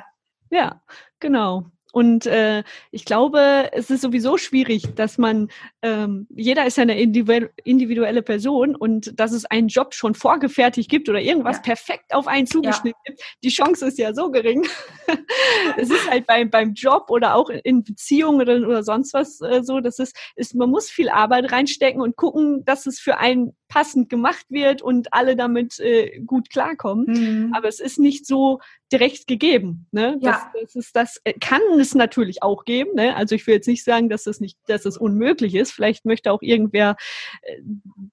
Ja, 0.51 0.83
genau. 1.21 1.67
Und 1.93 2.27
äh, 2.27 2.65
ich 2.91 3.05
glaube, 3.05 3.71
es 3.73 3.91
ist 3.91 4.03
sowieso 4.03 4.37
schwierig, 4.37 4.95
dass 4.95 5.19
man, 5.19 5.49
ähm, 5.83 6.27
jeder 6.31 6.67
ist 6.67 6.77
ja 6.77 6.83
eine 6.83 6.99
individuelle 7.01 8.23
Person 8.23 8.75
und 8.75 9.19
dass 9.19 9.33
es 9.33 9.45
einen 9.45 9.69
Job 9.69 9.95
schon 9.95 10.15
vorgefertigt 10.15 10.91
gibt 10.91 11.09
oder 11.09 11.21
irgendwas 11.21 11.59
ja. 11.59 11.63
perfekt 11.63 12.13
auf 12.15 12.27
einen 12.27 12.47
zugeschnitten 12.47 13.01
ja. 13.07 13.13
gibt, 13.15 13.23
die 13.45 13.51
Chance 13.51 13.87
ist 13.87 13.99
ja 13.99 14.13
so 14.13 14.31
gering. 14.31 14.67
es 15.77 15.91
ist 15.91 16.11
halt 16.11 16.27
beim, 16.27 16.51
beim 16.51 16.75
Job 16.75 17.07
oder 17.11 17.35
auch 17.35 17.51
in 17.51 17.85
Beziehungen 17.85 18.41
oder, 18.41 18.57
oder 18.67 18.83
sonst 18.83 19.15
was 19.15 19.41
äh, 19.41 19.63
so, 19.63 19.81
dass 19.81 20.01
es 20.01 20.13
ist, 20.35 20.55
man 20.57 20.71
muss 20.71 20.91
viel 20.91 21.09
Arbeit 21.09 21.53
reinstecken 21.53 22.01
und 22.01 22.17
gucken, 22.17 22.65
dass 22.65 22.87
es 22.87 22.99
für 22.99 23.19
einen 23.19 23.53
passend 23.69 24.09
gemacht 24.09 24.47
wird 24.49 24.83
und 24.83 25.13
alle 25.13 25.37
damit 25.37 25.79
äh, 25.79 26.21
gut 26.21 26.51
klarkommen. 26.51 27.07
Mhm. 27.07 27.55
Aber 27.55 27.69
es 27.69 27.81
ist 27.81 27.99
nicht 27.99 28.27
so 28.27 28.61
direkt 28.91 29.27
gegeben. 29.27 29.87
Ne? 29.93 30.19
Ja. 30.21 30.51
Das, 30.53 30.63
das, 30.63 30.75
ist, 30.75 30.97
das 30.97 31.21
äh, 31.25 31.35
kann 31.35 31.61
es 31.79 31.95
natürlich 31.95 32.43
auch 32.43 32.65
geben. 32.65 32.95
Ne? 32.95 33.15
Also 33.15 33.35
ich 33.35 33.47
will 33.47 33.55
jetzt 33.55 33.69
nicht 33.69 33.85
sagen, 33.85 34.09
dass 34.09 34.27
es 34.27 34.41
nicht, 34.41 34.59
dass 34.67 34.87
es 34.87 34.97
unmöglich 34.97 35.55
ist. 35.55 35.68
Vielleicht 35.71 36.05
möchte 36.05 36.33
auch 36.33 36.43
irgendwer 36.43 36.97
äh, 37.43 37.57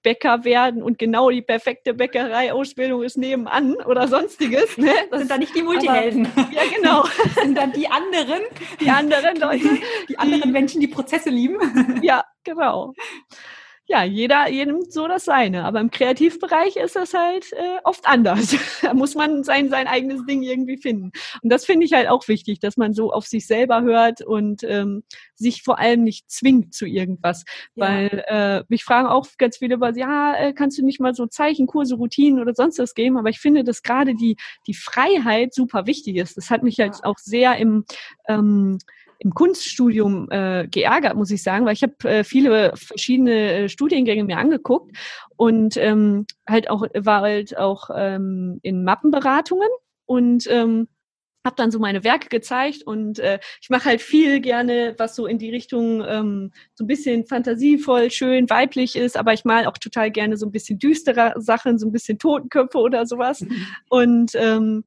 Bäcker 0.03 0.43
werden 0.43 0.81
und 0.83 0.97
genau 0.97 1.29
die 1.29 1.41
perfekte 1.41 1.93
Bäckereiausbildung 1.93 3.03
ist 3.03 3.17
nebenan 3.17 3.75
oder 3.75 4.07
sonstiges. 4.07 4.77
Ne? 4.77 4.91
Das 5.11 5.19
sind 5.19 5.31
dann 5.31 5.39
nicht 5.39 5.55
die 5.55 5.61
Multihelden. 5.61 6.27
Aber, 6.35 6.51
ja, 6.51 6.61
genau. 6.75 7.03
Das 7.03 7.35
sind 7.43 7.57
dann 7.57 7.71
die 7.71 7.87
anderen, 7.87 8.41
die 8.79 8.89
anderen 8.89 9.37
Leute, 9.37 9.69
die 10.09 10.17
anderen 10.17 10.43
die, 10.43 10.51
Menschen, 10.51 10.81
die 10.81 10.87
Prozesse 10.87 11.29
lieben. 11.29 11.57
Ja, 12.01 12.25
genau 12.43 12.93
ja, 13.87 14.03
jeder, 14.03 14.49
jedem 14.49 14.81
so 14.89 15.07
das 15.07 15.25
seine. 15.25 15.63
Aber 15.63 15.79
im 15.79 15.91
Kreativbereich 15.91 16.75
ist 16.75 16.95
das 16.95 17.13
halt 17.13 17.53
äh, 17.53 17.77
oft 17.83 18.07
anders. 18.07 18.55
da 18.81 18.93
muss 18.95 19.13
man 19.13 19.43
sein, 19.43 19.69
sein 19.69 19.87
eigenes 19.87 20.25
Ding 20.25 20.41
irgendwie 20.41 20.77
finden. 20.77 21.11
Und 21.43 21.51
das 21.51 21.65
finde 21.65 21.85
ich 21.85 21.93
halt 21.93 22.09
auch 22.09 22.27
wichtig, 22.27 22.59
dass 22.59 22.77
man 22.77 22.93
so 22.93 23.11
auf 23.11 23.27
sich 23.27 23.45
selber 23.45 23.83
hört 23.83 24.21
und 24.21 24.63
ähm, 24.63 25.03
sich 25.35 25.61
vor 25.61 25.77
allem 25.77 26.03
nicht 26.03 26.31
zwingt 26.31 26.73
zu 26.73 26.87
irgendwas. 26.87 27.45
Ja. 27.75 27.85
Weil 27.85 28.23
äh, 28.27 28.63
mich 28.69 28.83
fragen 28.83 29.07
auch 29.07 29.27
ganz 29.37 29.57
viele 29.57 29.75
über, 29.75 29.95
ja, 29.95 30.35
äh, 30.35 30.53
kannst 30.53 30.79
du 30.79 30.83
nicht 30.83 30.99
mal 30.99 31.13
so 31.13 31.27
Zeichenkurse, 31.27 31.95
Routinen 31.95 32.41
oder 32.41 32.55
sonst 32.55 32.79
was 32.79 32.95
geben? 32.95 33.17
Aber 33.17 33.29
ich 33.29 33.39
finde, 33.39 33.63
dass 33.63 33.83
gerade 33.83 34.15
die, 34.15 34.35
die 34.65 34.73
Freiheit 34.73 35.53
super 35.53 35.85
wichtig 35.85 36.15
ist. 36.17 36.37
Das 36.37 36.49
hat 36.49 36.63
mich 36.63 36.79
halt 36.79 37.03
auch 37.03 37.19
sehr 37.19 37.57
im 37.57 37.85
ähm, 38.27 38.79
im 39.19 39.33
Kunststudium 39.33 40.29
äh, 40.29 40.67
geärgert, 40.67 41.15
muss 41.15 41.31
ich 41.31 41.43
sagen, 41.43 41.65
weil 41.65 41.73
ich 41.73 41.83
habe 41.83 41.95
äh, 42.03 42.23
viele 42.23 42.73
verschiedene 42.75 43.53
äh, 43.53 43.69
Studiengänge 43.69 44.23
mir 44.23 44.37
angeguckt 44.37 44.95
und 45.35 45.77
ähm, 45.77 46.25
halt 46.47 46.69
auch 46.69 46.85
war 46.93 47.21
halt 47.21 47.57
auch 47.57 47.89
ähm, 47.95 48.59
in 48.61 48.83
Mappenberatungen 48.83 49.69
und 50.05 50.47
ähm, 50.49 50.87
habe 51.45 51.55
dann 51.55 51.71
so 51.71 51.79
meine 51.79 52.03
Werke 52.03 52.27
gezeigt 52.27 52.83
und 52.85 53.19
äh, 53.19 53.39
ich 53.61 53.69
mache 53.69 53.85
halt 53.85 54.01
viel 54.01 54.41
gerne, 54.41 54.95
was 54.97 55.15
so 55.15 55.27
in 55.27 55.37
die 55.37 55.51
Richtung 55.51 56.03
ähm, 56.05 56.51
so 56.73 56.83
ein 56.83 56.87
bisschen 56.87 57.25
fantasievoll, 57.25 58.09
schön, 58.11 58.49
weiblich 58.49 58.95
ist, 58.95 59.15
aber 59.15 59.31
ich 59.31 59.45
mal 59.45 59.67
auch 59.67 59.77
total 59.77 60.11
gerne 60.11 60.37
so 60.37 60.47
ein 60.47 60.51
bisschen 60.51 60.79
düstere 60.79 61.33
Sachen, 61.37 61.77
so 61.77 61.87
ein 61.87 61.91
bisschen 61.91 62.17
Totenköpfe 62.17 62.79
oder 62.79 63.05
sowas. 63.05 63.41
Mhm. 63.41 63.67
Und 63.89 64.31
ähm, 64.33 64.83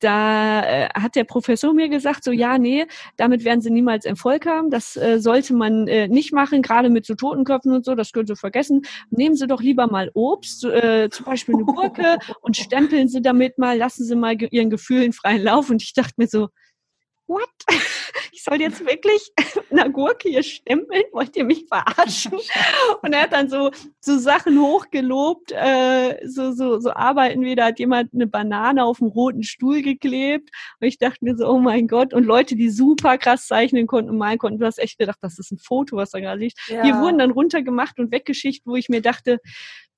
da 0.00 0.62
äh, 0.62 0.88
hat 0.94 1.16
der 1.16 1.24
Professor 1.24 1.72
mir 1.72 1.88
gesagt, 1.88 2.24
so 2.24 2.32
ja, 2.32 2.58
nee, 2.58 2.86
damit 3.16 3.44
werden 3.44 3.60
sie 3.60 3.70
niemals 3.70 4.04
Erfolg 4.04 4.46
haben. 4.46 4.70
Das 4.70 4.96
äh, 4.96 5.20
sollte 5.20 5.54
man 5.54 5.88
äh, 5.88 6.08
nicht 6.08 6.32
machen, 6.32 6.62
gerade 6.62 6.90
mit 6.90 7.06
so 7.06 7.14
Totenköpfen 7.14 7.72
und 7.72 7.84
so, 7.84 7.94
das 7.94 8.12
können 8.12 8.26
Sie 8.26 8.36
vergessen. 8.36 8.82
Nehmen 9.10 9.34
Sie 9.36 9.46
doch 9.46 9.60
lieber 9.60 9.86
mal 9.86 10.10
Obst, 10.14 10.64
äh, 10.64 11.08
zum 11.10 11.26
Beispiel 11.26 11.54
eine 11.56 11.64
Gurke 11.64 12.18
und 12.40 12.56
stempeln 12.56 13.08
Sie 13.08 13.22
damit 13.22 13.58
mal, 13.58 13.76
lassen 13.76 14.04
Sie 14.04 14.16
mal 14.16 14.36
Ihren 14.38 14.70
Gefühlen 14.70 15.12
freien 15.12 15.42
Lauf. 15.42 15.70
Und 15.70 15.82
ich 15.82 15.92
dachte 15.94 16.14
mir 16.16 16.28
so, 16.28 16.48
what? 17.28 17.48
Ich 18.32 18.44
soll 18.44 18.60
jetzt 18.60 18.86
wirklich 18.86 19.32
eine 19.70 19.90
Gurke 19.90 20.28
hier 20.28 20.44
stempeln? 20.44 21.02
Wollt 21.12 21.36
ihr 21.36 21.44
mich 21.44 21.66
verarschen? 21.66 22.38
Und 23.02 23.12
er 23.12 23.22
hat 23.22 23.32
dann 23.32 23.48
so, 23.48 23.70
so 24.00 24.16
Sachen 24.16 24.60
hochgelobt, 24.60 25.52
äh, 25.52 26.24
so, 26.24 26.52
so, 26.52 26.78
so 26.78 26.92
Arbeiten 26.92 27.42
wie, 27.42 27.56
da 27.56 27.66
hat 27.66 27.80
jemand 27.80 28.14
eine 28.14 28.28
Banane 28.28 28.84
auf 28.84 29.00
einen 29.00 29.10
roten 29.10 29.42
Stuhl 29.42 29.82
geklebt. 29.82 30.50
Und 30.80 30.86
ich 30.86 30.98
dachte 30.98 31.18
mir 31.22 31.36
so, 31.36 31.48
oh 31.48 31.58
mein 31.58 31.88
Gott. 31.88 32.14
Und 32.14 32.24
Leute, 32.24 32.54
die 32.54 32.70
super 32.70 33.18
krass 33.18 33.48
zeichnen 33.48 33.88
konnten 33.88 34.10
und 34.10 34.18
malen 34.18 34.38
konnten, 34.38 34.60
du 34.60 34.66
hast 34.66 34.78
echt 34.78 34.98
gedacht, 34.98 35.18
das 35.20 35.38
ist 35.38 35.50
ein 35.50 35.58
Foto, 35.58 35.96
was 35.96 36.10
da 36.10 36.20
gerade 36.20 36.38
liegt. 36.38 36.58
Ja. 36.68 36.82
Die 36.82 36.94
wurden 36.94 37.18
dann 37.18 37.32
runtergemacht 37.32 37.98
und 37.98 38.12
weggeschickt, 38.12 38.66
wo 38.66 38.76
ich 38.76 38.88
mir 38.88 39.02
dachte, 39.02 39.40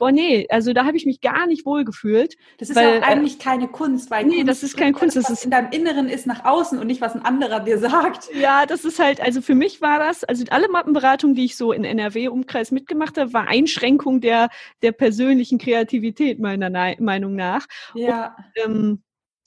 boah, 0.01 0.11
nee, 0.11 0.47
also 0.49 0.73
da 0.73 0.87
habe 0.87 0.97
ich 0.97 1.07
mich 1.07 1.21
gar 1.21 1.47
nicht 1.47 1.65
wohl 1.67 1.85
gefühlt. 1.85 2.35
Das 2.59 2.71
ist 2.71 2.77
weil, 2.77 2.97
ja 2.97 3.01
auch 3.01 3.07
eigentlich 3.07 3.35
äh, 3.35 3.43
keine 3.43 3.69
Kunst, 3.69 4.11
weil 4.11 4.25
nee, 4.25 4.37
Kunst 4.37 4.49
das 4.49 4.63
ist 4.65 4.77
keine 4.77 4.93
Kunst, 4.93 5.15
das, 5.15 5.31
ist 5.31 5.45
in 5.45 5.51
deinem 5.51 5.71
Inneren 5.71 6.09
ist 6.09 6.27
nach 6.27 6.45
außen 6.45 6.79
und 6.79 6.87
nicht 6.87 7.03
was 7.03 7.15
ein 7.21 7.27
anderer 7.27 7.61
dir 7.61 7.79
sagt. 7.79 8.29
Ja, 8.35 8.67
das 8.67 8.85
ist 8.85 8.99
halt, 8.99 9.21
also 9.21 9.41
für 9.41 9.55
mich 9.55 9.81
war 9.81 9.99
das, 9.99 10.25
also 10.25 10.45
alle 10.51 10.69
Mappenberatungen, 10.69 11.35
die 11.35 11.45
ich 11.45 11.57
so 11.57 11.73
in 11.73 11.85
NRW-Umkreis 11.85 12.71
mitgemacht 12.71 13.19
habe, 13.19 13.33
war 13.33 13.49
Einschränkung 13.49 14.21
der 14.21 14.49
der 14.83 14.93
persönlichen 14.93 15.59
Kreativität 15.59 16.39
meiner 16.39 16.71
Meinung 16.99 17.37
nach. 17.37 17.67
Ja. 17.95 18.37
Und, 18.37 18.65
ähm, 18.65 19.03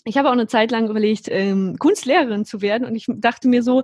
ich 0.06 0.18
habe 0.18 0.28
auch 0.28 0.34
eine 0.34 0.48
Zeit 0.48 0.72
lang 0.72 0.90
überlegt, 0.90 1.28
ähm, 1.30 1.78
Kunstlehrerin 1.80 2.46
zu 2.46 2.62
werden 2.62 2.86
und 2.86 2.96
ich 2.96 3.06
dachte 3.08 3.48
mir 3.48 3.64
so, 3.64 3.84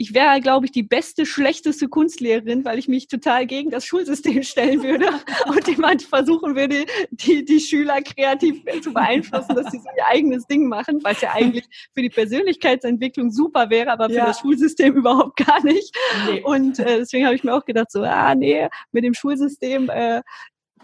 ich 0.00 0.14
wäre, 0.14 0.40
glaube 0.40 0.64
ich, 0.64 0.72
die 0.72 0.82
beste, 0.82 1.26
schlechteste 1.26 1.86
Kunstlehrerin, 1.86 2.64
weil 2.64 2.78
ich 2.78 2.88
mich 2.88 3.06
total 3.06 3.46
gegen 3.46 3.68
das 3.68 3.84
Schulsystem 3.84 4.42
stellen 4.44 4.82
würde 4.82 5.10
und 5.46 5.68
jemand 5.68 6.04
versuchen 6.04 6.56
würde, 6.56 6.86
die, 7.10 7.44
die 7.44 7.60
Schüler 7.60 8.00
kreativ 8.00 8.64
zu 8.80 8.94
beeinflussen, 8.94 9.54
dass 9.54 9.70
sie 9.70 9.78
so 9.78 9.90
ihr 9.94 10.06
eigenes 10.06 10.46
Ding 10.46 10.68
machen, 10.68 11.04
was 11.04 11.20
ja 11.20 11.32
eigentlich 11.32 11.66
für 11.92 12.00
die 12.00 12.08
Persönlichkeitsentwicklung 12.08 13.30
super 13.30 13.68
wäre, 13.68 13.92
aber 13.92 14.06
für 14.08 14.14
ja. 14.14 14.24
das 14.24 14.38
Schulsystem 14.40 14.96
überhaupt 14.96 15.36
gar 15.36 15.62
nicht. 15.62 15.94
Nee. 16.30 16.40
Und 16.44 16.78
äh, 16.78 17.00
deswegen 17.00 17.26
habe 17.26 17.34
ich 17.34 17.44
mir 17.44 17.52
auch 17.52 17.66
gedacht, 17.66 17.92
so, 17.92 18.02
ah 18.02 18.34
nee, 18.34 18.68
mit 18.92 19.04
dem 19.04 19.12
Schulsystem 19.12 19.90
äh, 19.90 20.22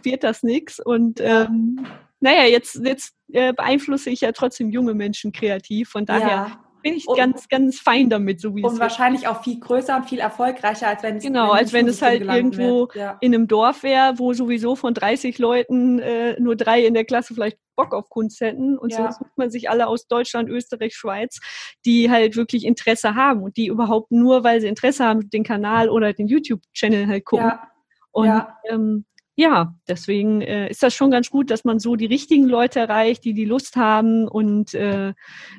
wird 0.03 0.25
das 0.25 0.43
nichts. 0.43 0.79
Und 0.79 1.23
ähm, 1.23 1.87
naja, 2.21 2.45
jetzt, 2.45 2.83
jetzt 2.85 3.15
äh, 3.33 3.55
beeinflusse 3.55 4.11
ich 4.11 4.21
ja 4.21 4.33
trotzdem 4.33 4.69
junge 4.69 4.93
Menschen 4.93 5.33
kreativ. 5.33 5.89
Von 5.89 6.05
daher 6.05 6.29
ja 6.29 6.66
bin 6.87 6.97
ich 6.97 7.09
und, 7.09 7.17
ganz, 7.17 7.49
ganz 7.49 7.81
fein 7.81 8.09
damit, 8.09 8.41
so 8.41 8.55
wie 8.55 8.63
und 8.63 8.69
es 8.69 8.73
Und 8.75 8.81
wahrscheinlich 8.81 9.23
wird. 9.23 9.33
auch 9.33 9.43
viel 9.43 9.59
größer 9.59 9.97
und 9.97 10.05
viel 10.05 10.21
erfolgreicher, 10.21 10.87
als 10.87 11.03
wenn 11.03 11.17
es 11.17 11.25
Genau, 11.25 11.51
als 11.51 11.73
wenn 11.73 11.89
es 11.89 12.01
halt 12.01 12.23
irgendwo 12.23 12.89
ja. 12.95 13.19
in 13.21 13.35
einem 13.35 13.49
Dorf 13.49 13.83
wäre, 13.83 14.19
wo 14.19 14.33
sowieso 14.33 14.77
von 14.77 14.95
30 14.95 15.39
Leuten 15.39 15.99
äh, 15.99 16.39
nur 16.39 16.55
drei 16.55 16.87
in 16.87 16.95
der 16.95 17.05
Klasse 17.05 17.35
vielleicht 17.35 17.59
Bock 17.75 17.93
auf 17.93 18.09
Kunst 18.09 18.41
hätten. 18.41 18.79
Und 18.79 18.93
ja. 18.93 19.11
so 19.11 19.19
sucht 19.19 19.37
man 19.37 19.51
sich 19.51 19.69
alle 19.69 19.89
aus 19.89 20.07
Deutschland, 20.07 20.49
Österreich, 20.49 20.95
Schweiz, 20.95 21.41
die 21.85 22.09
halt 22.09 22.37
wirklich 22.37 22.65
Interesse 22.65 23.17
haben 23.17 23.43
und 23.43 23.57
die 23.57 23.67
überhaupt 23.67 24.13
nur, 24.13 24.45
weil 24.45 24.61
sie 24.61 24.69
Interesse 24.69 25.05
haben, 25.05 25.29
den 25.29 25.43
Kanal 25.43 25.91
oder 25.91 26.13
den 26.13 26.29
YouTube-Channel 26.29 27.09
halt 27.09 27.25
gucken. 27.25 27.47
Ja. 27.47 27.69
Und 28.13 28.27
ja. 28.27 28.59
Ähm, 28.71 29.05
ja, 29.39 29.75
deswegen 29.87 30.41
äh, 30.41 30.71
ist 30.71 30.83
das 30.83 30.95
schon 30.95 31.11
ganz 31.11 31.31
gut, 31.31 31.51
dass 31.51 31.63
man 31.63 31.79
so 31.79 31.95
die 31.95 32.07
richtigen 32.07 32.45
Leute 32.45 32.81
erreicht, 32.81 33.23
die 33.23 33.35
die 33.35 33.45
Lust 33.45 33.77
haben 33.77 34.27
und 34.27 34.73
äh, 34.73 35.13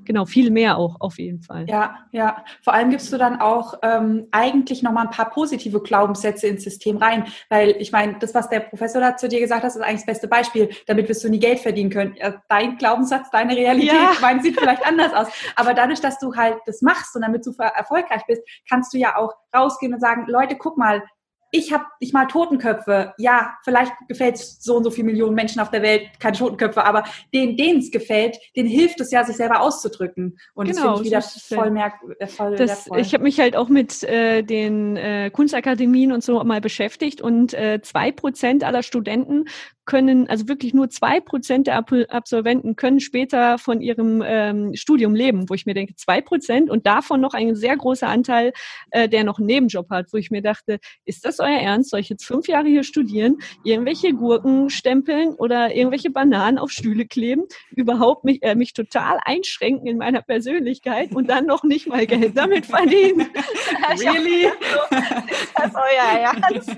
genau 0.03 0.25
viel 0.25 0.49
mehr 0.49 0.79
auch 0.79 0.99
auf 0.99 1.19
jeden 1.19 1.43
Fall. 1.43 1.69
Ja, 1.69 1.99
ja. 2.11 2.43
Vor 2.63 2.73
allem 2.73 2.89
gibst 2.89 3.13
du 3.13 3.19
dann 3.19 3.39
auch 3.39 3.75
ähm, 3.83 4.29
eigentlich 4.31 4.81
noch 4.81 4.91
mal 4.91 5.03
ein 5.03 5.11
paar 5.11 5.29
positive 5.29 5.79
Glaubenssätze 5.79 6.47
ins 6.47 6.63
System 6.63 6.97
rein, 6.97 7.25
weil 7.49 7.75
ich 7.77 7.91
meine, 7.91 8.17
das, 8.19 8.33
was 8.33 8.49
der 8.49 8.61
Professor 8.61 8.99
da 8.99 9.15
zu 9.15 9.29
dir 9.29 9.39
gesagt 9.39 9.61
hat, 9.61 9.69
ist 9.69 9.77
eigentlich 9.79 10.01
das 10.01 10.05
beste 10.07 10.27
Beispiel. 10.27 10.69
Damit 10.87 11.07
wirst 11.07 11.23
du 11.23 11.29
nie 11.29 11.39
Geld 11.39 11.59
verdienen 11.59 11.91
können. 11.91 12.15
Dein 12.49 12.77
Glaubenssatz, 12.77 13.29
deine 13.29 13.55
Realität, 13.55 13.93
ja. 13.93 14.09
ich 14.13 14.21
meine, 14.21 14.41
sieht 14.41 14.59
vielleicht 14.59 14.87
anders 14.87 15.13
aus. 15.13 15.27
Aber 15.55 15.75
dadurch, 15.75 16.01
dass 16.01 16.17
du 16.17 16.35
halt 16.35 16.57
das 16.65 16.81
machst 16.81 17.15
und 17.15 17.21
damit 17.21 17.45
du 17.45 17.53
erfolgreich 17.57 18.23
bist, 18.25 18.41
kannst 18.67 18.91
du 18.91 18.97
ja 18.97 19.17
auch 19.17 19.33
rausgehen 19.55 19.93
und 19.93 19.99
sagen, 19.99 20.25
Leute, 20.27 20.55
guck 20.55 20.79
mal, 20.79 21.03
ich 21.51 21.71
habe 21.71 21.85
ich 21.99 22.13
mal 22.13 22.25
Totenköpfe. 22.25 23.13
Ja, 23.17 23.55
vielleicht 23.63 23.93
gefällt 24.07 24.35
es 24.35 24.61
so 24.61 24.77
und 24.77 24.83
so 24.83 24.91
viele 24.91 25.05
Millionen 25.05 25.35
Menschen 25.35 25.61
auf 25.61 25.69
der 25.69 25.81
Welt 25.81 26.09
keine 26.19 26.37
Totenköpfe, 26.37 26.83
aber 26.83 27.03
denen, 27.33 27.57
denen 27.57 27.79
es 27.79 27.91
gefällt, 27.91 28.37
denen 28.55 28.67
hilft 28.67 28.99
es 28.99 29.11
ja, 29.11 29.23
sich 29.23 29.37
selber 29.37 29.61
auszudrücken. 29.61 30.37
Und 30.53 30.67
genau, 30.67 30.75
das 30.75 30.83
finde 30.83 31.01
ich 31.01 31.05
wieder 31.05 31.21
so 31.21 31.55
voll, 31.55 31.71
merk, 31.71 31.93
äh, 32.19 32.27
voll 32.27 32.55
das, 32.55 32.89
Ich 32.97 33.13
habe 33.13 33.23
mich 33.23 33.39
halt 33.39 33.55
auch 33.55 33.69
mit 33.69 34.03
äh, 34.03 34.43
den 34.43 34.97
äh, 34.97 35.29
Kunstakademien 35.31 36.11
und 36.11 36.23
so 36.23 36.43
mal 36.43 36.61
beschäftigt 36.61 37.21
und 37.21 37.53
äh, 37.53 37.81
zwei 37.81 38.11
Prozent 38.11 38.63
aller 38.63 38.83
Studenten 38.83 39.45
können, 39.87 40.29
also 40.29 40.47
wirklich 40.47 40.75
nur 40.75 40.89
zwei 40.89 41.19
Prozent 41.19 41.65
der 41.65 41.77
Absolventen 41.77 42.75
können 42.75 42.99
später 42.99 43.57
von 43.57 43.81
ihrem 43.81 44.21
ähm, 44.23 44.75
Studium 44.75 45.15
leben, 45.15 45.49
wo 45.49 45.55
ich 45.55 45.65
mir 45.65 45.73
denke, 45.73 45.95
zwei 45.95 46.21
Prozent 46.21 46.69
und 46.69 46.85
davon 46.85 47.19
noch 47.21 47.33
ein 47.33 47.55
sehr 47.55 47.75
großer 47.75 48.07
Anteil, 48.07 48.53
äh, 48.91 49.09
der 49.09 49.23
noch 49.23 49.39
einen 49.39 49.47
Nebenjob 49.47 49.89
hat, 49.89 50.07
wo 50.11 50.17
ich 50.17 50.29
mir 50.29 50.43
dachte, 50.43 50.79
ist 51.05 51.25
das 51.25 51.36
das 51.37 51.45
euer 51.45 51.59
Ernst? 51.59 51.91
Soll 51.91 51.99
ich 51.99 52.09
jetzt 52.09 52.25
fünf 52.25 52.47
Jahre 52.47 52.67
hier 52.67 52.83
studieren, 52.83 53.37
irgendwelche 53.63 54.13
Gurken 54.13 54.69
stempeln 54.69 55.35
oder 55.35 55.75
irgendwelche 55.75 56.09
Bananen 56.09 56.57
auf 56.57 56.71
Stühle 56.71 57.05
kleben, 57.05 57.43
überhaupt 57.71 58.23
mich, 58.23 58.43
äh, 58.43 58.55
mich 58.55 58.73
total 58.73 59.19
einschränken 59.23 59.87
in 59.87 59.97
meiner 59.97 60.21
Persönlichkeit 60.21 61.13
und 61.15 61.29
dann 61.29 61.45
noch 61.45 61.63
nicht 61.63 61.87
mal 61.87 62.05
Geld 62.05 62.37
damit 62.37 62.65
verdienen? 62.65 63.27
really? 63.99 64.45
ist 64.45 65.53
das 65.55 65.73
euer 65.75 66.19
Ernst? 66.19 66.75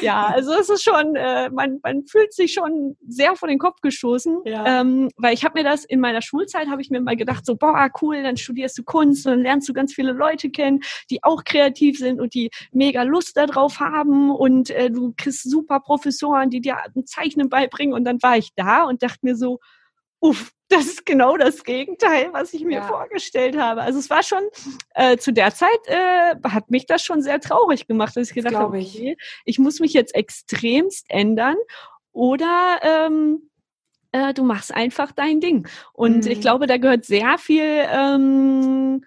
ja, 0.00 0.26
also 0.26 0.52
es 0.54 0.68
ist 0.68 0.82
schon, 0.82 1.16
äh, 1.16 1.50
man, 1.50 1.80
man 1.82 2.06
fühlt 2.06 2.32
sich 2.32 2.52
schon 2.52 2.96
sehr 3.06 3.36
vor 3.36 3.48
den 3.48 3.58
Kopf 3.58 3.80
gestoßen, 3.80 4.38
ja. 4.44 4.80
ähm, 4.80 5.08
weil 5.16 5.34
ich 5.34 5.44
habe 5.44 5.58
mir 5.60 5.64
das 5.64 5.84
in 5.84 6.00
meiner 6.00 6.22
Schulzeit, 6.22 6.68
habe 6.68 6.82
ich 6.82 6.90
mir 6.90 7.00
mal 7.00 7.16
gedacht, 7.16 7.44
so, 7.46 7.56
boah, 7.56 7.88
cool, 8.00 8.22
dann 8.22 8.36
studierst 8.36 8.78
du 8.78 8.82
Kunst 8.82 9.26
und 9.26 9.32
dann 9.32 9.42
lernst 9.42 9.68
du 9.68 9.72
ganz 9.72 9.94
viele 9.94 10.12
Leute 10.12 10.50
kennen, 10.50 10.80
die 11.10 11.22
auch 11.22 11.44
kreativ 11.44 11.98
sind 11.98 12.20
und 12.20 12.34
die 12.34 12.50
mega 12.72 13.02
Lust 13.08 13.36
darauf 13.36 13.80
haben 13.80 14.30
und 14.30 14.70
äh, 14.70 14.90
du 14.90 15.14
kriegst 15.16 15.48
super 15.48 15.80
Professoren, 15.80 16.50
die 16.50 16.60
dir 16.60 16.76
ein 16.94 17.06
Zeichnen 17.06 17.48
beibringen 17.48 17.94
und 17.94 18.04
dann 18.04 18.22
war 18.22 18.36
ich 18.36 18.54
da 18.54 18.84
und 18.84 19.02
dachte 19.02 19.18
mir 19.22 19.36
so, 19.36 19.58
uff, 20.20 20.52
das 20.68 20.86
ist 20.86 21.06
genau 21.06 21.36
das 21.36 21.64
Gegenteil, 21.64 22.28
was 22.32 22.52
ich 22.52 22.64
mir 22.64 22.78
ja. 22.78 22.86
vorgestellt 22.86 23.56
habe. 23.58 23.82
Also 23.82 23.98
es 23.98 24.10
war 24.10 24.22
schon 24.22 24.42
äh, 24.94 25.16
zu 25.16 25.32
der 25.32 25.54
Zeit 25.54 25.68
äh, 25.86 26.34
hat 26.44 26.70
mich 26.70 26.86
das 26.86 27.02
schon 27.02 27.22
sehr 27.22 27.40
traurig 27.40 27.86
gemacht, 27.86 28.16
dass 28.16 28.28
ich 28.28 28.34
gedacht 28.34 28.54
habe, 28.54 28.76
okay, 28.76 29.16
ich 29.44 29.58
muss 29.58 29.80
mich 29.80 29.94
jetzt 29.94 30.14
extremst 30.14 31.06
ändern 31.08 31.56
oder 32.12 32.80
ähm, 32.82 33.50
äh, 34.12 34.34
du 34.34 34.42
machst 34.42 34.74
einfach 34.74 35.12
dein 35.12 35.40
Ding. 35.40 35.66
Und 35.92 36.24
mhm. 36.24 36.30
ich 36.30 36.40
glaube, 36.40 36.66
da 36.66 36.76
gehört 36.76 37.04
sehr 37.04 37.38
viel 37.38 37.86
ähm, 37.90 39.04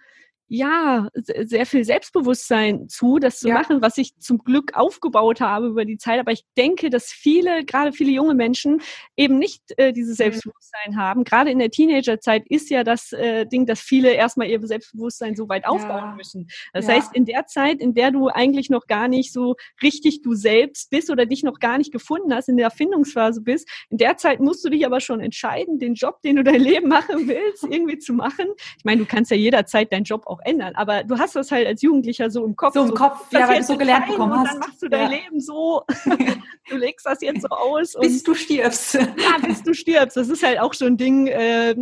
ja, 0.53 1.07
sehr 1.13 1.65
viel 1.65 1.85
Selbstbewusstsein 1.85 2.89
zu, 2.89 3.19
das 3.19 3.39
zu 3.39 3.47
ja. 3.47 3.53
machen, 3.53 3.81
was 3.81 3.97
ich 3.97 4.17
zum 4.19 4.39
Glück 4.39 4.73
aufgebaut 4.73 5.39
habe 5.39 5.67
über 5.67 5.85
die 5.85 5.97
Zeit. 5.97 6.19
Aber 6.19 6.33
ich 6.33 6.43
denke, 6.57 6.89
dass 6.89 7.05
viele, 7.05 7.63
gerade 7.63 7.93
viele 7.93 8.11
junge 8.11 8.33
Menschen 8.33 8.81
eben 9.15 9.39
nicht 9.39 9.63
äh, 9.77 9.93
dieses 9.93 10.15
mhm. 10.15 10.23
Selbstbewusstsein 10.23 10.91
mhm. 10.91 10.97
haben. 10.97 11.23
Gerade 11.23 11.51
in 11.51 11.59
der 11.59 11.69
Teenagerzeit 11.69 12.43
ist 12.49 12.69
ja 12.69 12.83
das 12.83 13.13
äh, 13.13 13.45
Ding, 13.45 13.65
dass 13.65 13.79
viele 13.79 14.11
erstmal 14.11 14.49
ihr 14.49 14.59
Selbstbewusstsein 14.61 15.37
so 15.37 15.47
weit 15.47 15.65
aufbauen 15.65 16.09
ja. 16.09 16.15
müssen. 16.17 16.49
Das 16.73 16.87
ja. 16.87 16.95
heißt, 16.95 17.15
in 17.15 17.23
der 17.23 17.45
Zeit, 17.45 17.79
in 17.79 17.93
der 17.93 18.11
du 18.11 18.27
eigentlich 18.27 18.69
noch 18.69 18.87
gar 18.87 19.07
nicht 19.07 19.31
so 19.31 19.55
richtig 19.81 20.21
du 20.21 20.33
selbst 20.33 20.89
bist 20.89 21.09
oder 21.09 21.25
dich 21.25 21.43
noch 21.43 21.59
gar 21.59 21.77
nicht 21.77 21.93
gefunden 21.93 22.33
hast, 22.33 22.49
in 22.49 22.57
der 22.57 22.65
Erfindungsphase 22.65 23.39
bist, 23.39 23.69
in 23.89 23.99
der 23.99 24.17
Zeit 24.17 24.41
musst 24.41 24.65
du 24.65 24.69
dich 24.69 24.85
aber 24.85 24.99
schon 24.99 25.21
entscheiden, 25.21 25.79
den 25.79 25.93
Job, 25.93 26.21
den 26.23 26.35
du 26.35 26.43
dein 26.43 26.59
Leben 26.59 26.89
machen 26.89 27.29
willst, 27.29 27.63
irgendwie 27.63 27.99
zu 27.99 28.11
machen. 28.11 28.47
Ich 28.77 28.83
meine, 28.83 28.99
du 28.99 29.05
kannst 29.07 29.31
ja 29.31 29.37
jederzeit 29.37 29.93
deinen 29.93 30.03
Job 30.03 30.27
auch 30.27 30.40
ändern. 30.43 30.75
Aber 30.75 31.03
du 31.03 31.17
hast 31.17 31.35
das 31.35 31.51
halt 31.51 31.67
als 31.67 31.81
Jugendlicher 31.81 32.29
so 32.29 32.45
im 32.45 32.55
Kopf. 32.55 32.73
So 32.73 32.83
im 32.83 32.93
Kopf, 32.93 33.31
ja, 33.31 33.47
weil 33.47 33.59
du 33.59 33.63
so 33.63 33.77
gelernt 33.77 34.07
bekommen 34.07 34.33
hast. 34.33 34.41
Und 34.41 34.47
dann 34.49 34.59
machst 34.59 34.81
du 34.81 34.89
dein 34.89 35.11
ja. 35.11 35.17
Leben 35.17 35.39
so, 35.39 35.83
du 36.69 36.77
legst 36.77 37.05
das 37.05 37.21
jetzt 37.21 37.41
so 37.41 37.47
aus. 37.49 37.95
bis 37.99 38.23
du 38.23 38.33
stirbst. 38.33 38.99
Ja, 39.21 39.37
bis 39.45 39.61
du 39.61 39.73
stirbst. 39.73 40.17
Das 40.17 40.29
ist 40.29 40.43
halt 40.43 40.59
auch 40.59 40.73
so 40.73 40.85
ein 40.85 40.97
Ding, 40.97 41.27
äh, 41.27 41.75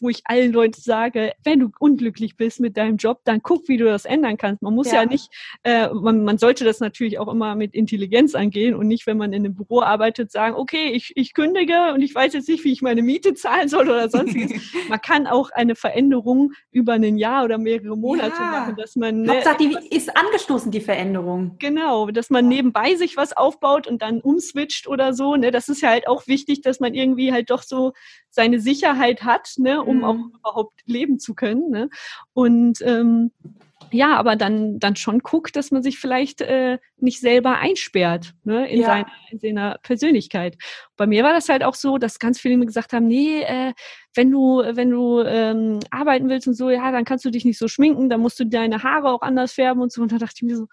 wo 0.00 0.08
ich 0.08 0.22
allen 0.24 0.52
Leuten 0.52 0.80
sage, 0.80 1.32
wenn 1.44 1.60
du 1.60 1.70
unglücklich 1.78 2.36
bist 2.36 2.58
mit 2.58 2.76
deinem 2.76 2.96
Job, 2.96 3.20
dann 3.24 3.42
guck, 3.42 3.68
wie 3.68 3.76
du 3.76 3.84
das 3.84 4.04
ändern 4.04 4.36
kannst. 4.36 4.62
Man 4.62 4.74
muss 4.74 4.88
ja, 4.88 5.02
ja 5.02 5.06
nicht, 5.06 5.30
äh, 5.62 5.88
man, 5.88 6.24
man 6.24 6.38
sollte 6.38 6.64
das 6.64 6.80
natürlich 6.80 7.18
auch 7.18 7.28
immer 7.28 7.54
mit 7.54 7.74
Intelligenz 7.74 8.34
angehen 8.34 8.74
und 8.74 8.88
nicht, 8.88 9.06
wenn 9.06 9.18
man 9.18 9.32
in 9.32 9.44
einem 9.44 9.54
Büro 9.54 9.82
arbeitet, 9.82 10.32
sagen, 10.32 10.56
okay, 10.56 10.90
ich, 10.92 11.12
ich 11.14 11.34
kündige 11.34 11.92
und 11.94 12.02
ich 12.02 12.14
weiß 12.14 12.32
jetzt 12.32 12.48
nicht, 12.48 12.64
wie 12.64 12.72
ich 12.72 12.82
meine 12.82 13.02
Miete 13.02 13.34
zahlen 13.34 13.68
soll 13.68 13.88
oder 13.88 14.08
sonstiges. 14.08 14.62
man 14.88 15.00
kann 15.00 15.26
auch 15.26 15.50
eine 15.50 15.74
Veränderung 15.74 16.52
über 16.70 16.94
ein 16.94 17.18
Jahr 17.18 17.44
oder 17.44 17.58
mehrere 17.58 17.96
Monate 18.00 18.36
ja. 18.36 18.50
machen, 18.50 18.76
dass 18.76 18.96
man. 18.96 19.22
Ne, 19.22 19.34
Hauptsache, 19.34 19.56
die 19.58 19.76
ist 19.94 20.16
angestoßen, 20.16 20.70
die 20.70 20.80
Veränderung. 20.80 21.56
Genau, 21.58 22.10
dass 22.10 22.30
man 22.30 22.48
nebenbei 22.48 22.94
sich 22.94 23.16
was 23.16 23.36
aufbaut 23.36 23.86
und 23.86 24.02
dann 24.02 24.20
umswitcht 24.20 24.88
oder 24.88 25.12
so. 25.12 25.36
Ne, 25.36 25.50
das 25.50 25.68
ist 25.68 25.82
ja 25.82 25.90
halt 25.90 26.08
auch 26.08 26.26
wichtig, 26.26 26.62
dass 26.62 26.80
man 26.80 26.94
irgendwie 26.94 27.32
halt 27.32 27.50
doch 27.50 27.62
so 27.62 27.92
seine 28.30 28.60
Sicherheit 28.60 29.22
hat, 29.22 29.54
ne, 29.58 29.82
um 29.82 29.98
mhm. 29.98 30.04
auch 30.04 30.16
überhaupt 30.38 30.80
leben 30.86 31.18
zu 31.18 31.34
können. 31.34 31.70
Ne? 31.70 31.90
Und 32.32 32.80
ähm, 32.82 33.32
ja, 33.92 34.16
aber 34.16 34.36
dann, 34.36 34.78
dann 34.78 34.96
schon 34.96 35.20
guckt, 35.20 35.56
dass 35.56 35.70
man 35.70 35.82
sich 35.82 35.98
vielleicht 35.98 36.40
äh, 36.40 36.78
nicht 36.98 37.20
selber 37.20 37.58
einsperrt 37.58 38.34
ne, 38.44 38.68
in, 38.68 38.80
ja. 38.80 38.86
seiner, 38.86 39.06
in 39.30 39.38
seiner 39.38 39.78
Persönlichkeit. 39.82 40.56
Bei 40.96 41.06
mir 41.06 41.24
war 41.24 41.32
das 41.32 41.48
halt 41.48 41.62
auch 41.62 41.74
so, 41.74 41.98
dass 41.98 42.18
ganz 42.18 42.40
viele 42.40 42.56
mir 42.56 42.66
gesagt 42.66 42.92
haben, 42.92 43.06
nee, 43.06 43.42
äh, 43.42 43.72
wenn 44.14 44.30
du, 44.30 44.62
wenn 44.64 44.90
du 44.90 45.20
ähm, 45.20 45.80
arbeiten 45.90 46.28
willst 46.28 46.48
und 46.48 46.54
so, 46.54 46.70
ja, 46.70 46.90
dann 46.90 47.04
kannst 47.04 47.24
du 47.24 47.30
dich 47.30 47.44
nicht 47.44 47.58
so 47.58 47.68
schminken, 47.68 48.08
dann 48.08 48.20
musst 48.20 48.40
du 48.40 48.44
deine 48.44 48.82
Haare 48.82 49.10
auch 49.10 49.22
anders 49.22 49.52
färben 49.52 49.82
und 49.82 49.92
so. 49.92 50.02
Und 50.02 50.12
da 50.12 50.18
dachte 50.18 50.34
ich 50.36 50.42
mir 50.42 50.56
so, 50.56 50.66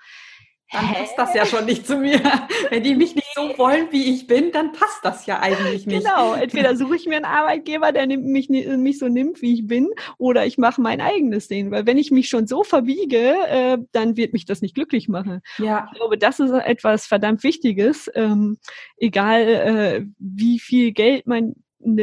dann 0.71 0.93
passt 0.93 1.17
das 1.17 1.33
ja 1.33 1.45
schon 1.45 1.65
nicht 1.65 1.87
zu 1.87 1.97
mir. 1.97 2.19
Wenn 2.69 2.83
die 2.83 2.95
mich 2.95 3.15
nicht 3.15 3.27
so 3.35 3.57
wollen, 3.57 3.87
wie 3.91 4.13
ich 4.13 4.27
bin, 4.27 4.51
dann 4.51 4.73
passt 4.73 4.99
das 5.03 5.25
ja 5.25 5.39
eigentlich 5.39 5.85
nicht. 5.85 6.03
Genau, 6.03 6.33
entweder 6.33 6.75
suche 6.75 6.95
ich 6.95 7.05
mir 7.05 7.15
einen 7.15 7.25
Arbeitgeber, 7.25 7.91
der 7.91 8.07
mich, 8.07 8.49
mich 8.49 8.99
so 8.99 9.07
nimmt, 9.07 9.41
wie 9.41 9.53
ich 9.53 9.67
bin, 9.67 9.89
oder 10.17 10.45
ich 10.45 10.57
mache 10.57 10.81
mein 10.81 10.99
eigenes 10.99 11.47
Ding. 11.47 11.71
Weil 11.71 11.85
wenn 11.85 11.97
ich 11.97 12.11
mich 12.11 12.27
schon 12.27 12.47
so 12.47 12.63
verbiege, 12.63 13.35
äh, 13.47 13.77
dann 13.93 14.17
wird 14.17 14.33
mich 14.33 14.45
das 14.45 14.61
nicht 14.61 14.75
glücklich 14.75 15.07
machen. 15.07 15.41
Ja. 15.57 15.87
Ich 15.91 15.99
glaube, 15.99 16.17
das 16.17 16.39
ist 16.39 16.51
etwas 16.51 17.07
verdammt 17.07 17.43
Wichtiges. 17.43 18.11
Ähm, 18.13 18.57
egal, 18.97 19.41
äh, 19.41 20.05
wie 20.19 20.59
viel 20.59 20.91
Geld 20.91 21.27
man 21.27 21.55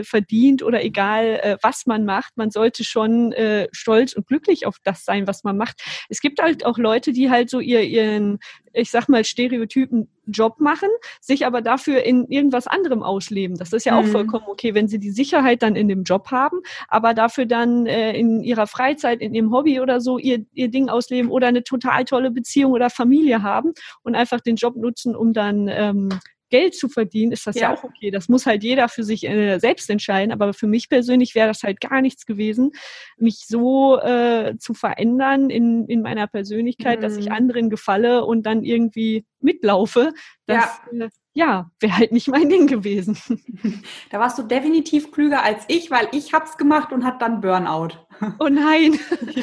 verdient 0.03 0.63
oder 0.63 0.83
egal 0.85 1.41
äh, 1.43 1.57
was 1.63 1.87
man 1.87 2.05
macht, 2.05 2.37
man 2.37 2.51
sollte 2.51 2.85
schon 2.85 3.33
äh, 3.33 3.69
stolz 3.73 4.13
und 4.13 4.27
glücklich 4.27 4.67
auf 4.67 4.79
das 4.85 5.05
sein, 5.05 5.27
was 5.27 5.45
man 5.45 5.57
macht. 5.57 5.83
Es 6.09 6.21
gibt 6.21 6.41
halt 6.41 6.65
auch 6.65 6.79
Leute, 6.79 7.13
die 7.13 7.31
halt 7.31 7.51
so 7.51 7.61
ihr, 7.61 7.83
ihren, 7.83 8.39
ich 8.73 8.91
sag 8.91 9.09
mal, 9.09 9.25
stereotypen 9.25 10.09
Job 10.27 10.59
machen, 10.59 10.89
sich 11.21 11.47
aber 11.47 11.61
dafür 11.61 12.03
in 12.03 12.27
irgendwas 12.29 12.67
anderem 12.67 13.03
ausleben. 13.03 13.57
Das 13.57 13.73
ist 13.73 13.85
ja 13.85 13.99
auch 13.99 14.05
mhm. 14.05 14.13
vollkommen 14.13 14.47
okay, 14.49 14.75
wenn 14.75 14.89
sie 14.89 14.99
die 14.99 15.11
Sicherheit 15.11 15.63
dann 15.63 15.77
in 15.77 15.89
dem 15.89 16.05
Job 16.05 16.31
haben, 16.31 16.61
aber 16.89 17.15
dafür 17.15 17.47
dann 17.47 17.87
äh, 17.87 18.13
in 18.17 18.43
ihrer 18.43 18.67
Freizeit, 18.67 19.21
in 19.21 19.35
ihrem 19.35 19.53
Hobby 19.53 19.81
oder 19.81 20.01
so 20.01 20.19
ihr, 20.19 20.45
ihr 20.55 20.69
Ding 20.69 20.89
ausleben 20.89 21.31
oder 21.31 21.49
eine 21.49 21.65
total 21.65 22.05
tolle 22.05 22.31
Beziehung 22.31 22.73
oder 22.73 22.91
Familie 22.91 23.43
haben 23.43 23.73
und 24.03 24.15
einfach 24.15 24.41
den 24.41 24.57
Job 24.57 24.77
nutzen, 24.77 25.15
um 25.15 25.33
dann 25.33 25.69
ähm, 25.69 26.09
Geld 26.55 26.77
zu 26.77 26.89
verdienen, 26.89 27.33
ist 27.33 27.49
das 27.49 27.57
ja, 27.57 27.63
ja 27.63 27.75
auch 27.75 27.83
okay. 27.83 28.13
Das 28.13 28.29
muss 28.29 28.47
halt 28.47 28.63
jeder 28.63 28.89
für 28.89 29.03
sich 29.03 29.27
äh, 29.27 29.59
selbst 29.59 29.91
entscheiden. 29.91 30.31
Aber 30.31 30.55
für 30.55 30.69
mich 30.69 30.89
persönlich 30.89 31.35
wäre 31.35 31.49
das 31.49 31.65
halt 31.65 31.81
gar 31.81 32.01
nichts 32.01 32.27
gewesen, 32.27 32.71
mich 33.17 33.47
so 33.49 33.99
äh, 33.99 34.57
zu 34.59 34.73
verändern 34.73 35.51
in, 35.51 35.89
in 35.89 36.01
meiner 36.01 36.29
Persönlichkeit, 36.29 36.99
mhm. 36.99 37.03
dass 37.03 37.17
ich 37.17 37.27
mhm. 37.27 37.33
anderen 37.33 37.71
gefalle 37.71 38.25
und 38.25 38.47
dann 38.47 38.63
irgendwie 38.63 39.25
mitlaufe. 39.41 40.13
Das, 40.47 40.81
ja. 40.93 41.09
Ja, 41.37 41.69
wäre 41.81 41.97
halt 41.97 42.13
nicht 42.13 42.29
mein 42.29 42.49
Ding 42.49 42.67
gewesen. 42.69 43.19
Da 44.11 44.21
warst 44.21 44.39
du 44.39 44.45
definitiv 44.45 45.11
klüger 45.11 45.43
als 45.43 45.65
ich, 45.67 45.91
weil 45.91 46.09
ich 46.13 46.33
hab's 46.33 46.57
gemacht 46.57 46.93
und 46.93 47.05
hat 47.05 47.21
dann 47.21 47.41
Burnout. 47.41 47.89
Oh 48.39 48.49
nein, 48.49 48.93
ja. 49.35 49.43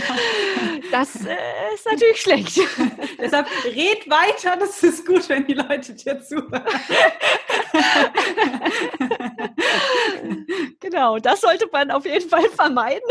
das 0.92 1.26
äh, 1.26 1.36
ist 1.74 1.86
natürlich 1.86 2.22
schlecht. 2.22 2.58
Deshalb 3.20 3.46
red 3.66 4.10
weiter, 4.10 4.56
das 4.58 4.82
ist 4.82 5.06
gut, 5.06 5.28
wenn 5.28 5.46
die 5.46 5.56
Leute 5.56 5.94
dir 5.94 6.22
zuhören. 6.22 6.64
genau, 10.80 11.20
das 11.20 11.42
sollte 11.42 11.68
man 11.70 11.92
auf 11.92 12.06
jeden 12.06 12.30
Fall 12.30 12.48
vermeiden. 12.50 13.02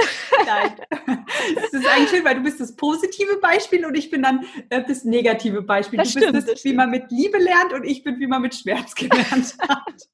Nein, 0.47 1.20
das 1.55 1.73
ist 1.73 1.87
eigentlich 1.87 2.11
schön, 2.11 2.25
weil 2.25 2.37
du 2.37 2.43
bist 2.43 2.61
das 2.61 2.75
positive 2.77 3.37
Beispiel 3.39 3.85
und 3.85 3.97
ich 3.97 4.11
bin 4.11 4.23
dann 4.23 4.45
äh, 4.69 4.83
das 4.87 5.05
negative 5.05 5.63
Beispiel. 5.63 5.99
Das 5.99 6.13
du 6.13 6.21
stimmt, 6.21 6.35
bist 6.35 6.49
das, 6.49 6.65
wie 6.65 6.73
man 6.73 6.91
mit 6.91 7.11
Liebe 7.11 7.39
lernt 7.39 7.73
und 7.73 7.85
ich 7.85 8.03
bin, 8.03 8.19
wie 8.21 8.27
man 8.27 8.43
mit 8.43 8.55
Schmerz 8.55 8.95
gelernt 8.95 9.57
hat. 9.69 10.09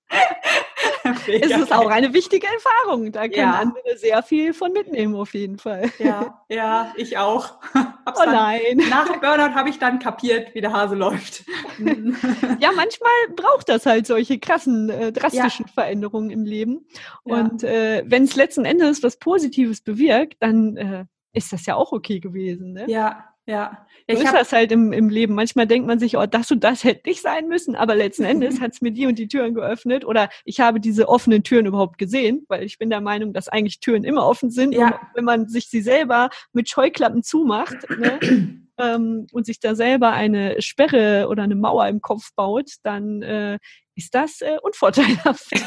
es 1.29 1.51
ist 1.51 1.73
auch 1.73 1.91
eine 1.91 2.13
wichtige 2.13 2.47
Erfahrung. 2.47 3.13
Da 3.13 3.23
können 3.23 3.37
ja. 3.37 3.61
andere 3.61 3.97
sehr 3.97 4.23
viel 4.23 4.55
von 4.55 4.73
mitnehmen, 4.73 5.15
auf 5.15 5.35
jeden 5.35 5.59
Fall. 5.59 5.91
Ja, 5.99 6.43
ja, 6.49 6.93
ich 6.97 7.19
auch. 7.19 7.61
Hab's 8.07 8.21
oh 8.21 8.27
nein. 8.27 8.83
Nach 8.89 9.09
dem 9.09 9.21
Burnout 9.21 9.55
habe 9.55 9.69
ich 9.69 9.79
dann 9.79 9.99
kapiert, 9.99 10.55
wie 10.55 10.61
der 10.61 10.73
Hase 10.73 10.95
läuft. 10.95 11.45
ja, 11.79 12.73
manchmal 12.75 13.11
braucht 13.35 13.69
das 13.69 13.87
halt 13.87 14.07
solche 14.07 14.39
krassen, 14.39 14.91
äh, 14.91 15.13
drastischen 15.13 15.67
ja. 15.67 15.73
Veränderungen 15.73 16.31
im 16.31 16.45
Leben. 16.45 16.87
Und 17.23 17.63
ja. 17.63 17.69
äh, 17.69 18.05
wenn 18.07 18.25
es 18.25 18.37
letzten 18.37 18.65
Endes 18.65 19.03
was 19.03 19.19
Positives 19.19 19.81
bewirkt, 19.81 20.37
dann 20.41 20.77
äh, 20.77 21.05
ist 21.33 21.53
das 21.53 21.67
ja 21.67 21.75
auch 21.77 21.93
okay 21.93 22.21
gewesen. 22.21 22.73
Ne? 22.73 22.87
Ja, 22.89 23.25
ja. 23.47 23.87
So 24.09 24.17
ist 24.19 24.33
das 24.33 24.53
halt 24.53 24.73
im, 24.73 24.93
im 24.93 25.09
Leben. 25.09 25.35
Manchmal 25.35 25.67
denkt 25.67 25.87
man 25.87 25.99
sich, 25.99 26.17
oh, 26.17 26.27
das 26.27 26.51
und 26.51 26.65
das 26.65 26.85
hätte 26.85 27.09
nicht 27.09 27.23
sein 27.23 27.49
müssen, 27.49 27.77
aber 27.77 27.95
letzten 27.95 28.25
Endes 28.25 28.61
hat 28.61 28.73
es 28.73 28.81
mir 28.81 28.91
die 28.91 29.07
und 29.07 29.19
die 29.19 29.29
Türen 29.29 29.55
geöffnet 29.55 30.05
oder 30.05 30.29
ich 30.45 30.61
habe 30.61 30.81
diese 30.81 31.09
offenen 31.09 31.43
Türen 31.45 31.67
überhaupt 31.67 31.99
gesehen, 31.99 32.45
weil 32.49 32.65
ich 32.65 32.79
bin 32.79 32.91
der 32.91 33.01
Meinung, 33.01 33.33
dass 33.33 33.49
eigentlich 33.49 33.81
Türen 33.81 34.05
immer 34.05 34.27
offen 34.27 34.51
sind. 34.51 34.75
Ja. 34.75 34.87
Und 34.89 34.99
wenn 35.15 35.25
man 35.25 35.49
sich 35.49 35.69
sie 35.69 35.81
selber 35.81 36.31
mit 36.53 36.69
Scheuklappen 36.69 37.23
zumacht 37.23 37.77
ne, 37.99 38.19
ähm, 38.79 39.27
und 39.33 39.47
sich 39.47 39.61
da 39.61 39.75
selber 39.77 40.11
eine 40.11 40.61
Sperre 40.61 41.29
oder 41.29 41.45
eine 41.45 41.57
Mauer 41.57 41.87
im 41.87 42.01
Kopf 42.01 42.33
baut, 42.35 42.71
dann 42.83 43.23
äh, 43.23 43.59
ist 43.97 44.15
das 44.15 44.41
äh, 44.43 44.59
unvorteilhaft. 44.63 45.51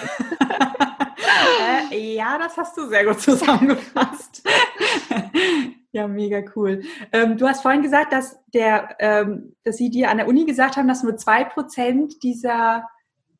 äh, 1.91 2.15
ja, 2.15 2.37
das 2.37 2.55
hast 2.55 2.77
du 2.77 2.87
sehr 2.87 3.05
gut 3.05 3.19
zusammengefasst. 3.21 4.43
Ja, 5.91 6.07
mega 6.07 6.43
cool. 6.55 6.83
Ähm, 7.11 7.35
du 7.35 7.47
hast 7.47 7.63
vorhin 7.63 7.81
gesagt, 7.81 8.13
dass 8.13 8.39
der, 8.53 8.95
ähm, 8.99 9.55
dass 9.63 9.77
Sie 9.77 9.89
dir 9.89 10.11
an 10.11 10.17
der 10.17 10.27
Uni 10.27 10.45
gesagt 10.45 10.77
haben, 10.77 10.87
dass 10.87 11.01
nur 11.01 11.17
zwei 11.17 11.43
Prozent 11.43 12.21
dieser 12.21 12.87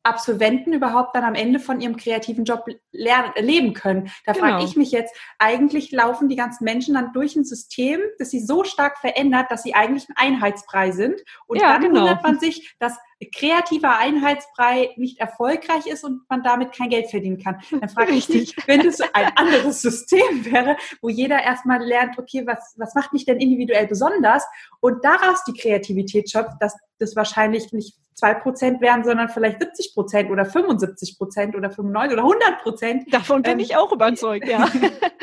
Absolventen 0.02 0.72
überhaupt 0.72 1.14
dann 1.14 1.22
am 1.22 1.36
Ende 1.36 1.60
von 1.60 1.80
ihrem 1.80 1.96
kreativen 1.96 2.44
Job 2.44 2.64
lernen, 2.90 3.30
leben 3.36 3.72
können. 3.72 4.10
Da 4.26 4.32
genau. 4.32 4.46
frage 4.46 4.64
ich 4.64 4.74
mich 4.74 4.90
jetzt, 4.90 5.14
eigentlich 5.38 5.92
laufen 5.92 6.28
die 6.28 6.34
ganzen 6.34 6.64
Menschen 6.64 6.94
dann 6.94 7.12
durch 7.12 7.36
ein 7.36 7.44
System, 7.44 8.00
das 8.18 8.30
sie 8.30 8.40
so 8.40 8.64
stark 8.64 8.98
verändert, 8.98 9.46
dass 9.50 9.62
sie 9.62 9.74
eigentlich 9.74 10.08
ein 10.08 10.16
Einheitsbrei 10.16 10.90
sind. 10.90 11.22
Und 11.46 11.60
ja, 11.60 11.74
dann 11.74 11.82
genau. 11.82 12.00
wundert 12.00 12.24
man 12.24 12.40
sich, 12.40 12.74
dass 12.80 12.98
kreativer 13.28 13.98
Einheitsbrei 13.98 14.90
nicht 14.96 15.18
erfolgreich 15.18 15.86
ist 15.86 16.04
und 16.04 16.22
man 16.28 16.42
damit 16.42 16.72
kein 16.72 16.88
Geld 16.88 17.10
verdienen 17.10 17.38
kann. 17.38 17.60
Dann 17.70 17.88
frage 17.88 18.12
ich 18.12 18.28
mich, 18.28 18.56
wenn 18.66 18.86
es 18.86 19.00
ein 19.00 19.30
anderes 19.36 19.82
System 19.82 20.44
wäre, 20.44 20.76
wo 21.02 21.08
jeder 21.08 21.42
erstmal 21.42 21.82
lernt, 21.82 22.18
okay, 22.18 22.46
was, 22.46 22.74
was 22.78 22.94
macht 22.94 23.12
mich 23.12 23.26
denn 23.26 23.38
individuell 23.38 23.86
besonders 23.86 24.44
und 24.80 25.04
daraus 25.04 25.44
die 25.44 25.52
Kreativität 25.52 26.30
schöpft, 26.30 26.56
dass 26.60 26.74
das 27.00 27.16
wahrscheinlich 27.16 27.72
nicht 27.72 27.96
zwei 28.14 28.34
Prozent 28.34 28.80
wären, 28.80 29.02
sondern 29.02 29.28
vielleicht 29.28 29.60
70 29.60 29.94
Prozent 29.94 30.30
oder 30.30 30.44
75 30.44 31.16
Prozent 31.16 31.56
oder 31.56 31.70
95 31.70 32.12
oder 32.12 32.22
100 32.22 32.62
Prozent. 32.62 33.12
Davon 33.12 33.42
bin 33.42 33.54
ähm, 33.54 33.58
ich 33.60 33.76
auch 33.76 33.92
überzeugt, 33.92 34.46
ja. 34.46 34.68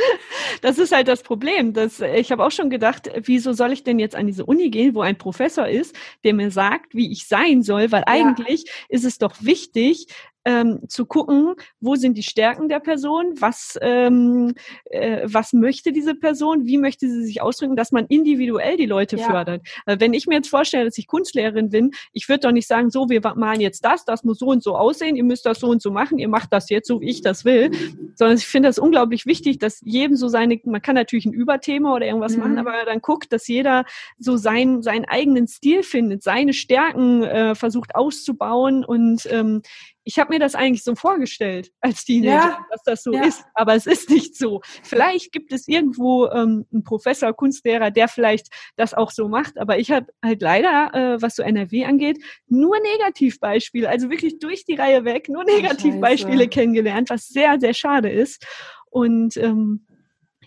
das 0.61 0.79
ist 0.79 0.91
halt 0.91 1.07
das 1.07 1.21
Problem. 1.21 1.73
Dass, 1.73 2.01
ich 2.01 2.31
habe 2.31 2.43
auch 2.43 2.51
schon 2.51 2.69
gedacht, 2.69 3.09
wieso 3.23 3.53
soll 3.53 3.71
ich 3.71 3.83
denn 3.83 3.99
jetzt 3.99 4.15
an 4.15 4.25
diese 4.25 4.45
Uni 4.45 4.69
gehen, 4.69 4.95
wo 4.95 5.01
ein 5.01 5.17
Professor 5.17 5.67
ist, 5.67 5.95
der 6.23 6.33
mir 6.33 6.49
sagt, 6.49 6.95
wie 6.95 7.11
ich 7.11 7.27
sein 7.27 7.61
soll, 7.61 7.91
weil 7.91 8.03
eigentlich 8.07 8.63
ja. 8.65 8.71
ist 8.89 9.05
es 9.05 9.19
doch 9.19 9.35
wichtig, 9.41 10.07
ähm, 10.47 10.79
zu 10.87 11.05
gucken, 11.05 11.55
wo 11.81 11.95
sind 11.95 12.17
die 12.17 12.23
Stärken 12.23 12.69
der 12.69 12.79
Person, 12.79 13.33
was, 13.37 13.77
ähm, 13.81 14.53
äh, 14.85 15.23
was 15.25 15.51
möchte 15.51 15.91
diese 15.91 16.15
Person, 16.15 16.65
wie 16.65 16.77
möchte 16.77 17.09
sie 17.09 17.25
sich 17.25 17.41
ausdrücken, 17.41 17.75
dass 17.75 17.91
man 17.91 18.05
individuell 18.07 18.77
die 18.77 18.85
Leute 18.85 19.17
ja. 19.17 19.25
fördert. 19.25 19.67
Also 19.85 19.99
wenn 19.99 20.13
ich 20.13 20.25
mir 20.25 20.35
jetzt 20.35 20.47
vorstelle, 20.47 20.85
dass 20.85 20.97
ich 20.97 21.07
Kunstlehrerin 21.07 21.69
bin, 21.69 21.91
ich 22.13 22.29
würde 22.29 22.47
doch 22.47 22.53
nicht 22.53 22.67
sagen, 22.67 22.89
so, 22.89 23.09
wir 23.09 23.19
malen 23.35 23.59
jetzt 23.59 23.83
das, 23.83 24.05
das 24.05 24.23
muss 24.23 24.39
so 24.39 24.47
und 24.47 24.63
so 24.63 24.77
aussehen, 24.77 25.17
ihr 25.17 25.25
müsst 25.25 25.45
das 25.45 25.59
so 25.59 25.67
und 25.67 25.81
so 25.81 25.91
machen, 25.91 26.17
ihr 26.17 26.29
macht 26.29 26.53
das 26.53 26.69
jetzt 26.69 26.87
so, 26.87 27.01
wie 27.01 27.09
ich 27.09 27.21
das 27.21 27.43
will, 27.43 27.69
sondern 28.15 28.37
ich 28.37 28.47
finde 28.47 28.69
das 28.69 28.79
unglaublich 28.79 29.25
wichtig, 29.25 29.59
dass 29.59 29.81
jedem 29.83 30.15
so 30.15 30.29
seine, 30.29 30.61
man 30.63 30.81
kann 30.81 30.95
natürlich 30.95 31.25
ein 31.25 31.33
Überthema 31.33 31.93
oder 31.93 32.05
irgendwas 32.05 32.37
mhm. 32.37 32.43
machen, 32.43 32.57
aber 32.57 32.71
dann 32.85 33.01
guckt, 33.01 33.33
dass 33.33 33.49
jeder 33.49 33.83
so 34.17 34.37
sein, 34.37 34.81
seinen 34.81 35.03
eigenen 35.03 35.47
Stil 35.47 35.83
findet, 35.83 36.23
seine 36.23 36.53
Stärken 36.53 37.23
äh, 37.23 37.53
versucht 37.53 37.95
auszubauen 37.95 38.85
und 38.85 39.27
ähm, 39.29 39.61
ich 40.07 40.17
habe 40.19 40.33
mir 40.33 40.39
das 40.39 40.55
eigentlich 40.55 40.85
so 40.85 40.95
vorgestellt 40.95 41.69
als 41.81 42.05
Teenager, 42.05 42.31
ja, 42.31 42.65
dass 42.71 42.81
das 42.83 43.03
so 43.03 43.11
ja. 43.11 43.25
ist, 43.25 43.43
aber 43.53 43.75
es 43.75 43.85
ist 43.85 44.09
nicht 44.09 44.37
so. 44.37 44.61
Vielleicht 44.81 45.33
gibt 45.33 45.51
es 45.51 45.67
irgendwo 45.67 46.27
ähm, 46.27 46.65
einen 46.71 46.85
Professor, 46.85 47.33
Kunstlehrer, 47.33 47.91
der 47.91 48.07
vielleicht 48.07 48.47
das 48.77 48.93
auch 48.93 49.11
so 49.11 49.27
macht, 49.27 49.57
aber 49.57 49.79
ich 49.79 49.91
habe 49.91 50.07
halt 50.23 50.41
leider, 50.41 50.93
äh, 50.93 51.21
was 51.21 51.35
so 51.35 51.43
NRW 51.43 51.83
angeht, 51.83 52.23
nur 52.47 52.79
Negativbeispiele, 52.79 53.89
also 53.89 54.09
wirklich 54.09 54.39
durch 54.39 54.63
die 54.63 54.75
Reihe 54.75 55.03
weg, 55.03 55.27
nur 55.27 55.43
Negativbeispiele 55.43 56.47
kennengelernt, 56.47 57.09
was 57.09 57.27
sehr, 57.27 57.59
sehr 57.59 57.73
schade 57.73 58.09
ist. 58.09 58.47
Und 58.89 59.35
ähm, 59.35 59.86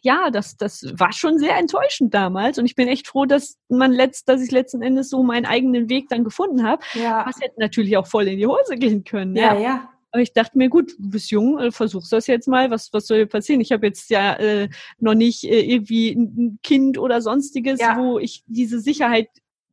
ja, 0.03 0.31
das, 0.31 0.57
das 0.57 0.87
war 0.95 1.13
schon 1.13 1.39
sehr 1.39 1.57
enttäuschend 1.57 2.15
damals 2.15 2.59
und 2.59 2.67
ich 2.67 2.75
bin 2.75 2.89
echt 2.89 3.07
froh, 3.07 3.27
dass 3.27 3.59
man 3.69 3.93
letzt, 3.93 4.29
dass 4.29 4.43
ich 4.43 4.51
letzten 4.51 4.83
Endes 4.83 5.11
so 5.11 5.23
meinen 5.23 5.47
eigenen 5.47 5.89
Weg 5.89 6.09
dann 6.09 6.25
gefunden 6.25 6.65
habe. 6.65 6.83
Ja. 6.95 7.25
Was 7.27 7.41
hätte 7.41 7.59
natürlich 7.59 7.97
auch 7.97 8.07
voll 8.07 8.29
in 8.29 8.39
die 8.39 8.47
Hose 8.47 8.77
gehen 8.77 9.05
können. 9.05 9.37
Ja, 9.37 9.55
ja. 9.55 9.61
ja. 9.61 9.91
Aber 10.13 10.23
ich 10.23 10.33
dachte 10.33 10.59
mir, 10.59 10.69
gut, 10.69 10.93
du 10.99 11.11
bist 11.11 11.31
jung, 11.31 11.59
äh, 11.59 11.71
versuchst 11.71 12.13
das 12.13 12.27
jetzt 12.27 12.49
mal, 12.49 12.71
was, 12.71 12.93
was 12.93 13.07
soll 13.07 13.27
passieren? 13.27 13.61
Ich 13.61 13.71
habe 13.71 13.87
jetzt 13.87 14.11
ja 14.11 14.35
äh, 14.35 14.69
noch 14.99 15.15
nicht 15.15 15.45
äh, 15.45 15.61
irgendwie 15.61 16.11
ein 16.11 16.59
Kind 16.63 16.99
oder 16.99 17.21
sonstiges, 17.21 17.81
ja. 17.81 17.97
wo 17.97 18.19
ich 18.19 18.43
diese 18.47 18.81
Sicherheit 18.81 19.29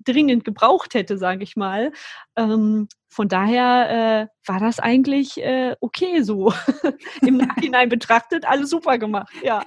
dringend 0.05 0.45
gebraucht 0.45 0.93
hätte, 0.93 1.17
sage 1.17 1.43
ich 1.43 1.55
mal. 1.55 1.91
Ähm, 2.36 2.88
von 3.09 3.27
daher 3.27 4.27
äh, 4.29 4.49
war 4.49 4.59
das 4.59 4.79
eigentlich 4.79 5.37
äh, 5.37 5.75
okay 5.79 6.21
so. 6.21 6.53
Im 7.21 7.37
Nachhinein 7.37 7.89
betrachtet, 7.89 8.45
alles 8.45 8.69
super 8.69 8.97
gemacht, 8.97 9.31
ja. 9.43 9.63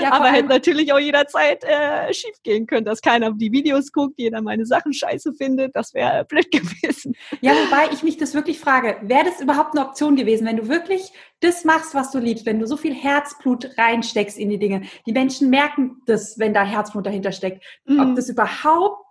ja 0.00 0.12
Aber 0.12 0.26
hätte 0.26 0.48
natürlich 0.48 0.92
auch 0.92 0.98
jederzeit 0.98 1.64
äh, 1.64 2.12
schief 2.12 2.36
gehen 2.42 2.66
können, 2.66 2.84
dass 2.84 3.00
keiner 3.00 3.32
die 3.32 3.52
Videos 3.52 3.92
guckt, 3.92 4.14
jeder 4.16 4.42
meine 4.42 4.66
Sachen 4.66 4.92
scheiße 4.92 5.34
findet. 5.34 5.76
Das 5.76 5.94
wäre 5.94 6.24
blöd 6.28 6.50
gewesen. 6.50 7.14
Ja, 7.40 7.52
wobei 7.52 7.92
ich 7.92 8.02
mich 8.02 8.16
das 8.16 8.34
wirklich 8.34 8.58
frage, 8.58 8.98
wäre 9.02 9.24
das 9.24 9.40
überhaupt 9.40 9.76
eine 9.76 9.86
Option 9.86 10.16
gewesen, 10.16 10.46
wenn 10.46 10.56
du 10.56 10.68
wirklich 10.68 11.12
das 11.40 11.64
machst, 11.64 11.94
was 11.94 12.10
du 12.10 12.18
liebst, 12.18 12.46
wenn 12.46 12.58
du 12.58 12.66
so 12.66 12.76
viel 12.76 12.94
Herzblut 12.94 13.76
reinsteckst 13.78 14.38
in 14.38 14.50
die 14.50 14.58
Dinge. 14.58 14.82
Die 15.06 15.12
Menschen 15.12 15.50
merken 15.50 16.02
das, 16.06 16.38
wenn 16.38 16.52
da 16.52 16.64
Herzblut 16.64 17.06
dahinter 17.06 17.32
steckt. 17.32 17.64
Mhm. 17.86 18.00
Ob 18.00 18.16
das 18.16 18.28
überhaupt 18.28 19.04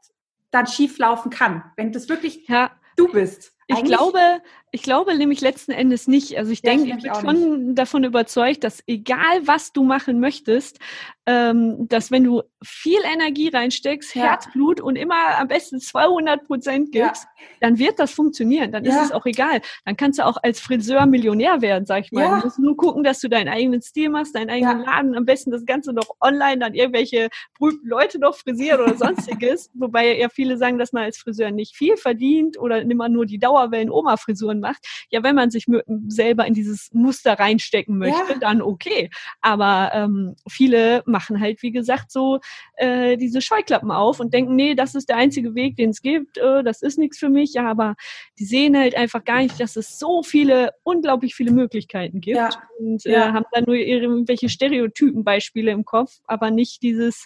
dann 0.52 0.68
schief 0.68 0.98
laufen 1.00 1.30
kann. 1.32 1.64
Wenn 1.76 1.92
das 1.92 2.10
wirklich 2.10 2.48
ja. 2.48 2.72
Du 2.96 3.08
bist. 3.12 3.54
Ich 3.68 3.84
glaube, 3.84 4.42
ich 4.76 4.82
glaube 4.82 5.16
nämlich 5.16 5.40
letzten 5.40 5.72
Endes 5.72 6.08
nicht. 6.08 6.36
Also 6.36 6.52
ich 6.52 6.64
ja, 6.64 6.72
denke, 6.72 6.98
ich 6.98 7.04
bin 7.04 7.14
schon 7.14 7.66
nicht. 7.68 7.78
davon 7.78 8.04
überzeugt, 8.04 8.64
dass 8.64 8.84
egal 8.88 9.46
was 9.46 9.72
du 9.72 9.84
machen 9.84 10.20
möchtest, 10.20 10.80
ähm, 11.28 11.88
dass 11.88 12.10
wenn 12.10 12.24
du 12.24 12.42
viel 12.64 13.00
Energie 13.14 13.50
reinsteckst, 13.50 14.16
ja. 14.16 14.24
Herzblut 14.24 14.82
und 14.82 14.96
immer 14.96 15.38
am 15.38 15.48
besten 15.48 15.80
200 15.80 16.46
Prozent 16.46 16.92
gibst, 16.92 17.24
ja. 17.24 17.46
dann 17.62 17.78
wird 17.78 18.00
das 18.00 18.12
funktionieren. 18.12 18.72
Dann 18.72 18.84
ist 18.84 19.00
es 19.00 19.12
auch 19.12 19.26
egal. 19.28 19.62
Dann 19.86 19.96
kannst 19.96 20.18
du 20.18 20.26
auch 20.26 20.38
als 20.42 20.60
Friseur 20.60 21.06
Millionär 21.06 21.62
werden, 21.62 21.86
sag 21.86 22.06
ich 22.06 22.12
mal. 22.12 22.40
Du 22.40 22.48
musst 22.48 22.60
nur 22.60 22.76
gucken, 22.76 23.04
dass 23.04 23.20
du 23.20 23.30
deinen 23.30 23.50
eigenen 23.50 23.82
Stil 23.84 24.10
machst, 24.10 24.36
deinen 24.36 24.50
eigenen 24.50 24.82
Laden, 24.82 25.16
am 25.16 25.26
besten 25.26 25.52
das 25.52 25.66
Ganze 25.66 25.94
noch 25.94 26.16
online, 26.20 26.58
dann 26.58 26.74
irgendwelche 26.74 27.30
berühmten 27.60 27.88
Leute 27.88 28.20
noch 28.20 28.36
frisieren 28.36 28.82
oder 28.82 28.98
sonstiges. 28.98 29.70
Wobei 29.76 30.18
ja 30.18 30.30
viele 30.30 30.58
sagen, 30.58 30.80
dass 30.80 30.94
man 30.94 31.04
als 31.04 31.20
Friseur 31.20 31.52
nicht 31.52 31.76
viel 31.76 31.96
verdient 31.96 32.60
oder 32.60 32.82
immer 32.82 33.08
nur 33.08 33.28
die 33.28 33.38
Dauerwellen-Oma-Frisuren 33.38 34.63
macht. 34.64 34.86
Ja, 35.10 35.22
wenn 35.24 35.36
man 35.36 35.52
sich 35.52 35.66
selber 36.08 36.48
in 36.48 36.54
dieses 36.54 36.90
Muster 36.94 37.34
reinstecken 37.34 37.98
möchte, 37.98 38.34
ja. 38.34 38.40
dann 38.40 38.62
okay. 38.62 39.10
Aber 39.42 39.92
ähm, 39.94 40.36
viele 40.50 41.04
machen 41.06 41.40
halt, 41.40 41.62
wie 41.62 41.72
gesagt, 41.72 42.12
so 42.12 42.40
äh, 42.78 43.18
diese 43.18 43.42
Scheuklappen 43.42 43.92
auf 43.92 44.20
und 44.20 44.34
denken, 44.34 44.56
nee, 44.56 44.74
das 44.74 44.96
ist 44.96 45.10
der 45.10 45.18
einzige 45.18 45.54
Weg, 45.56 45.76
den 45.76 45.92
es 45.92 46.02
gibt, 46.02 46.38
äh, 46.38 46.64
das 46.64 46.82
ist 46.82 46.98
nichts 46.98 47.18
für 47.20 47.30
mich. 47.30 47.54
Ja, 47.54 47.70
aber 47.70 47.96
die 48.40 48.46
sehen 48.46 48.78
halt 48.78 48.96
einfach 48.96 49.24
gar 49.24 49.42
nicht, 49.42 49.60
dass 49.60 49.76
es 49.76 50.00
so 50.00 50.24
viele, 50.24 50.72
unglaublich 50.84 51.36
viele 51.36 51.52
Möglichkeiten 51.52 52.22
gibt 52.22 52.38
ja. 52.38 52.50
und 52.80 53.06
äh, 53.06 53.12
ja. 53.12 53.34
haben 53.34 53.46
dann 53.52 53.66
nur 53.66 53.76
irgendwelche 53.76 54.50
Stereotypenbeispiele 54.50 55.72
im 55.72 55.86
Kopf, 55.86 56.20
aber 56.26 56.52
nicht 56.52 56.82
dieses 56.82 57.26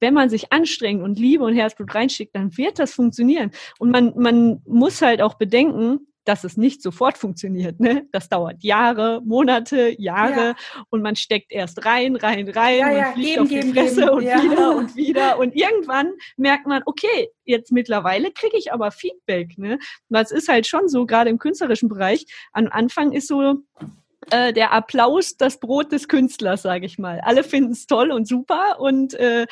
wenn 0.00 0.12
man 0.12 0.28
sich 0.28 0.52
anstrengt 0.52 1.02
und 1.02 1.18
Liebe 1.18 1.44
und 1.44 1.54
Herzblut 1.54 1.94
reinsteckt, 1.94 2.36
dann 2.36 2.54
wird 2.58 2.78
das 2.78 2.92
funktionieren. 2.92 3.52
Und 3.78 3.90
man, 3.90 4.12
man 4.16 4.60
muss 4.66 5.00
halt 5.00 5.22
auch 5.22 5.34
bedenken, 5.34 6.06
dass 6.24 6.44
es 6.44 6.56
nicht 6.56 6.82
sofort 6.82 7.18
funktioniert. 7.18 7.80
Ne? 7.80 8.06
Das 8.12 8.28
dauert 8.28 8.62
Jahre, 8.62 9.20
Monate, 9.24 9.94
Jahre 10.00 10.48
ja. 10.48 10.56
und 10.90 11.02
man 11.02 11.16
steckt 11.16 11.52
erst 11.52 11.84
rein, 11.84 12.16
rein, 12.16 12.48
rein 12.48 12.78
ja, 12.78 12.90
ja, 12.90 13.08
und 13.08 13.14
fliegt 13.14 13.34
geben, 13.34 13.42
auf 13.42 13.48
die 13.48 13.72
Fresse 13.72 14.00
geben, 14.00 14.12
und 14.12 14.24
wieder 14.24 14.76
und 14.76 14.96
wieder 14.96 15.38
und 15.38 15.56
irgendwann 15.56 16.12
merkt 16.36 16.66
man, 16.66 16.82
okay, 16.86 17.28
jetzt 17.44 17.72
mittlerweile 17.72 18.30
kriege 18.32 18.56
ich 18.56 18.72
aber 18.72 18.90
Feedback. 18.90 19.58
Ne? 19.58 19.78
Weil 20.08 20.24
es 20.24 20.30
ist 20.30 20.48
halt 20.48 20.66
schon 20.66 20.88
so, 20.88 21.06
gerade 21.06 21.30
im 21.30 21.38
künstlerischen 21.38 21.88
Bereich, 21.88 22.26
am 22.52 22.68
Anfang 22.70 23.12
ist 23.12 23.28
so, 23.28 23.56
äh, 24.30 24.52
der 24.52 24.72
Applaus 24.72 25.36
das 25.36 25.60
Brot 25.60 25.92
des 25.92 26.08
Künstlers, 26.08 26.62
sage 26.62 26.86
ich 26.86 26.98
mal. 26.98 27.20
Alle 27.20 27.44
finden 27.44 27.72
es 27.72 27.86
toll 27.86 28.10
und 28.10 28.26
super 28.26 28.80
und 28.80 29.14
äh, 29.14 29.46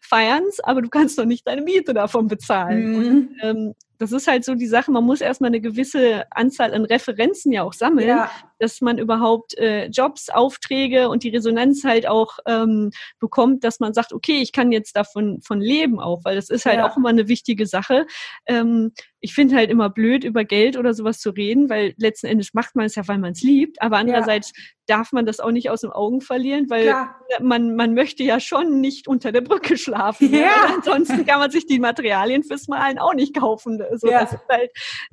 feiern 0.00 0.44
es, 0.48 0.60
aber 0.60 0.82
du 0.82 0.88
kannst 0.88 1.18
doch 1.18 1.24
nicht 1.24 1.46
deine 1.46 1.62
Miete 1.62 1.94
davon 1.94 2.26
bezahlen. 2.26 2.90
Mhm. 2.90 2.96
Und, 2.96 3.36
ähm, 3.42 3.74
das 3.98 4.12
ist 4.12 4.26
halt 4.26 4.44
so 4.44 4.54
die 4.54 4.66
Sache, 4.66 4.90
man 4.90 5.04
muss 5.04 5.20
erstmal 5.20 5.48
eine 5.48 5.60
gewisse 5.60 6.24
Anzahl 6.30 6.74
an 6.74 6.84
Referenzen 6.84 7.52
ja 7.52 7.62
auch 7.62 7.72
sammeln, 7.72 8.08
ja. 8.08 8.30
Dass 8.58 8.80
man 8.80 8.98
überhaupt 8.98 9.56
äh, 9.58 9.86
Jobs, 9.86 10.28
Aufträge 10.28 11.08
und 11.08 11.22
die 11.22 11.30
Resonanz 11.30 11.84
halt 11.84 12.06
auch 12.06 12.38
ähm, 12.46 12.90
bekommt, 13.18 13.64
dass 13.64 13.80
man 13.80 13.94
sagt, 13.94 14.12
okay, 14.12 14.40
ich 14.40 14.52
kann 14.52 14.72
jetzt 14.72 14.96
davon 14.96 15.40
von 15.42 15.60
leben 15.60 16.00
auch, 16.00 16.24
weil 16.24 16.36
das 16.36 16.50
ist 16.50 16.66
halt 16.66 16.78
ja. 16.78 16.88
auch 16.88 16.96
immer 16.96 17.10
eine 17.10 17.28
wichtige 17.28 17.66
Sache. 17.66 18.06
Ähm, 18.46 18.92
ich 19.20 19.34
finde 19.34 19.56
halt 19.56 19.70
immer 19.70 19.90
blöd, 19.90 20.22
über 20.22 20.44
Geld 20.44 20.76
oder 20.76 20.94
sowas 20.94 21.18
zu 21.18 21.30
reden, 21.30 21.68
weil 21.68 21.94
letzten 21.96 22.26
Endes 22.26 22.54
macht 22.54 22.76
man 22.76 22.86
es 22.86 22.94
ja, 22.94 23.08
weil 23.08 23.18
man 23.18 23.32
es 23.32 23.42
liebt. 23.42 23.82
Aber 23.82 23.96
andererseits 23.96 24.52
ja. 24.54 24.96
darf 24.98 25.10
man 25.10 25.26
das 25.26 25.40
auch 25.40 25.50
nicht 25.50 25.68
aus 25.68 25.80
den 25.80 25.90
Augen 25.90 26.20
verlieren, 26.20 26.70
weil 26.70 26.94
man, 27.40 27.74
man 27.74 27.94
möchte 27.94 28.22
ja 28.22 28.38
schon 28.38 28.80
nicht 28.80 29.08
unter 29.08 29.32
der 29.32 29.40
Brücke 29.40 29.76
schlafen. 29.78 30.30
Ne? 30.30 30.42
Ja. 30.42 30.74
Ansonsten 30.76 31.26
kann 31.26 31.40
man 31.40 31.50
sich 31.50 31.66
die 31.66 31.80
Materialien 31.80 32.44
fürs 32.44 32.68
Malen 32.68 32.98
auch 32.98 33.14
nicht 33.14 33.34
kaufen. 33.34 33.82
So, 33.94 34.08
ja. 34.08 34.28
halt, 34.48 34.70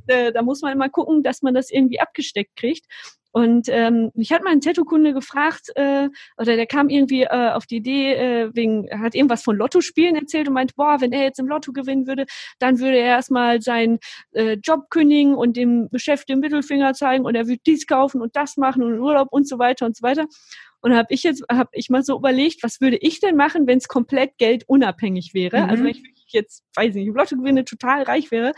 äh, 0.07 0.31
da 0.31 0.43
muss 0.43 0.61
man 0.61 0.73
immer 0.73 0.89
gucken, 0.89 1.23
dass 1.23 1.41
man 1.41 1.53
das 1.55 1.71
irgendwie 1.71 1.99
abgesteckt 1.99 2.55
kriegt. 2.55 2.85
Und 3.33 3.67
ähm, 3.69 4.11
mich 4.13 4.31
hat 4.31 4.43
mal 4.43 4.51
ein 4.51 4.61
Tattoo-Kunde 4.61 5.11
gefragt, 5.11 5.71
äh, 5.75 6.07
oder 6.37 6.55
der 6.55 6.67
kam 6.67 6.89
irgendwie 6.89 7.23
äh, 7.23 7.49
auf 7.49 7.65
die 7.65 7.77
Idee, 7.77 8.13
äh, 8.13 8.51
wegen, 8.53 8.87
hat 9.01 9.15
irgendwas 9.15 9.41
von 9.41 9.57
Lotto-Spielen 9.57 10.15
erzählt 10.15 10.47
und 10.47 10.53
meint, 10.53 10.75
boah, 10.75 11.01
wenn 11.01 11.11
er 11.11 11.23
jetzt 11.23 11.39
im 11.39 11.47
Lotto 11.47 11.73
gewinnen 11.73 12.05
würde, 12.05 12.27
dann 12.59 12.77
würde 12.79 12.97
er 12.97 13.07
erstmal 13.07 13.59
seinen 13.59 13.97
äh, 14.33 14.53
Job 14.63 14.91
kündigen 14.91 15.33
und 15.33 15.57
dem 15.57 15.89
Chef 15.95 16.25
den 16.25 16.41
Mittelfinger 16.41 16.93
zeigen 16.93 17.25
und 17.25 17.33
er 17.33 17.47
würde 17.47 17.61
dies 17.65 17.87
kaufen 17.87 18.21
und 18.21 18.35
das 18.35 18.55
machen 18.55 18.83
und 18.83 18.99
Urlaub 18.99 19.29
und 19.31 19.47
so 19.47 19.57
weiter 19.57 19.87
und 19.87 19.97
so 19.97 20.03
weiter. 20.03 20.27
Und 20.81 20.93
habe 20.93 21.07
ich 21.09 21.23
jetzt, 21.23 21.43
habe 21.51 21.69
ich 21.71 21.89
mal 21.89 22.03
so 22.03 22.15
überlegt, 22.15 22.61
was 22.61 22.81
würde 22.81 22.97
ich 22.97 23.19
denn 23.19 23.35
machen, 23.35 23.65
wenn 23.65 23.79
es 23.79 23.87
komplett 23.87 24.37
geldunabhängig 24.37 25.33
wäre? 25.33 25.63
Also 25.63 25.65
mhm. 25.65 25.71
Also 25.71 25.83
wenn 25.85 26.13
ich 26.13 26.33
jetzt, 26.33 26.63
weiß 26.75 26.89
ich 26.89 26.95
nicht, 26.95 27.07
im 27.07 27.15
Lotto 27.15 27.35
gewinne, 27.35 27.65
total 27.65 28.03
reich 28.03 28.29
wäre, 28.29 28.53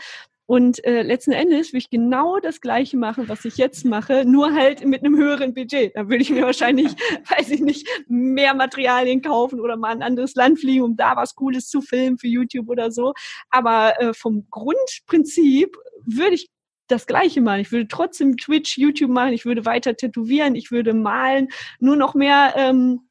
und 0.46 0.84
äh, 0.84 1.02
letzten 1.02 1.32
Endes 1.32 1.68
würde 1.68 1.78
ich 1.78 1.90
genau 1.90 2.38
das 2.38 2.60
Gleiche 2.60 2.96
machen, 2.96 3.28
was 3.28 3.44
ich 3.44 3.56
jetzt 3.56 3.84
mache, 3.84 4.24
nur 4.24 4.54
halt 4.54 4.84
mit 4.86 5.04
einem 5.04 5.16
höheren 5.16 5.54
Budget. 5.54 5.94
Da 5.96 6.08
würde 6.08 6.22
ich 6.22 6.30
mir 6.30 6.42
wahrscheinlich, 6.42 6.92
weiß 7.36 7.50
ich 7.50 7.60
nicht, 7.60 7.88
mehr 8.08 8.54
Materialien 8.54 9.22
kaufen 9.22 9.60
oder 9.60 9.76
mal 9.76 9.90
ein 9.90 10.02
anderes 10.02 10.36
Land 10.36 10.60
fliegen, 10.60 10.82
um 10.82 10.96
da 10.96 11.16
was 11.16 11.34
Cooles 11.34 11.68
zu 11.68 11.82
filmen 11.82 12.18
für 12.18 12.28
YouTube 12.28 12.68
oder 12.68 12.92
so. 12.92 13.12
Aber 13.50 14.00
äh, 14.00 14.14
vom 14.14 14.46
Grundprinzip 14.50 15.76
würde 16.04 16.34
ich 16.34 16.48
das 16.86 17.08
Gleiche 17.08 17.40
machen. 17.40 17.60
Ich 17.60 17.72
würde 17.72 17.88
trotzdem 17.88 18.36
Twitch, 18.36 18.78
YouTube 18.78 19.10
machen, 19.10 19.32
ich 19.32 19.44
würde 19.44 19.64
weiter 19.64 19.96
tätowieren, 19.96 20.54
ich 20.54 20.70
würde 20.70 20.94
malen, 20.94 21.48
nur 21.80 21.96
noch 21.96 22.14
mehr 22.14 22.54
ähm, 22.56 23.05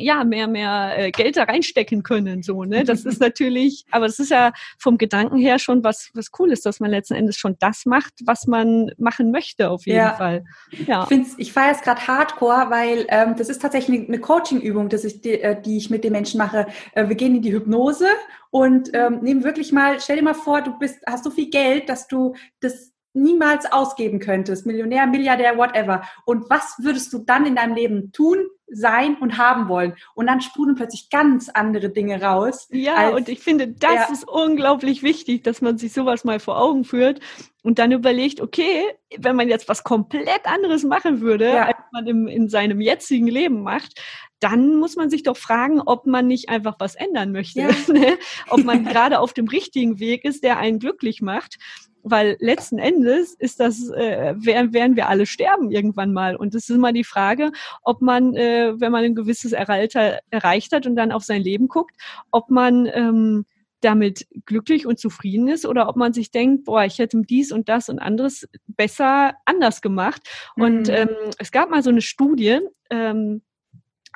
ja, 0.00 0.24
mehr, 0.24 0.48
mehr 0.48 0.94
äh, 0.96 1.10
Geld 1.10 1.36
da 1.36 1.44
reinstecken 1.44 2.02
können, 2.02 2.42
so, 2.42 2.64
ne? 2.64 2.84
Das 2.84 3.04
ist 3.04 3.20
natürlich, 3.20 3.84
aber 3.90 4.06
das 4.06 4.18
ist 4.18 4.30
ja 4.30 4.52
vom 4.78 4.98
Gedanken 4.98 5.36
her 5.38 5.58
schon 5.58 5.84
was, 5.84 6.10
was 6.14 6.30
cool 6.38 6.50
ist, 6.50 6.66
dass 6.66 6.80
man 6.80 6.90
letzten 6.90 7.14
Endes 7.14 7.36
schon 7.36 7.56
das 7.60 7.86
macht, 7.86 8.14
was 8.24 8.46
man 8.46 8.90
machen 8.98 9.30
möchte, 9.30 9.70
auf 9.70 9.86
jeden 9.86 9.98
ja. 9.98 10.14
Fall. 10.14 10.44
Ja. 10.86 11.02
Ich, 11.02 11.08
find's, 11.08 11.34
ich 11.38 11.52
feiere 11.52 11.72
es 11.72 11.82
gerade 11.82 12.06
hardcore, 12.06 12.66
weil 12.70 13.06
ähm, 13.08 13.34
das 13.36 13.48
ist 13.48 13.62
tatsächlich 13.62 14.08
eine 14.08 14.18
Coaching-Übung, 14.18 14.88
die, 14.88 15.40
äh, 15.40 15.60
die 15.60 15.76
ich 15.76 15.90
mit 15.90 16.04
den 16.04 16.12
Menschen 16.12 16.38
mache. 16.38 16.66
Äh, 16.92 17.08
wir 17.08 17.16
gehen 17.16 17.36
in 17.36 17.42
die 17.42 17.52
Hypnose 17.52 18.06
und 18.50 18.90
ähm, 18.94 19.20
nehmen 19.22 19.44
wirklich 19.44 19.72
mal, 19.72 20.00
stell 20.00 20.16
dir 20.16 20.22
mal 20.22 20.34
vor, 20.34 20.62
du 20.62 20.78
bist, 20.78 20.98
hast 21.06 21.24
so 21.24 21.30
viel 21.30 21.50
Geld, 21.50 21.88
dass 21.88 22.08
du 22.08 22.34
das 22.60 22.92
niemals 23.12 23.70
ausgeben 23.70 24.20
könntest, 24.20 24.66
Millionär, 24.66 25.06
Milliardär, 25.06 25.56
whatever. 25.56 26.02
Und 26.24 26.48
was 26.48 26.76
würdest 26.78 27.12
du 27.12 27.18
dann 27.18 27.46
in 27.46 27.56
deinem 27.56 27.74
Leben 27.74 28.12
tun, 28.12 28.38
sein 28.72 29.16
und 29.16 29.36
haben 29.36 29.68
wollen? 29.68 29.94
Und 30.14 30.26
dann 30.26 30.40
sprudeln 30.40 30.76
plötzlich 30.76 31.10
ganz 31.10 31.48
andere 31.48 31.90
Dinge 31.90 32.22
raus. 32.22 32.68
Ja, 32.70 33.10
und 33.10 33.28
ich 33.28 33.40
finde, 33.40 33.68
das 33.68 34.10
ist 34.10 34.28
unglaublich 34.28 35.02
wichtig, 35.02 35.42
dass 35.42 35.60
man 35.60 35.76
sich 35.76 35.92
sowas 35.92 36.24
mal 36.24 36.38
vor 36.38 36.60
Augen 36.60 36.84
führt 36.84 37.20
und 37.62 37.78
dann 37.78 37.90
überlegt, 37.90 38.40
okay, 38.40 38.84
wenn 39.18 39.34
man 39.36 39.48
jetzt 39.48 39.68
was 39.68 39.82
komplett 39.82 40.46
anderes 40.46 40.84
machen 40.84 41.20
würde, 41.20 41.48
ja. 41.48 41.66
als 41.66 41.78
man 41.92 42.06
im, 42.06 42.28
in 42.28 42.48
seinem 42.48 42.80
jetzigen 42.80 43.26
Leben 43.26 43.62
macht, 43.62 44.00
dann 44.38 44.76
muss 44.76 44.96
man 44.96 45.10
sich 45.10 45.22
doch 45.22 45.36
fragen, 45.36 45.82
ob 45.84 46.06
man 46.06 46.26
nicht 46.26 46.48
einfach 46.48 46.76
was 46.78 46.94
ändern 46.94 47.32
möchte. 47.32 47.60
Ja. 47.60 47.70
Ne? 47.90 48.18
ob 48.48 48.62
man 48.62 48.84
gerade 48.86 49.18
auf 49.18 49.32
dem 49.32 49.48
richtigen 49.48 49.98
Weg 49.98 50.24
ist, 50.24 50.44
der 50.44 50.58
einen 50.58 50.78
glücklich 50.78 51.22
macht 51.22 51.58
weil 52.02 52.36
letzten 52.40 52.78
Endes 52.78 53.34
ist 53.34 53.60
das, 53.60 53.90
äh, 53.90 54.34
werden 54.36 54.96
wir 54.96 55.08
alle 55.08 55.26
sterben 55.26 55.70
irgendwann 55.70 56.12
mal. 56.12 56.36
Und 56.36 56.54
es 56.54 56.68
ist 56.68 56.76
immer 56.76 56.92
die 56.92 57.04
Frage, 57.04 57.52
ob 57.82 58.02
man, 58.02 58.34
äh, 58.34 58.72
wenn 58.80 58.92
man 58.92 59.04
ein 59.04 59.14
gewisses 59.14 59.52
Eralter 59.52 60.20
erreicht 60.30 60.72
hat 60.72 60.86
und 60.86 60.96
dann 60.96 61.12
auf 61.12 61.24
sein 61.24 61.42
Leben 61.42 61.68
guckt, 61.68 61.94
ob 62.30 62.50
man 62.50 62.86
ähm, 62.92 63.44
damit 63.80 64.26
glücklich 64.44 64.86
und 64.86 64.98
zufrieden 64.98 65.48
ist 65.48 65.66
oder 65.66 65.88
ob 65.88 65.96
man 65.96 66.12
sich 66.12 66.30
denkt, 66.30 66.64
boah, 66.64 66.84
ich 66.84 66.98
hätte 66.98 67.20
dies 67.22 67.50
und 67.50 67.68
das 67.68 67.88
und 67.88 67.98
anderes 67.98 68.48
besser 68.66 69.34
anders 69.44 69.80
gemacht. 69.80 70.22
Mhm. 70.56 70.62
Und 70.62 70.88
ähm, 70.88 71.08
es 71.38 71.50
gab 71.50 71.70
mal 71.70 71.82
so 71.82 71.90
eine 71.90 72.02
Studie, 72.02 72.60
ähm, 72.90 73.42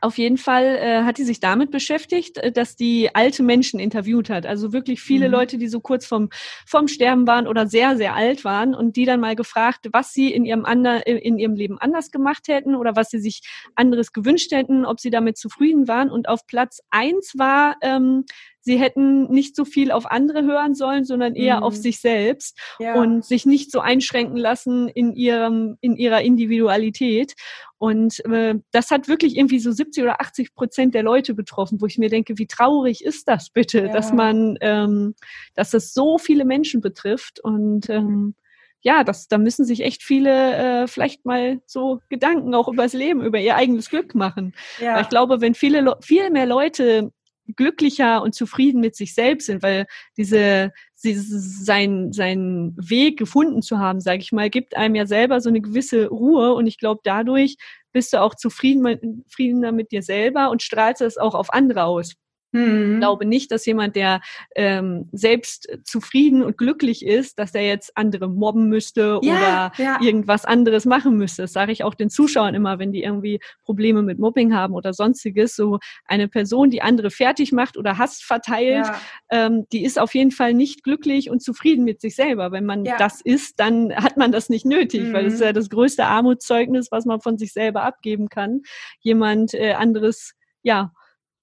auf 0.01 0.19
jeden 0.19 0.37
Fall 0.37 0.65
äh, 0.65 1.03
hat 1.03 1.19
die 1.19 1.25
sich 1.25 1.41
damit 1.41 1.71
beschäftigt, 1.71 2.39
äh, 2.39 2.53
dass 2.53 2.77
die 2.77 3.15
alte 3.15 3.43
Menschen 3.43 3.81
interviewt 3.81 4.29
hat. 4.31 4.47
Also 4.47 4.73
wirklich 4.73 5.01
viele 5.01 5.29
mhm. 5.29 5.33
Leute, 5.33 5.59
die 5.59 5.69
so 5.69 5.81
kurz 5.81 6.07
vom, 6.07 6.29
vom 6.67 6.89
Sterben 6.89 7.27
waren 7.27 7.47
oder 7.47 7.67
sehr, 7.67 7.97
sehr 7.97 8.15
alt 8.15 8.45
waren 8.45 8.75
und 8.75 8.97
die 8.97 9.05
dann 9.05 9.21
mal 9.21 9.37
gefragt, 9.37 9.89
was 9.93 10.13
sie 10.13 10.33
in 10.33 10.45
ihrem, 10.45 10.65
ander, 10.65 11.07
in 11.07 11.39
ihrem 11.39 11.55
Leben 11.55 11.79
anders 11.79 12.11
gemacht 12.11 12.49
hätten 12.49 12.75
oder 12.75 12.97
was 12.97 13.11
sie 13.11 13.21
sich 13.21 13.43
anderes 13.75 14.13
gewünscht 14.13 14.53
hätten, 14.53 14.85
ob 14.85 15.01
sie 15.01 15.11
damit 15.11 15.39
zufrieden 15.39 15.89
waren. 15.89 16.11
Und 16.11 16.29
auf 16.29 16.47
Platz 16.47 16.81
eins 16.91 17.33
war, 17.37 17.77
ähm, 17.81 18.25
sie 18.65 18.79
hätten 18.79 19.31
nicht 19.31 19.55
so 19.55 19.65
viel 19.65 19.93
auf 19.93 20.11
andere 20.11 20.43
hören 20.43 20.75
sollen, 20.75 21.05
sondern 21.05 21.35
eher 21.35 21.59
mhm. 21.59 21.63
auf 21.65 21.77
sich 21.77 22.01
selbst 22.01 22.59
ja. 22.79 22.95
und 22.95 23.25
sich 23.25 23.45
nicht 23.45 23.71
so 23.71 23.81
einschränken 23.81 24.39
lassen 24.39 24.89
in 24.89 25.13
ihrem, 25.13 25.77
in 25.81 25.97
ihrer 25.97 26.23
Individualität. 26.23 27.35
Und 27.77 28.25
äh, 28.25 28.55
das 28.73 28.91
hat 28.91 29.07
wirklich 29.07 29.37
irgendwie 29.37 29.59
so 29.59 29.71
70 29.71 30.03
oder 30.03 30.21
80 30.21 30.55
Prozent 30.55 30.95
der 30.95 31.03
Leute 31.03 31.35
betroffen, 31.35 31.81
wo 31.81 31.87
ich 31.87 31.99
mir 31.99 32.09
denke, 32.09 32.39
wie 32.39 32.47
traurig 32.47 33.05
ist 33.05 33.29
das 33.29 33.51
bitte, 33.51 33.87
ja. 33.87 33.93
dass 33.93 34.13
man, 34.13 34.57
ähm, 34.63 35.15
dass 35.55 35.75
es 35.75 35.93
so 35.93 36.17
viele 36.17 36.47
Menschen 36.47 36.81
betrifft 36.81 37.41
und 37.41 37.91
ähm, 37.91 38.35
ja, 38.81 39.03
das, 39.03 39.29
da 39.29 39.39
müssen 39.39 39.65
sich 39.65 39.81
echt 39.81 40.03
viele 40.03 40.83
äh, 40.83 40.87
vielleicht 40.87 41.25
mal 41.25 41.61
so 41.67 42.01
Gedanken 42.11 42.55
auch 42.55 42.69
übers 42.69 42.93
Leben, 42.93 43.23
über 43.23 43.41
ihr 43.41 43.57
eigenes 43.57 43.89
Glück 43.89 44.15
machen. 44.15 44.55
Ja. 44.79 44.95
Weil 44.95 45.03
ich 45.03 45.09
glaube, 45.09 45.41
wenn 45.41 45.55
viele, 45.55 45.97
viel 46.03 46.29
mehr 46.29 46.45
Leute 46.45 47.11
glücklicher 47.57 48.23
und 48.23 48.35
zufrieden 48.35 48.81
mit 48.81 48.97
sich 48.97 49.15
selbst 49.15 49.47
sind, 49.47 49.63
weil 49.63 49.87
diese, 50.17 50.73
sein, 50.95 52.13
sein 52.13 52.75
Weg 52.77 53.19
gefunden 53.19 53.63
zu 53.63 53.79
haben, 53.79 54.01
sage 54.01 54.21
ich 54.21 54.33
mal, 54.33 54.51
gibt 54.51 54.77
einem 54.77 54.95
ja 54.95 55.07
selber 55.07 55.41
so 55.41 55.51
eine 55.51 55.61
gewisse 55.61 56.09
Ruhe 56.09 56.55
und 56.55 56.67
ich 56.67 56.79
glaube, 56.79 57.01
dadurch 57.05 57.57
bist 57.93 58.13
du 58.13 58.21
auch 58.21 58.35
zufrieden, 58.35 59.25
zufriedener 59.29 59.73
mit 59.73 59.93
dir 59.93 60.03
selber 60.03 60.51
und 60.51 60.63
strahlst 60.63 61.03
es 61.03 61.19
auch 61.19 61.35
auf 61.35 61.53
andere 61.53 61.85
aus. 61.85 62.15
Mhm. 62.55 62.95
Ich 62.95 62.99
glaube 63.01 63.25
nicht, 63.27 63.51
dass 63.51 63.67
jemand, 63.67 63.97
der 63.97 64.21
ähm, 64.55 65.09
selbst 65.13 65.69
zufrieden 65.85 66.43
und 66.43 66.57
glücklich 66.57 67.05
ist, 67.05 67.39
dass 67.39 67.53
der 67.53 67.67
jetzt 67.67 67.97
andere 67.97 68.29
mobben 68.29 68.69
müsste 68.69 69.19
ja, 69.23 69.73
oder 69.73 69.73
ja. 69.77 69.99
irgendwas 70.01 70.45
anderes 70.45 70.85
machen 70.85 71.17
müsste. 71.17 71.43
Das 71.43 71.53
sage 71.53 71.73
ich 71.73 71.83
auch 71.83 71.95
den 71.95 72.11
Zuschauern 72.11 72.55
immer, 72.55 72.79
wenn 72.79 72.93
die 72.93 73.03
irgendwie 73.03 73.41
Probleme 73.65 74.03
mit 74.03 74.19
Mobbing 74.19 74.55
haben 74.55 74.75
oder 74.75 74.93
sonstiges. 74.93 75.57
So 75.57 75.79
eine 76.07 76.29
Person, 76.29 76.71
die 76.71 76.81
andere 76.81 77.11
fertig 77.11 77.53
macht 77.53 77.77
oder 77.77 77.99
Hass 77.99 78.21
verteilt, 78.21 78.87
ja. 78.87 79.01
ähm, 79.31 79.67
die 79.73 79.85
ist 79.85 79.99
auf 79.99 80.15
jeden 80.15 80.31
Fall 80.31 80.55
nicht 80.55 80.85
glücklich 80.85 81.31
und 81.31 81.43
zufrieden 81.43 81.85
mit 81.85 82.01
sich 82.01 82.15
selber. 82.15 82.53
Wenn 82.53 82.65
man 82.65 82.85
das 82.85 83.21
ist, 83.21 83.59
dann 83.59 83.95
hat 83.95 84.17
man 84.17 84.31
das 84.31 84.49
nicht 84.49 84.65
nötig, 84.65 85.03
mhm. 85.03 85.13
weil 85.13 85.25
das 85.25 85.35
ist 85.35 85.41
ja 85.41 85.53
das 85.53 85.71
größte 85.71 86.05
Armutszeugnis, 86.05 86.89
was 86.91 87.05
man 87.05 87.21
von 87.21 87.37
sich 87.37 87.53
selber 87.53 87.83
abgeben 87.83 88.29
kann. 88.29 88.63
Jemand 89.01 89.55
äh, 89.55 89.73
anderes, 89.73 90.35
ja, 90.63 90.93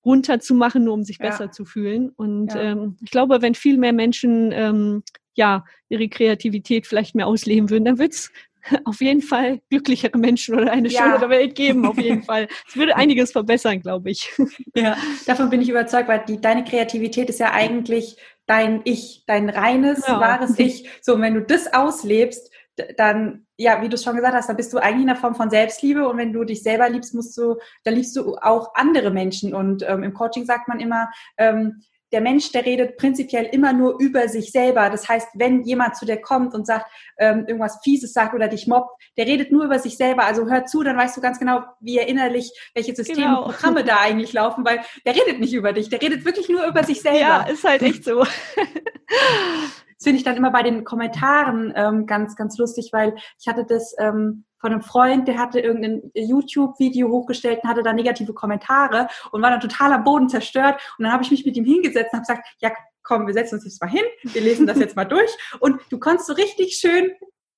runterzumachen, 0.05 0.83
nur 0.83 0.93
um 0.93 1.03
sich 1.03 1.19
ja. 1.19 1.27
besser 1.27 1.51
zu 1.51 1.65
fühlen. 1.65 2.09
Und 2.09 2.53
ja. 2.53 2.61
ähm, 2.61 2.97
ich 3.01 3.11
glaube, 3.11 3.41
wenn 3.41 3.55
viel 3.55 3.77
mehr 3.77 3.93
Menschen 3.93 4.51
ähm, 4.51 5.03
ja 5.33 5.63
ihre 5.89 6.09
Kreativität 6.09 6.87
vielleicht 6.87 7.15
mehr 7.15 7.27
ausleben 7.27 7.69
würden, 7.69 7.85
dann 7.85 7.99
wird's 7.99 8.31
auf 8.85 9.01
jeden 9.01 9.21
Fall 9.21 9.61
glücklichere 9.69 10.17
Menschen 10.17 10.55
oder 10.55 10.71
eine 10.71 10.89
ja. 10.89 11.01
schönere 11.01 11.29
Welt 11.29 11.55
geben, 11.55 11.85
auf 11.85 11.97
jeden 11.97 12.23
Fall. 12.23 12.47
Es 12.67 12.75
würde 12.75 12.95
einiges 12.95 13.31
verbessern, 13.31 13.81
glaube 13.81 14.11
ich. 14.11 14.31
Ja, 14.75 14.97
davon 15.25 15.49
bin 15.49 15.61
ich 15.61 15.69
überzeugt, 15.69 16.07
weil 16.07 16.23
die, 16.27 16.39
deine 16.39 16.63
Kreativität 16.63 17.29
ist 17.29 17.39
ja 17.39 17.51
eigentlich 17.51 18.17
dein 18.45 18.81
Ich, 18.85 19.23
dein 19.27 19.49
reines, 19.49 20.05
ja. 20.07 20.19
wahres 20.19 20.57
Ich. 20.59 20.89
So, 21.01 21.15
und 21.15 21.21
wenn 21.21 21.33
du 21.33 21.41
das 21.41 21.73
auslebst, 21.73 22.50
dann, 22.97 23.45
ja, 23.57 23.81
wie 23.81 23.89
du 23.89 23.95
es 23.95 24.03
schon 24.03 24.15
gesagt 24.15 24.33
hast, 24.33 24.49
dann 24.49 24.57
bist 24.57 24.73
du 24.73 24.77
eigentlich 24.77 25.03
in 25.03 25.09
einer 25.09 25.19
Form 25.19 25.35
von 25.35 25.49
Selbstliebe 25.49 26.07
und 26.07 26.17
wenn 26.17 26.33
du 26.33 26.43
dich 26.43 26.63
selber 26.63 26.89
liebst, 26.89 27.13
musst 27.13 27.37
du, 27.37 27.57
dann 27.83 27.95
liebst 27.95 28.15
du 28.15 28.35
auch 28.37 28.73
andere 28.75 29.11
Menschen 29.11 29.53
und 29.53 29.83
ähm, 29.87 30.03
im 30.03 30.13
Coaching 30.13 30.45
sagt 30.45 30.67
man 30.67 30.79
immer, 30.79 31.09
ähm, 31.37 31.81
der 32.11 32.21
Mensch, 32.21 32.51
der 32.51 32.65
redet 32.65 32.97
prinzipiell 32.97 33.45
immer 33.45 33.73
nur 33.73 33.97
über 33.99 34.27
sich 34.27 34.51
selber. 34.51 34.89
Das 34.89 35.07
heißt, 35.07 35.29
wenn 35.35 35.63
jemand 35.63 35.95
zu 35.95 36.05
dir 36.05 36.17
kommt 36.17 36.53
und 36.53 36.67
sagt, 36.67 36.85
ähm, 37.17 37.45
irgendwas 37.47 37.79
Fieses 37.83 38.13
sagt 38.13 38.33
oder 38.33 38.47
dich 38.47 38.67
mobbt, 38.67 38.89
der 39.17 39.27
redet 39.27 39.51
nur 39.51 39.63
über 39.63 39.79
sich 39.79 39.95
selber. 39.97 40.25
Also 40.25 40.49
hör 40.49 40.65
zu, 40.65 40.83
dann 40.83 40.97
weißt 40.97 41.15
du 41.15 41.21
ganz 41.21 41.39
genau, 41.39 41.63
wie 41.79 41.97
er 41.97 42.07
innerlich, 42.07 42.51
welche 42.73 42.93
Systeme 42.95 43.27
genau. 43.27 43.43
Programme 43.43 43.83
da 43.83 43.99
eigentlich 44.01 44.33
laufen, 44.33 44.65
weil 44.65 44.81
der 45.05 45.15
redet 45.15 45.39
nicht 45.39 45.53
über 45.53 45.71
dich, 45.73 45.89
der 45.89 46.01
redet 46.01 46.25
wirklich 46.25 46.49
nur 46.49 46.65
über 46.65 46.83
sich 46.83 47.01
selber. 47.01 47.19
Ja, 47.19 47.43
ist 47.43 47.63
halt 47.63 47.81
echt 47.81 48.03
so. 48.03 48.25
Das 50.01 50.05
finde 50.05 50.17
ich 50.17 50.23
dann 50.23 50.35
immer 50.35 50.49
bei 50.49 50.63
den 50.63 50.83
Kommentaren 50.83 51.71
ähm, 51.75 52.07
ganz, 52.07 52.35
ganz 52.35 52.57
lustig, 52.57 52.89
weil 52.91 53.13
ich 53.39 53.47
hatte 53.47 53.65
das 53.65 53.93
ähm, 53.99 54.45
von 54.59 54.71
einem 54.71 54.81
Freund, 54.81 55.27
der 55.27 55.37
hatte 55.37 55.59
irgendein 55.59 56.09
YouTube-Video 56.15 57.07
hochgestellt 57.07 57.59
und 57.61 57.69
hatte 57.69 57.83
da 57.83 57.93
negative 57.93 58.33
Kommentare 58.33 59.09
und 59.31 59.43
war 59.43 59.51
dann 59.51 59.59
total 59.59 59.93
am 59.93 60.03
Boden 60.03 60.27
zerstört. 60.27 60.81
Und 60.97 61.03
dann 61.03 61.13
habe 61.13 61.21
ich 61.21 61.29
mich 61.29 61.45
mit 61.45 61.55
ihm 61.55 61.65
hingesetzt 61.65 62.13
und 62.13 62.17
habe 62.17 62.25
gesagt, 62.25 62.47
ja, 62.61 62.71
komm, 63.03 63.27
wir 63.27 63.35
setzen 63.35 63.55
uns 63.55 63.63
jetzt 63.63 63.79
mal 63.79 63.91
hin, 63.91 64.01
wir 64.23 64.41
lesen 64.41 64.65
das 64.65 64.79
jetzt 64.79 64.95
mal 64.95 65.05
durch. 65.05 65.29
Und 65.59 65.79
du 65.91 65.99
konntest 65.99 66.25
so 66.25 66.33
richtig 66.33 66.77
schön 66.77 67.11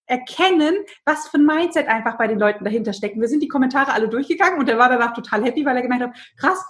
erkennen, 0.06 0.76
was 1.06 1.30
für 1.30 1.38
ein 1.38 1.46
Mindset 1.46 1.88
einfach 1.88 2.18
bei 2.18 2.28
den 2.28 2.40
Leuten 2.40 2.66
dahinter 2.66 2.92
steckt. 2.92 3.18
Wir 3.18 3.30
sind 3.30 3.42
die 3.42 3.48
Kommentare 3.48 3.94
alle 3.94 4.10
durchgegangen 4.10 4.60
und 4.60 4.68
er 4.68 4.78
war 4.78 4.90
danach 4.90 5.14
total 5.14 5.46
happy, 5.46 5.66
weil 5.66 5.78
er 5.78 5.82
gemeint 5.82 6.04
hat, 6.04 6.18
krass, 6.38 6.62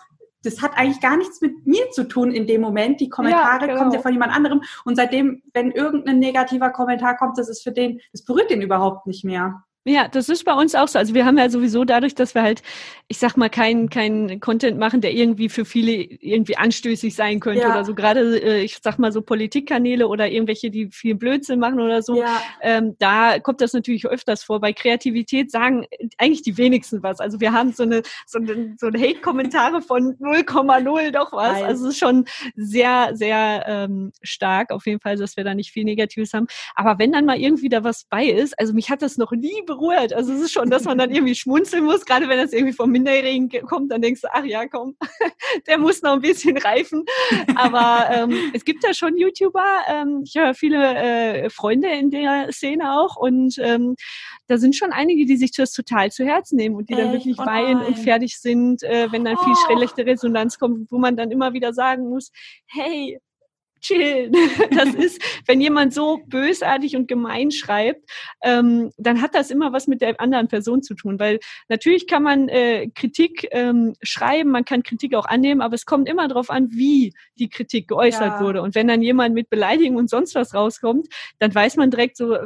das 0.44 0.62
hat 0.62 0.78
eigentlich 0.78 1.02
gar 1.02 1.18
nichts 1.18 1.42
mit 1.42 1.66
mir 1.66 1.90
zu 1.92 2.04
tun 2.08 2.32
in 2.32 2.48
dem 2.48 2.62
Moment. 2.62 3.00
Die 3.00 3.10
Kommentare 3.10 3.62
ja, 3.62 3.68
genau. 3.68 3.80
kommen 3.80 3.92
ja 3.92 4.00
von 4.00 4.14
jemand 4.14 4.36
anderem. 4.36 4.62
Und 4.86 4.96
seitdem, 4.96 5.42
wenn 5.54 5.72
irgendein 5.72 6.20
negativer 6.20 6.70
Kommentar 6.70 7.18
kommt, 7.18 7.38
das 7.38 7.50
ist 7.50 7.64
für 7.64 7.72
den, 7.72 8.00
das 8.12 8.24
berührt 8.24 8.50
den 8.50 8.62
überhaupt 8.62 9.08
nicht 9.08 9.24
mehr. 9.24 9.64
Ja, 9.86 10.08
das 10.08 10.30
ist 10.30 10.46
bei 10.46 10.54
uns 10.54 10.76
auch 10.76 10.88
so. 10.88 10.98
Also 10.98 11.14
wir 11.14 11.26
haben 11.26 11.38
ja 11.38 11.50
sowieso 11.50 11.84
dadurch, 11.84 12.16
dass 12.16 12.36
wir 12.36 12.42
halt, 12.42 12.62
ich 13.10 13.18
sag 13.18 13.36
mal, 13.36 13.50
keinen 13.50 13.90
kein 13.90 14.40
Content 14.40 14.80
machen, 14.80 15.02
der 15.02 15.12
irgendwie 15.12 15.50
für 15.50 15.66
viele 15.66 15.92
irgendwie 15.92 16.56
anstößig 16.56 17.14
sein 17.14 17.42
könnte 17.42 17.64
ja. 17.64 17.72
oder 17.72 17.84
so. 17.84 17.94
Gerade, 17.94 18.42
äh, 18.42 18.64
ich 18.64 18.80
sag 18.82 18.98
mal 18.98 19.12
so 19.12 19.22
Politikkanäle 19.22 20.08
oder 20.08 20.30
irgendwelche, 20.30 20.72
die 20.72 20.88
viel 20.90 21.16
Blödsinn 21.16 21.60
machen 21.60 21.82
oder 21.82 22.02
so. 22.02 22.18
Ja. 22.18 22.42
Ähm, 22.62 22.96
da 23.00 23.40
kommt 23.40 23.60
das 23.60 23.74
natürlich 23.74 24.08
öfters 24.08 24.44
vor. 24.44 24.62
Bei 24.62 24.72
Kreativität 24.72 25.52
sagen 25.52 25.86
eigentlich 26.18 26.44
die 26.44 26.58
wenigsten 26.58 27.04
was. 27.04 27.20
Also 27.20 27.42
wir 27.42 27.52
haben 27.52 27.74
so 27.74 27.84
eine 27.84 28.04
so 28.26 28.40
eine, 28.40 28.76
so 28.80 28.88
eine 28.88 29.00
Hate-Kommentare 29.00 29.82
von 29.82 30.16
0,0 30.18 31.12
doch 31.12 31.34
was. 31.34 31.54
Nein. 31.54 31.66
Also 31.66 31.88
es 31.88 31.96
ist 31.96 32.00
schon 32.00 32.26
sehr, 32.56 33.12
sehr 33.16 33.66
ähm, 33.68 34.14
stark 34.22 34.72
auf 34.72 34.86
jeden 34.86 35.02
Fall, 35.02 35.18
dass 35.18 35.36
wir 35.36 35.44
da 35.44 35.54
nicht 35.54 35.72
viel 35.72 35.84
Negatives 35.84 36.34
haben. 36.34 36.48
Aber 36.76 37.00
wenn 37.00 37.12
dann 37.12 37.26
mal 37.26 37.38
irgendwie 37.38 37.68
da 37.68 37.84
was 37.84 38.06
bei 38.06 38.26
ist, 38.26 38.58
also 38.58 38.74
mich 38.74 38.90
hat 38.90 39.02
das 39.02 39.18
noch 39.18 39.32
nie 39.32 39.62
berührt. 39.74 40.14
Also 40.14 40.34
es 40.34 40.42
ist 40.42 40.52
schon, 40.52 40.70
dass 40.70 40.84
man 40.84 40.98
dann 40.98 41.12
irgendwie 41.12 41.36
schmunzeln 41.36 41.84
muss, 41.84 42.06
gerade 42.06 42.28
wenn 42.30 42.38
das 42.38 42.54
irgendwie 42.54 42.74
vom 42.74 42.92
Minderjährigen 42.92 43.50
kommt, 43.68 43.92
dann 43.92 44.02
denkst 44.02 44.22
du, 44.22 44.28
ach 44.32 44.44
ja, 44.44 44.68
komm, 44.68 44.96
der 45.68 45.78
muss 45.78 46.02
noch 46.02 46.14
ein 46.14 46.22
bisschen 46.22 46.58
reifen. 46.58 47.06
Aber 47.56 48.10
ähm, 48.12 48.52
es 48.54 48.64
gibt 48.66 48.84
ja 48.84 48.94
schon 48.94 49.18
YouTuber, 49.18 49.64
ähm, 49.88 50.24
ich 50.26 50.38
habe 50.38 50.54
viele 50.54 50.96
äh, 50.96 51.50
Freunde 51.50 51.90
in 51.90 52.12
der 52.12 52.52
Szene 52.52 53.00
auch 53.00 53.16
und 53.16 53.58
ähm, 53.60 53.96
da 54.48 54.58
sind 54.58 54.76
schon 54.76 54.92
einige, 54.92 55.26
die 55.26 55.38
sich 55.38 55.52
das 55.52 55.72
total 55.72 56.12
zu 56.12 56.26
Herzen 56.26 56.58
nehmen 56.58 56.76
und 56.76 56.90
die 56.90 56.96
dann 56.96 57.14
wirklich 57.14 57.38
oh 57.40 57.46
weinen 57.46 57.82
und 57.82 57.98
fertig 57.98 58.40
sind, 58.40 58.84
äh, 58.84 59.12
wenn 59.12 59.24
dann 59.24 59.38
viel 59.38 59.54
oh. 59.54 59.76
schlechte 59.76 60.06
Resonanz 60.06 60.60
kommt, 60.60 60.92
wo 60.92 60.98
man 60.98 61.16
dann 61.16 61.32
immer 61.32 61.54
wieder 61.54 61.74
sagen 61.74 62.10
muss, 62.10 62.32
hey, 62.68 63.20
chillen. 63.84 64.34
Das 64.74 64.94
ist, 64.96 65.22
wenn 65.46 65.62
jemand 65.62 65.94
so 65.94 66.22
bösartig 66.26 66.96
und 66.96 67.08
gemein 67.08 67.52
schreibt, 67.52 68.10
ähm, 68.42 68.92
dann 68.98 69.22
hat 69.22 69.36
das 69.36 69.52
immer 69.52 69.72
was 69.72 69.88
mit 69.88 70.02
der 70.02 70.20
anderen 70.20 70.48
Person 70.48 70.82
zu 70.82 70.96
tun. 70.96 71.20
Weil 71.20 71.40
natürlich 71.70 72.08
kann 72.08 72.24
man 72.24 72.50
äh, 72.50 72.90
Kritik 72.96 73.48
ähm, 73.52 73.94
schreiben, 74.02 74.50
man 74.50 74.66
kann 74.66 74.84
Kritik 74.84 75.14
auch 75.16 75.26
annehmen, 75.26 75.62
aber 75.62 75.76
es 75.76 75.86
kommt 75.86 76.10
immer 76.10 76.28
darauf 76.28 76.50
an, 76.50 76.70
wie 76.72 77.14
die 77.38 77.50
Kritik 77.50 77.88
geäußert 77.90 78.40
ja. 78.40 78.42
wurde. 78.42 78.62
Und 78.62 78.74
wenn 78.76 78.88
dann 78.88 79.02
jemand 79.02 79.36
mit 79.36 79.50
Beleidigung 79.50 79.98
und 79.98 80.10
sonst 80.10 80.34
was 80.34 80.54
rauskommt, 80.54 81.08
dann 81.40 81.54
weiß 81.54 81.76
man 81.76 81.92
direkt 81.92 82.18
so, 82.18 82.38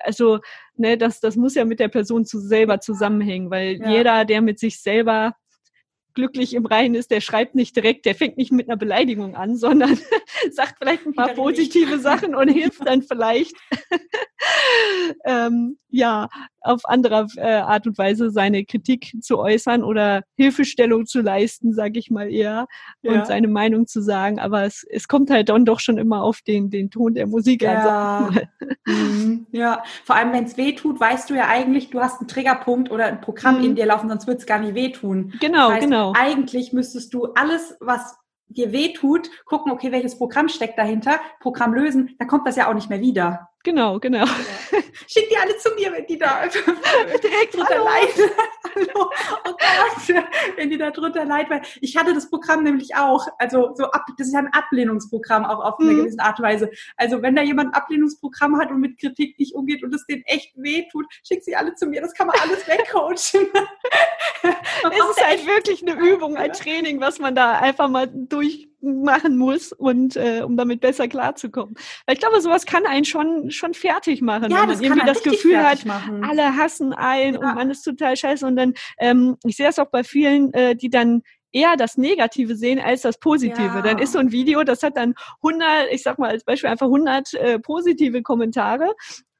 also 0.00 0.40
ne, 0.76 0.96
das, 0.96 1.20
das 1.20 1.36
muss 1.36 1.54
ja 1.54 1.64
mit 1.64 1.80
der 1.80 1.88
Person 1.88 2.24
zu 2.24 2.38
selber 2.38 2.80
zusammenhängen, 2.80 3.50
weil 3.50 3.78
ja. 3.80 3.90
jeder, 3.90 4.24
der 4.24 4.42
mit 4.42 4.58
sich 4.58 4.80
selber 4.80 5.34
glücklich 6.14 6.54
im 6.54 6.66
Reinen 6.66 6.94
ist, 6.94 7.10
der 7.10 7.20
schreibt 7.20 7.54
nicht 7.54 7.76
direkt, 7.76 8.06
der 8.06 8.14
fängt 8.14 8.36
nicht 8.36 8.52
mit 8.52 8.68
einer 8.68 8.76
Beleidigung 8.76 9.34
an, 9.34 9.56
sondern 9.56 9.98
sagt 10.50 10.76
vielleicht 10.78 11.06
ein 11.06 11.14
paar 11.14 11.34
positive 11.34 11.98
Sachen 11.98 12.34
und 12.34 12.48
hilft 12.48 12.86
dann 12.86 13.02
vielleicht. 13.02 13.54
Ähm, 15.24 15.78
ja 15.94 16.28
auf 16.60 16.80
andere 16.84 17.26
äh, 17.36 17.56
Art 17.56 17.86
und 17.86 17.96
Weise 17.98 18.30
seine 18.30 18.64
Kritik 18.64 19.12
zu 19.20 19.38
äußern 19.38 19.82
oder 19.84 20.22
Hilfestellung 20.36 21.06
zu 21.06 21.20
leisten, 21.20 21.72
sage 21.72 21.98
ich 21.98 22.10
mal 22.10 22.30
eher, 22.30 22.66
ja. 23.02 23.12
und 23.12 23.26
seine 23.26 23.48
Meinung 23.48 23.86
zu 23.86 24.02
sagen. 24.02 24.38
Aber 24.40 24.64
es, 24.64 24.84
es 24.90 25.08
kommt 25.08 25.30
halt 25.30 25.50
dann 25.50 25.64
doch 25.64 25.80
schon 25.80 25.98
immer 25.98 26.22
auf 26.22 26.40
den, 26.42 26.70
den 26.70 26.90
Ton 26.90 27.14
der 27.14 27.26
Musik 27.26 27.62
ja. 27.62 28.28
an. 28.28 28.40
Mhm. 28.86 29.46
Ja, 29.50 29.82
vor 30.04 30.16
allem 30.16 30.32
wenn 30.32 30.44
es 30.44 30.58
weh 30.58 30.74
tut, 30.74 31.00
weißt 31.00 31.30
du 31.30 31.34
ja 31.34 31.48
eigentlich, 31.48 31.88
du 31.88 32.00
hast 32.00 32.20
einen 32.20 32.28
Triggerpunkt 32.28 32.90
oder 32.90 33.06
ein 33.06 33.22
Programm 33.22 33.58
mhm. 33.58 33.64
in 33.64 33.74
dir 33.76 33.86
laufen, 33.86 34.10
sonst 34.10 34.26
wird 34.26 34.40
es 34.40 34.46
gar 34.46 34.58
nicht 34.58 34.74
wehtun. 34.74 35.32
Genau, 35.40 35.68
das 35.68 35.76
heißt, 35.76 35.84
genau. 35.84 36.12
Eigentlich 36.14 36.74
müsstest 36.74 37.14
du 37.14 37.32
alles, 37.34 37.76
was 37.80 38.14
dir 38.48 38.72
weh 38.72 38.92
tut, 38.92 39.30
gucken, 39.46 39.72
okay, 39.72 39.90
welches 39.90 40.18
Programm 40.18 40.48
steckt 40.48 40.78
dahinter, 40.78 41.18
Programm 41.40 41.72
lösen, 41.72 42.14
dann 42.18 42.28
kommt 42.28 42.46
das 42.46 42.56
ja 42.56 42.68
auch 42.68 42.74
nicht 42.74 42.90
mehr 42.90 43.00
wieder. 43.00 43.48
Genau, 43.64 43.98
genau. 43.98 44.26
Ja. 44.26 44.78
Schick 45.08 45.30
die 45.30 45.36
alle 45.38 45.56
zu 45.56 45.70
mir, 45.74 45.90
wenn 45.90 46.06
die 46.06 46.18
da 46.18 46.46
direkt 46.48 47.54
drunter 47.54 47.82
leiden. 47.82 48.30
Hallo. 48.74 49.10
Oh 49.46 49.52
Gott, 49.52 50.24
wenn 50.56 50.68
die 50.68 50.76
da 50.76 50.90
drunter 50.90 51.24
leiden. 51.24 51.48
Weil 51.48 51.62
ich 51.80 51.96
hatte 51.96 52.12
das 52.12 52.28
Programm 52.28 52.62
nämlich 52.62 52.94
auch. 52.94 53.26
Also 53.38 53.74
so 53.74 53.84
ab, 53.84 54.04
das 54.18 54.26
ist 54.26 54.34
ja 54.34 54.40
ein 54.40 54.52
Ablehnungsprogramm 54.52 55.46
auch 55.46 55.64
auf 55.64 55.78
mhm. 55.78 55.88
eine 55.88 55.96
gewisse 55.96 56.20
Art 56.20 56.38
und 56.38 56.44
Weise. 56.44 56.70
Also 56.98 57.22
wenn 57.22 57.34
da 57.34 57.42
jemand 57.42 57.74
ein 57.74 57.80
Ablehnungsprogramm 57.80 58.58
hat 58.58 58.70
und 58.70 58.80
mit 58.80 58.98
Kritik 58.98 59.38
nicht 59.38 59.54
umgeht 59.54 59.82
und 59.82 59.94
es 59.94 60.04
denen 60.04 60.24
echt 60.26 60.52
weh 60.56 60.86
tut, 60.92 61.06
schick 61.26 61.42
sie 61.42 61.56
alle 61.56 61.74
zu 61.74 61.86
mir. 61.86 62.02
Das 62.02 62.12
kann 62.12 62.26
man 62.26 62.36
alles 62.40 62.68
wegcoachen. 62.68 63.16
es 63.16 65.10
ist 65.10 65.26
halt 65.26 65.46
wirklich 65.46 65.82
eine 65.82 65.92
Übung, 66.12 66.36
ein 66.36 66.52
Training, 66.52 67.00
was 67.00 67.18
man 67.18 67.34
da 67.34 67.52
einfach 67.52 67.88
mal 67.88 68.10
durch 68.12 68.68
machen 68.84 69.36
muss 69.36 69.72
und 69.72 70.16
äh, 70.16 70.42
um 70.44 70.56
damit 70.56 70.80
besser 70.80 71.08
klarzukommen. 71.08 71.74
Weil 72.06 72.14
ich 72.14 72.20
glaube, 72.20 72.40
sowas 72.40 72.66
kann 72.66 72.86
einen 72.86 73.04
schon 73.04 73.50
schon 73.50 73.74
fertig 73.74 74.22
machen, 74.22 74.50
ja, 74.50 74.62
wenn 74.62 74.68
man 74.68 74.82
irgendwie 74.82 75.06
das 75.06 75.22
Gefühl 75.22 75.58
hat, 75.58 75.84
machen. 75.84 76.24
alle 76.24 76.56
hassen 76.56 76.92
einen 76.92 77.34
ja. 77.34 77.40
und 77.40 77.54
man 77.54 77.70
ist 77.70 77.82
total 77.82 78.16
scheiße. 78.16 78.46
Und 78.46 78.56
dann, 78.56 78.74
ähm, 78.98 79.36
ich 79.44 79.56
sehe 79.56 79.66
das 79.66 79.78
auch 79.78 79.90
bei 79.90 80.04
vielen, 80.04 80.52
äh, 80.52 80.76
die 80.76 80.90
dann 80.90 81.22
eher 81.54 81.76
das 81.76 81.96
Negative 81.96 82.56
sehen 82.56 82.80
als 82.80 83.02
das 83.02 83.18
Positive. 83.18 83.62
Ja. 83.62 83.82
Dann 83.82 83.98
ist 83.98 84.12
so 84.12 84.18
ein 84.18 84.32
Video, 84.32 84.64
das 84.64 84.82
hat 84.82 84.96
dann 84.96 85.14
100, 85.42 85.92
ich 85.92 86.02
sag 86.02 86.18
mal 86.18 86.30
als 86.30 86.44
Beispiel 86.44 86.68
einfach 86.68 86.86
100 86.86 87.34
äh, 87.34 87.58
positive 87.60 88.22
Kommentare 88.22 88.92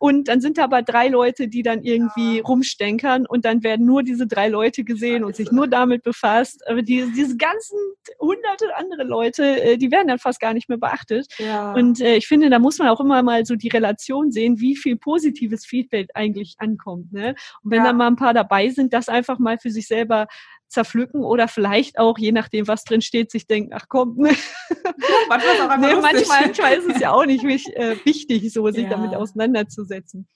und 0.05 0.29
dann 0.29 0.43
sind 0.43 0.59
da 0.59 0.65
aber 0.65 0.83
drei 0.83 1.09
Leute, 1.09 1.49
die 1.49 1.63
dann 1.63 1.83
irgendwie 1.83 2.41
rumstenkern 2.41 3.25
und 3.25 3.47
dann 3.47 3.63
werden 3.63 3.87
nur 3.87 4.03
diese 4.03 4.27
drei 4.27 4.49
Leute 4.49 4.85
gesehen 4.85 5.25
und 5.25 5.35
sich 5.35 5.51
nur 5.51 5.67
damit 5.67 6.03
befasst. 6.03 6.63
Aber 6.69 6.83
die, 6.83 7.11
diese 7.17 7.39
ganzen 7.39 7.79
hunderte 8.21 8.67
andere 8.77 9.05
Leute, 9.05 9.63
äh, 9.63 9.79
die 9.79 9.91
werden 9.91 10.09
dann 10.09 10.19
fast 10.19 10.41
gar 10.41 10.53
nicht 10.53 10.69
mehr 10.69 10.77
beachtet. 10.77 11.29
Ja. 11.39 11.73
Und 11.73 12.03
äh, 12.03 12.17
ich 12.17 12.27
finde, 12.27 12.51
da 12.51 12.59
muss 12.59 12.77
man 12.77 12.89
auch 12.89 13.01
immer 13.01 13.23
mal 13.23 13.47
so 13.47 13.57
die 13.57 13.69
Relation 13.69 14.31
sehen, 14.31 14.61
wie 14.61 14.77
viel 14.77 14.97
positives 14.97 15.65
Feedback 15.65 16.11
eigentlich 16.13 16.57
ankommt. 16.59 17.11
Ne? 17.15 17.35
Und 17.63 17.71
wenn 17.71 17.79
ja. 17.79 17.85
da 17.85 17.93
mal 17.95 18.09
ein 18.09 18.17
paar 18.17 18.35
dabei 18.35 18.69
sind, 18.69 18.93
das 18.93 19.09
einfach 19.09 19.39
mal 19.39 19.57
für 19.57 19.71
sich 19.71 19.87
selber 19.87 20.27
zerpflücken 20.75 21.25
oder 21.25 21.49
vielleicht 21.49 21.99
auch, 21.99 22.19
je 22.19 22.33
nachdem, 22.33 22.69
was 22.69 22.85
drin 22.85 23.01
steht, 23.01 23.31
sich 23.31 23.47
denken, 23.47 23.73
ach 23.75 23.87
komm, 23.89 24.17
ne? 24.17 24.35
manchmal, 25.29 25.79
nee, 25.79 25.95
manchmal, 25.95 26.47
manchmal, 26.47 26.75
ist 26.75 26.91
es 26.91 27.01
ja 27.01 27.13
auch 27.13 27.25
nicht 27.25 27.45
äh, 27.45 27.97
wichtig, 28.05 28.53
so 28.53 28.69
sich 28.71 28.85
ja. 28.85 28.91
damit 28.91 29.15
auseinanderzusetzen. 29.15 30.29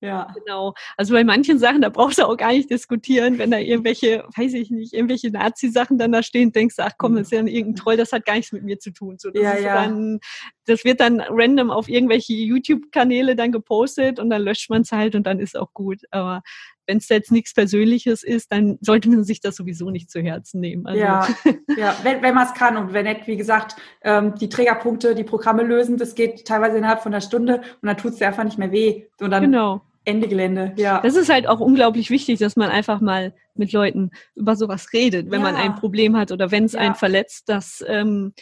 Ja. 0.00 0.28
Genau. 0.34 0.74
Also 0.96 1.14
bei 1.14 1.24
manchen 1.24 1.58
Sachen, 1.58 1.80
da 1.80 1.88
brauchst 1.88 2.18
du 2.18 2.26
auch 2.26 2.36
gar 2.36 2.52
nicht 2.52 2.70
diskutieren, 2.70 3.38
wenn 3.38 3.50
da 3.50 3.58
irgendwelche, 3.58 4.24
weiß 4.36 4.52
ich 4.54 4.70
nicht, 4.70 4.92
irgendwelche 4.92 5.30
Nazi-Sachen 5.30 5.96
dann 5.96 6.12
da 6.12 6.22
stehen, 6.22 6.52
denkst 6.52 6.76
du, 6.76 6.84
ach 6.84 6.92
komm, 6.98 7.14
das 7.14 7.24
ist 7.28 7.32
ja 7.32 7.38
irgendein 7.38 7.76
Troll, 7.76 7.96
das 7.96 8.12
hat 8.12 8.26
gar 8.26 8.34
nichts 8.34 8.52
mit 8.52 8.62
mir 8.62 8.78
zu 8.78 8.92
tun. 8.92 9.16
So, 9.18 9.30
das, 9.30 9.42
ja, 9.42 9.58
ja. 9.58 9.74
Dann, 9.74 10.20
das 10.66 10.84
wird 10.84 11.00
dann 11.00 11.20
random 11.20 11.70
auf 11.70 11.88
irgendwelche 11.88 12.34
YouTube-Kanäle 12.34 13.36
dann 13.36 13.52
gepostet 13.52 14.20
und 14.20 14.28
dann 14.28 14.42
löscht 14.42 14.68
man 14.68 14.82
es 14.82 14.92
halt 14.92 15.14
und 15.14 15.26
dann 15.26 15.40
ist 15.40 15.56
auch 15.56 15.72
gut. 15.72 16.00
Aber 16.10 16.42
wenn 16.86 16.98
es 16.98 17.08
jetzt 17.08 17.32
nichts 17.32 17.54
Persönliches 17.54 18.22
ist, 18.22 18.52
dann 18.52 18.78
sollte 18.80 19.08
man 19.08 19.24
sich 19.24 19.40
das 19.40 19.56
sowieso 19.56 19.90
nicht 19.90 20.10
zu 20.10 20.20
Herzen 20.20 20.60
nehmen. 20.60 20.86
Also. 20.86 21.00
Ja, 21.00 21.28
ja, 21.76 21.96
wenn, 22.02 22.22
wenn 22.22 22.34
man 22.34 22.46
es 22.46 22.54
kann 22.54 22.76
und 22.76 22.92
wenn 22.92 23.04
nicht, 23.04 23.26
wie 23.26 23.36
gesagt, 23.36 23.76
ähm, 24.02 24.34
die 24.36 24.48
Trägerpunkte, 24.48 25.14
die 25.14 25.24
Programme 25.24 25.62
lösen, 25.62 25.96
das 25.98 26.14
geht 26.14 26.44
teilweise 26.46 26.78
innerhalb 26.78 27.02
von 27.02 27.12
einer 27.12 27.20
Stunde 27.20 27.56
und 27.56 27.86
dann 27.86 27.96
tut 27.96 28.12
es 28.12 28.18
dir 28.18 28.28
einfach 28.28 28.44
nicht 28.44 28.58
mehr 28.58 28.72
weh. 28.72 29.04
Und 29.20 29.30
dann 29.30 29.44
genau. 29.44 29.82
Ende 30.04 30.28
Gelände, 30.28 30.72
ja. 30.76 31.00
Das 31.00 31.16
ist 31.16 31.28
halt 31.28 31.48
auch 31.48 31.58
unglaublich 31.58 32.10
wichtig, 32.10 32.38
dass 32.38 32.54
man 32.54 32.70
einfach 32.70 33.00
mal 33.00 33.34
mit 33.54 33.72
Leuten 33.72 34.12
über 34.36 34.54
sowas 34.54 34.92
redet, 34.92 35.32
wenn 35.32 35.40
ja. 35.40 35.50
man 35.50 35.56
ein 35.56 35.74
Problem 35.74 36.16
hat 36.16 36.30
oder 36.30 36.52
wenn 36.52 36.64
es 36.64 36.74
ja. 36.74 36.80
einen 36.80 36.94
verletzt, 36.94 37.48
dass 37.48 37.84
ähm, 37.88 38.32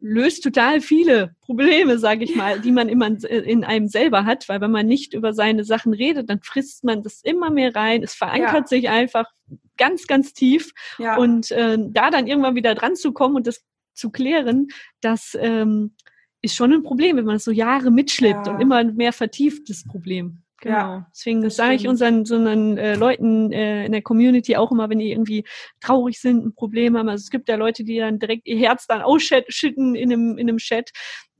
löst 0.00 0.42
total 0.42 0.80
viele 0.80 1.34
Probleme, 1.42 1.98
sage 1.98 2.24
ich 2.24 2.34
mal, 2.34 2.60
die 2.60 2.72
man 2.72 2.88
immer 2.88 3.08
in 3.24 3.64
einem 3.64 3.86
selber 3.86 4.24
hat, 4.24 4.48
weil 4.48 4.60
wenn 4.60 4.70
man 4.70 4.86
nicht 4.86 5.14
über 5.14 5.34
seine 5.34 5.64
Sachen 5.64 5.92
redet, 5.92 6.30
dann 6.30 6.40
frisst 6.42 6.84
man 6.84 7.02
das 7.02 7.20
immer 7.22 7.50
mehr 7.50 7.74
rein. 7.74 8.02
Es 8.02 8.14
verankert 8.14 8.54
ja. 8.62 8.66
sich 8.66 8.88
einfach 8.88 9.26
ganz, 9.76 10.06
ganz 10.06 10.32
tief 10.32 10.72
ja. 10.98 11.16
und 11.16 11.50
äh, 11.50 11.76
da 11.78 12.10
dann 12.10 12.26
irgendwann 12.26 12.54
wieder 12.54 12.74
dran 12.74 12.96
zu 12.96 13.12
kommen 13.12 13.36
und 13.36 13.46
das 13.46 13.62
zu 13.94 14.10
klären, 14.10 14.68
das 15.00 15.36
ähm, 15.38 15.94
ist 16.42 16.54
schon 16.54 16.72
ein 16.72 16.82
Problem, 16.82 17.16
wenn 17.16 17.24
man 17.26 17.38
so 17.38 17.50
Jahre 17.50 17.90
mitschleppt 17.90 18.46
ja. 18.46 18.54
und 18.54 18.60
immer 18.60 18.82
mehr 18.84 19.12
vertieft, 19.12 19.68
das 19.68 19.84
Problem. 19.84 20.42
Genau. 20.60 20.76
Ja, 20.76 21.06
Deswegen 21.10 21.48
sage 21.50 21.74
ich 21.74 21.88
unseren, 21.88 22.18
unseren 22.18 22.76
äh, 22.76 22.94
Leuten 22.94 23.50
äh, 23.52 23.86
in 23.86 23.92
der 23.92 24.02
Community 24.02 24.56
auch 24.56 24.70
immer, 24.70 24.90
wenn 24.90 24.98
die 24.98 25.10
irgendwie 25.10 25.44
traurig 25.80 26.20
sind, 26.20 26.44
ein 26.44 26.54
Problem 26.54 26.96
haben. 26.96 27.08
Also 27.08 27.22
es 27.22 27.30
gibt 27.30 27.48
ja 27.48 27.56
Leute, 27.56 27.84
die 27.84 27.98
dann 27.98 28.18
direkt 28.18 28.46
ihr 28.46 28.58
Herz 28.58 28.86
dann 28.86 29.00
ausschütten 29.00 29.94
in 29.94 30.12
einem, 30.12 30.38
in 30.38 30.48
einem 30.48 30.58
Chat 30.58 30.90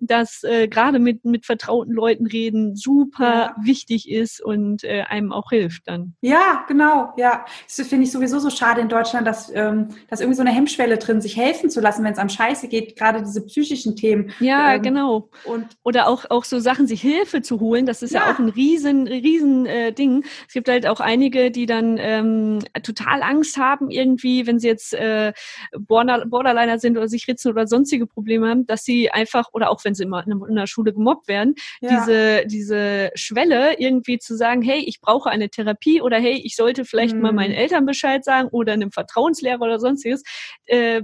dass 0.01 0.43
äh, 0.43 0.67
gerade 0.67 0.99
mit, 0.99 1.25
mit 1.25 1.47
vertrauten 1.47 1.93
Leuten 1.93 2.27
reden 2.27 2.75
super 2.75 3.25
ja. 3.25 3.57
wichtig 3.63 4.11
ist 4.11 4.43
und 4.43 4.83
äh, 4.83 5.03
einem 5.03 5.33
auch 5.33 5.51
hilft 5.51 5.87
dann. 5.87 6.15
Ja, 6.23 6.65
genau, 6.67 7.13
ja. 7.17 7.45
Das 7.65 7.87
finde 7.87 8.05
ich 8.05 8.13
sowieso 8.13 8.39
so 8.39 8.51
schade 8.51 8.81
in 8.81 8.89
Deutschland, 8.89 9.27
dass, 9.27 9.53
ähm, 9.55 9.89
dass 10.09 10.21
irgendwie 10.21 10.37
so 10.37 10.43
eine 10.43 10.53
Hemmschwelle 10.53 10.97
drin, 10.97 11.21
sich 11.21 11.37
helfen 11.37 11.71
zu 11.71 11.81
lassen, 11.81 12.03
wenn 12.03 12.13
es 12.13 12.19
am 12.19 12.29
Scheiße 12.29 12.69
geht, 12.69 12.97
gerade 12.97 13.23
diese 13.23 13.45
psychischen 13.45 13.95
Themen. 13.95 14.33
Ja, 14.41 14.75
ähm, 14.75 14.83
genau. 14.83 15.29
Und 15.45 15.67
Oder 15.85 16.09
auch, 16.09 16.25
auch 16.31 16.45
so 16.45 16.59
Sachen, 16.59 16.87
sich 16.87 17.03
Hilfe 17.03 17.43
zu 17.43 17.61
holen, 17.61 17.85
das 17.85 18.03
ist 18.03 18.13
ja, 18.13 18.27
ja 18.27 18.35
auch 18.35 18.39
ein 18.39 18.49
riesen, 18.49 19.07
riesen 19.11 19.67
äh, 19.67 19.93
Ding. 19.93 20.25
Es 20.47 20.55
gibt 20.55 20.69
halt 20.69 20.87
auch 20.87 21.01
einige, 21.01 21.51
die 21.51 21.67
dann 21.67 21.99
ähm, 21.99 22.61
total 22.83 23.23
Angst 23.23 23.57
haben, 23.57 23.91
irgendwie, 23.91 24.47
wenn 24.47 24.59
sie 24.59 24.69
jetzt 24.69 24.95
äh, 24.95 25.33
Borderliner 25.79 26.79
sind 26.79 26.97
oder 26.97 27.09
sich 27.09 27.27
ritzen 27.29 27.51
oder 27.51 27.67
sonstige 27.67 28.07
Probleme 28.07 28.49
haben, 28.49 28.67
dass 28.67 28.85
sie 28.85 29.11
einfach, 29.11 29.49
oder 29.53 29.71
auch 29.71 29.85
wenn 29.85 29.95
sie 29.95 30.05
immer 30.05 30.25
in 30.27 30.55
der 30.55 30.67
Schule 30.67 30.93
gemobbt 30.93 31.29
werden, 31.29 31.55
ja. 31.81 31.91
diese, 31.91 32.47
diese 32.47 33.11
Schwelle 33.15 33.79
irgendwie 33.79 34.19
zu 34.19 34.37
sagen, 34.37 34.63
hey, 34.63 34.83
ich 34.87 35.01
brauche 35.01 35.31
eine 35.31 35.49
Therapie 35.49 36.01
oder 36.01 36.19
hey, 36.19 36.41
ich 36.45 36.57
sollte 36.57 36.85
vielleicht 36.85 37.15
mhm. 37.15 37.23
mal 37.23 37.33
meinen 37.33 37.53
Eltern 37.53 37.87
Bescheid 37.87 38.25
sagen 38.25 38.49
oder 38.51 38.73
einem 38.73 38.93
Vertrauenslehrer 38.93 39.61
oder 39.61 39.79
sonstiges, 39.81 40.23
äh, 40.67 41.03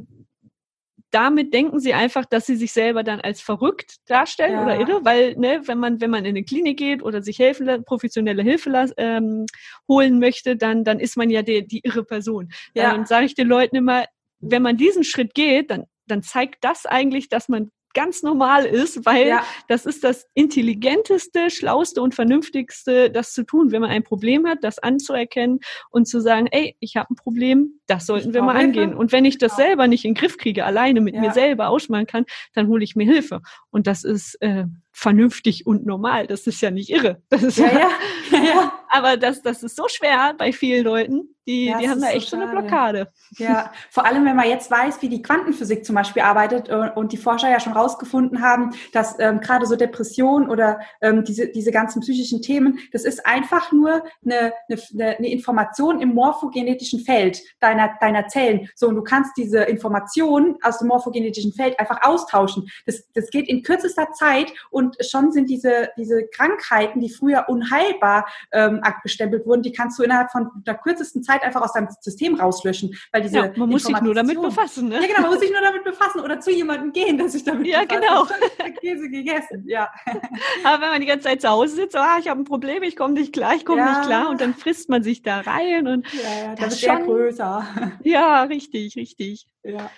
damit 1.16 1.54
denken 1.54 1.80
sie 1.80 1.94
einfach, 1.94 2.26
dass 2.26 2.44
sie 2.44 2.56
sich 2.56 2.74
selber 2.74 3.02
dann 3.02 3.22
als 3.22 3.40
verrückt 3.40 3.96
darstellen 4.04 4.52
ja. 4.52 4.64
oder 4.64 4.78
irre, 4.78 5.02
weil 5.02 5.34
ne, 5.36 5.62
wenn 5.64 5.78
man 5.78 5.98
wenn 5.98 6.10
man 6.10 6.26
in 6.26 6.36
eine 6.36 6.44
Klinik 6.44 6.78
geht 6.78 7.02
oder 7.02 7.22
sich 7.22 7.38
helfen 7.38 7.84
professionelle 7.86 8.42
Hilfe 8.42 8.92
ähm, 8.98 9.46
holen 9.88 10.18
möchte, 10.18 10.56
dann 10.56 10.84
dann 10.84 11.00
ist 11.00 11.16
man 11.16 11.30
ja 11.30 11.40
die, 11.40 11.66
die 11.66 11.80
irre 11.84 12.04
Person. 12.04 12.50
Ja. 12.74 12.92
Dann 12.92 13.06
sage 13.06 13.24
ich 13.24 13.34
den 13.34 13.48
Leuten 13.48 13.76
immer, 13.76 14.04
wenn 14.40 14.60
man 14.60 14.76
diesen 14.76 15.04
Schritt 15.04 15.32
geht, 15.32 15.70
dann 15.70 15.84
dann 16.06 16.22
zeigt 16.22 16.62
das 16.62 16.84
eigentlich, 16.84 17.30
dass 17.30 17.48
man 17.48 17.70
ganz 17.94 18.22
normal 18.22 18.66
ist, 18.66 19.06
weil 19.06 19.28
ja. 19.28 19.44
das 19.68 19.86
ist 19.86 20.04
das 20.04 20.26
intelligenteste, 20.34 21.50
schlauste 21.50 22.02
und 22.02 22.14
vernünftigste, 22.14 23.10
das 23.10 23.32
zu 23.32 23.44
tun, 23.44 23.72
wenn 23.72 23.80
man 23.80 23.90
ein 23.90 24.02
Problem 24.02 24.46
hat, 24.46 24.58
das 24.62 24.78
anzuerkennen 24.78 25.60
und 25.90 26.06
zu 26.06 26.20
sagen, 26.20 26.46
ey, 26.50 26.76
ich 26.80 26.96
habe 26.96 27.12
ein 27.12 27.16
Problem, 27.16 27.80
das 27.86 28.06
sollten 28.06 28.28
ich 28.28 28.34
wir 28.34 28.42
mal 28.42 28.56
angehen. 28.56 28.94
Und 28.94 29.12
wenn 29.12 29.24
ich 29.24 29.38
das 29.38 29.56
genau. 29.56 29.68
selber 29.68 29.86
nicht 29.88 30.04
in 30.04 30.14
den 30.14 30.20
Griff 30.20 30.36
kriege, 30.36 30.64
alleine 30.64 31.00
mit 31.00 31.14
ja. 31.14 31.22
mir 31.22 31.32
selber 31.32 31.68
ausmachen 31.68 32.06
kann, 32.06 32.26
dann 32.54 32.68
hole 32.68 32.84
ich 32.84 32.96
mir 32.96 33.04
Hilfe. 33.04 33.40
Und 33.70 33.86
das 33.86 34.04
ist 34.04 34.40
äh, 34.42 34.64
vernünftig 34.92 35.66
und 35.66 35.86
normal. 35.86 36.26
Das 36.26 36.46
ist 36.46 36.60
ja 36.60 36.70
nicht 36.70 36.90
irre. 36.90 37.22
Das 37.28 37.42
ist 37.42 37.58
ja, 37.58 37.66
ja, 37.66 37.90
ja, 38.30 38.44
ja. 38.44 38.72
Aber 38.88 39.16
das, 39.16 39.42
das 39.42 39.62
ist 39.62 39.76
so 39.76 39.88
schwer 39.88 40.34
bei 40.36 40.52
vielen 40.52 40.84
Leuten. 40.84 41.35
Die, 41.46 41.66
ja, 41.66 41.78
die 41.78 41.88
haben 41.88 42.00
da 42.00 42.10
echt 42.10 42.28
so, 42.28 42.36
eine 42.36 42.48
Blockade. 42.48 43.12
Ja, 43.38 43.72
vor 43.90 44.04
allem, 44.04 44.24
wenn 44.24 44.34
man 44.34 44.48
jetzt 44.48 44.70
weiß, 44.70 45.00
wie 45.02 45.08
die 45.08 45.22
Quantenphysik 45.22 45.84
zum 45.84 45.94
Beispiel 45.94 46.22
arbeitet 46.22 46.68
äh, 46.68 46.90
und 46.94 47.12
die 47.12 47.16
Forscher 47.16 47.48
ja 47.48 47.60
schon 47.60 47.72
rausgefunden 47.72 48.42
haben, 48.42 48.74
dass 48.92 49.16
ähm, 49.20 49.40
gerade 49.40 49.64
so 49.66 49.76
Depression 49.76 50.50
oder 50.50 50.80
ähm, 51.00 51.24
diese, 51.24 51.48
diese 51.48 51.70
ganzen 51.70 52.00
psychischen 52.00 52.42
Themen, 52.42 52.80
das 52.92 53.04
ist 53.04 53.24
einfach 53.24 53.70
nur 53.70 54.02
eine, 54.24 54.52
eine, 54.68 55.16
eine 55.18 55.30
Information 55.30 56.00
im 56.00 56.14
morphogenetischen 56.14 57.00
Feld 57.00 57.40
deiner, 57.60 57.94
deiner 58.00 58.26
Zellen. 58.26 58.68
So, 58.74 58.88
und 58.88 58.96
du 58.96 59.02
kannst 59.02 59.36
diese 59.36 59.60
Information 59.60 60.56
aus 60.62 60.78
dem 60.78 60.88
morphogenetischen 60.88 61.52
Feld 61.52 61.78
einfach 61.78 62.02
austauschen. 62.02 62.68
Das, 62.86 63.04
das 63.14 63.30
geht 63.30 63.48
in 63.48 63.62
kürzester 63.62 64.10
Zeit 64.12 64.52
und 64.70 64.96
schon 65.04 65.30
sind 65.30 65.48
diese, 65.48 65.90
diese 65.96 66.26
Krankheiten, 66.26 67.00
die 67.00 67.10
früher 67.10 67.48
unheilbar 67.48 68.26
ähm, 68.52 68.80
abgestempelt 68.82 69.46
wurden, 69.46 69.62
die 69.62 69.72
kannst 69.72 69.98
du 69.98 70.02
innerhalb 70.02 70.32
von 70.32 70.50
der 70.66 70.74
kürzesten 70.74 71.22
Zeit 71.22 71.35
Zeit 71.36 71.46
einfach 71.46 71.62
aus 71.62 71.72
deinem 71.72 71.88
System 72.00 72.34
rauslöschen. 72.34 72.94
Weil 73.12 73.22
diese 73.22 73.36
ja, 73.36 73.52
man 73.56 73.68
muss 73.68 73.84
sich 73.84 74.00
nur 74.00 74.14
damit 74.14 74.40
befassen. 74.40 74.88
Ne? 74.88 74.96
Ja, 74.96 75.06
genau, 75.06 75.20
man 75.22 75.30
muss 75.30 75.40
sich 75.40 75.50
nur 75.50 75.60
damit 75.60 75.84
befassen 75.84 76.20
oder 76.20 76.40
zu 76.40 76.50
jemandem 76.50 76.92
gehen, 76.92 77.18
der 77.18 77.28
sich 77.28 77.44
damit 77.44 77.66
ja, 77.66 77.84
befasst. 77.84 78.02
Ja, 78.02 78.26
genau. 78.26 78.74
Käse 78.80 79.08
gegessen, 79.08 79.64
ja. 79.66 79.88
Aber 80.64 80.82
wenn 80.82 80.90
man 80.90 81.00
die 81.00 81.06
ganze 81.06 81.28
Zeit 81.28 81.40
zu 81.40 81.48
Hause 81.48 81.76
sitzt, 81.76 81.96
ah, 81.96 82.16
ich 82.18 82.28
habe 82.28 82.40
ein 82.40 82.44
Problem, 82.44 82.82
ich 82.82 82.96
komme 82.96 83.14
nicht 83.14 83.32
klar, 83.32 83.54
ich 83.54 83.64
komme 83.64 83.80
ja. 83.80 83.98
nicht 83.98 84.06
klar 84.06 84.30
und 84.30 84.40
dann 84.40 84.54
frisst 84.54 84.88
man 84.88 85.02
sich 85.02 85.22
da 85.22 85.40
rein 85.40 85.86
und 85.86 86.12
ja, 86.12 86.46
ja, 86.46 86.54
das 86.54 86.74
ist 86.74 86.84
schon 86.84 87.04
größer. 87.04 87.66
Ja, 88.02 88.42
richtig, 88.44 88.96
richtig. 88.96 89.46
Ja. 89.62 89.90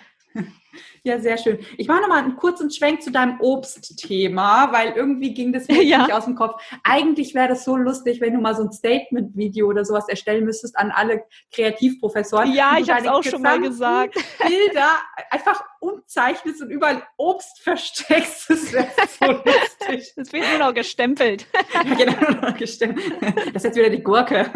Ja, 1.02 1.18
sehr 1.18 1.38
schön. 1.38 1.58
Ich 1.76 1.88
mache 1.88 2.00
nochmal 2.00 2.22
einen 2.22 2.36
kurzen 2.36 2.70
Schwenk 2.70 3.02
zu 3.02 3.10
deinem 3.10 3.40
Obstthema, 3.40 4.72
weil 4.72 4.92
irgendwie 4.92 5.34
ging 5.34 5.52
das 5.52 5.68
mir 5.68 5.82
ja. 5.82 5.98
nicht 5.98 6.12
aus 6.12 6.24
dem 6.24 6.34
Kopf. 6.34 6.62
Eigentlich 6.84 7.34
wäre 7.34 7.48
das 7.48 7.64
so 7.64 7.76
lustig, 7.76 8.20
wenn 8.20 8.34
du 8.34 8.40
mal 8.40 8.54
so 8.54 8.62
ein 8.62 8.72
Statement-Video 8.72 9.66
oder 9.66 9.84
sowas 9.84 10.08
erstellen 10.08 10.44
müsstest 10.44 10.78
an 10.78 10.90
alle 10.90 11.24
Kreativprofessoren. 11.52 12.52
Ja, 12.52 12.76
ich 12.78 12.90
habe 12.90 13.02
es 13.02 13.08
auch 13.08 13.22
schon 13.22 13.42
mal 13.42 13.60
gesagt. 13.60 14.14
Bilder 14.46 14.98
einfach 15.30 15.62
umzeichnest 15.80 16.62
und 16.62 16.70
überall 16.70 17.02
Obst 17.16 17.60
versteckst. 17.62 18.50
Das 18.50 18.72
wäre 18.72 18.88
so 19.20 19.26
lustig. 19.26 20.12
Das 20.16 20.32
wird 20.32 20.44
nur 20.50 20.58
noch 20.58 20.74
gestempelt. 20.74 21.46
Ja, 21.72 21.82
genau, 21.82 22.30
nur 22.32 22.50
noch 22.50 22.56
gestempelt. 22.56 23.12
Das 23.46 23.56
ist 23.56 23.64
jetzt 23.64 23.76
wieder 23.76 23.90
die 23.90 24.02
Gurke. 24.02 24.50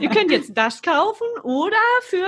Ihr 0.00 0.08
könnt 0.08 0.30
jetzt 0.30 0.52
das 0.54 0.80
kaufen 0.82 1.26
oder 1.42 1.76
für 2.02 2.26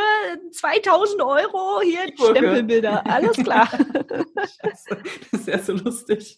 2000 0.50 1.22
Euro 1.22 1.80
hier 1.82 2.00
Stempelbilder. 2.14 3.04
Alles 3.06 3.23
klar. 3.32 3.68
Scheiße, 3.68 5.02
das 5.30 5.40
ist 5.40 5.48
ja 5.48 5.58
so 5.58 5.72
lustig. 5.72 6.36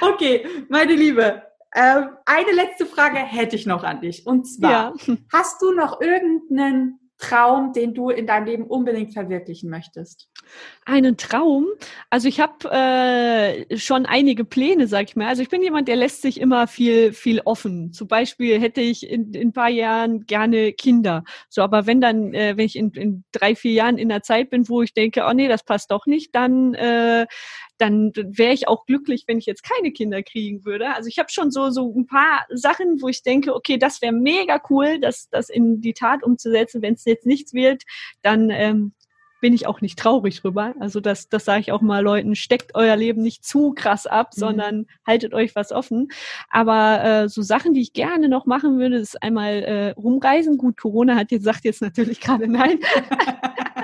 Okay, 0.00 0.46
meine 0.68 0.94
Liebe, 0.94 1.42
ähm, 1.74 2.10
eine 2.24 2.52
letzte 2.52 2.86
Frage 2.86 3.18
hätte 3.18 3.56
ich 3.56 3.66
noch 3.66 3.82
an 3.82 4.00
dich. 4.00 4.26
Und 4.26 4.44
zwar, 4.44 4.70
ja. 4.70 5.14
hast 5.32 5.60
du 5.60 5.72
noch 5.72 6.00
irgendeinen 6.00 7.00
Traum, 7.18 7.72
den 7.72 7.94
du 7.94 8.10
in 8.10 8.26
deinem 8.26 8.46
Leben 8.46 8.64
unbedingt 8.64 9.14
verwirklichen 9.14 9.70
möchtest? 9.70 10.28
Einen 10.84 11.16
Traum? 11.16 11.66
Also 12.10 12.28
ich 12.28 12.40
habe 12.40 12.70
äh, 12.70 13.78
schon 13.78 14.04
einige 14.04 14.44
Pläne, 14.44 14.86
sag 14.88 15.08
ich 15.08 15.16
mal. 15.16 15.28
Also 15.28 15.42
ich 15.42 15.48
bin 15.48 15.62
jemand, 15.62 15.88
der 15.88 15.96
lässt 15.96 16.22
sich 16.22 16.40
immer 16.40 16.66
viel, 16.66 17.12
viel 17.12 17.40
offen. 17.44 17.92
Zum 17.92 18.08
Beispiel 18.08 18.60
hätte 18.60 18.80
ich 18.80 19.08
in, 19.08 19.32
in 19.32 19.48
ein 19.48 19.52
paar 19.52 19.70
Jahren 19.70 20.26
gerne 20.26 20.72
Kinder. 20.72 21.24
So, 21.48 21.62
aber 21.62 21.86
wenn 21.86 22.00
dann, 22.00 22.34
äh, 22.34 22.56
wenn 22.56 22.66
ich 22.66 22.76
in, 22.76 22.90
in 22.92 23.24
drei, 23.32 23.54
vier 23.54 23.72
Jahren 23.72 23.96
in 23.96 24.08
der 24.08 24.22
Zeit 24.22 24.50
bin, 24.50 24.68
wo 24.68 24.82
ich 24.82 24.92
denke, 24.92 25.24
oh 25.28 25.32
nee, 25.32 25.48
das 25.48 25.64
passt 25.64 25.90
doch 25.90 26.06
nicht, 26.06 26.34
dann 26.34 26.74
äh, 26.74 27.26
dann 27.78 28.12
wäre 28.14 28.52
ich 28.52 28.68
auch 28.68 28.86
glücklich, 28.86 29.24
wenn 29.26 29.38
ich 29.38 29.46
jetzt 29.46 29.62
keine 29.62 29.92
Kinder 29.92 30.22
kriegen 30.22 30.64
würde. 30.64 30.94
Also 30.94 31.08
ich 31.08 31.18
habe 31.18 31.30
schon 31.30 31.50
so, 31.50 31.70
so 31.70 31.92
ein 31.94 32.06
paar 32.06 32.46
Sachen, 32.50 33.02
wo 33.02 33.08
ich 33.08 33.22
denke, 33.22 33.54
okay, 33.54 33.78
das 33.78 34.00
wäre 34.00 34.12
mega 34.12 34.60
cool, 34.70 35.00
das, 35.00 35.28
das 35.30 35.48
in 35.48 35.80
die 35.80 35.94
Tat 35.94 36.22
umzusetzen. 36.22 36.82
Wenn 36.82 36.94
es 36.94 37.04
jetzt 37.04 37.26
nichts 37.26 37.52
wird, 37.52 37.82
dann 38.22 38.50
ähm, 38.50 38.92
bin 39.44 39.52
ich 39.52 39.66
auch 39.66 39.82
nicht 39.82 39.98
traurig 39.98 40.40
drüber. 40.40 40.74
Also 40.80 41.00
das, 41.00 41.28
das 41.28 41.44
sage 41.44 41.60
ich 41.60 41.70
auch 41.70 41.82
mal 41.82 42.02
Leuten, 42.02 42.34
steckt 42.34 42.74
euer 42.74 42.96
Leben 42.96 43.20
nicht 43.20 43.44
zu 43.44 43.74
krass 43.74 44.06
ab, 44.06 44.30
mhm. 44.34 44.40
sondern 44.40 44.86
haltet 45.06 45.34
euch 45.34 45.54
was 45.54 45.70
offen. 45.70 46.08
Aber 46.48 47.04
äh, 47.04 47.28
so 47.28 47.42
Sachen, 47.42 47.74
die 47.74 47.82
ich 47.82 47.92
gerne 47.92 48.30
noch 48.30 48.46
machen 48.46 48.78
würde, 48.78 48.96
ist 48.96 49.22
einmal 49.22 49.62
äh, 49.62 49.90
rumreisen. 49.90 50.56
Gut, 50.56 50.78
Corona 50.78 51.14
hat 51.16 51.30
jetzt 51.30 51.44
sagt 51.44 51.66
jetzt 51.66 51.82
natürlich 51.82 52.20
gerade 52.20 52.48
nein. 52.48 52.78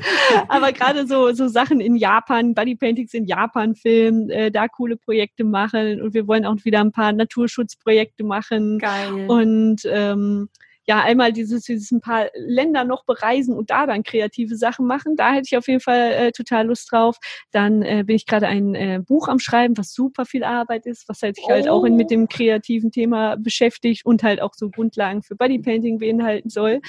Aber 0.48 0.72
gerade 0.72 1.06
so, 1.06 1.32
so 1.32 1.48
Sachen 1.48 1.80
in 1.80 1.96
Japan, 1.96 2.54
Bodypaintings 2.54 3.14
in 3.14 3.26
Japan 3.26 3.74
filmen, 3.74 4.30
äh, 4.30 4.50
da 4.50 4.68
coole 4.68 4.96
Projekte 4.96 5.44
machen 5.44 6.00
und 6.00 6.14
wir 6.14 6.26
wollen 6.26 6.46
auch 6.46 6.56
wieder 6.64 6.80
ein 6.80 6.92
paar 6.92 7.12
Naturschutzprojekte 7.12 8.24
machen. 8.24 8.78
Geil. 8.78 9.26
Und 9.28 9.82
ähm, 9.84 10.48
ja, 10.90 11.02
einmal 11.02 11.32
dieses, 11.32 11.64
dieses 11.64 11.92
ein 11.92 12.00
paar 12.00 12.30
Länder 12.34 12.84
noch 12.84 13.04
bereisen 13.04 13.54
und 13.56 13.70
da 13.70 13.86
dann 13.86 14.02
kreative 14.02 14.56
Sachen 14.56 14.86
machen. 14.86 15.14
Da 15.14 15.30
hätte 15.30 15.46
ich 15.46 15.56
auf 15.56 15.68
jeden 15.68 15.80
Fall 15.80 16.12
äh, 16.12 16.32
total 16.32 16.66
Lust 16.66 16.90
drauf. 16.90 17.16
Dann 17.52 17.82
äh, 17.82 18.02
bin 18.04 18.16
ich 18.16 18.26
gerade 18.26 18.48
ein 18.48 18.74
äh, 18.74 19.00
Buch 19.06 19.28
am 19.28 19.38
Schreiben, 19.38 19.78
was 19.78 19.92
super 19.92 20.24
viel 20.24 20.42
Arbeit 20.42 20.86
ist, 20.86 21.08
was 21.08 21.22
halt 21.22 21.36
sich 21.36 21.44
oh. 21.46 21.50
halt 21.50 21.68
auch 21.68 21.84
in, 21.84 21.94
mit 21.94 22.06
oh. 22.06 22.08
dem 22.08 22.28
kreativen 22.28 22.90
Thema 22.90 23.36
beschäftigt 23.36 24.04
und 24.04 24.24
halt 24.24 24.42
auch 24.42 24.54
so 24.54 24.68
Grundlagen 24.68 25.22
für 25.22 25.36
Bodypainting 25.36 25.98
beinhalten 25.98 26.50
soll. 26.50 26.80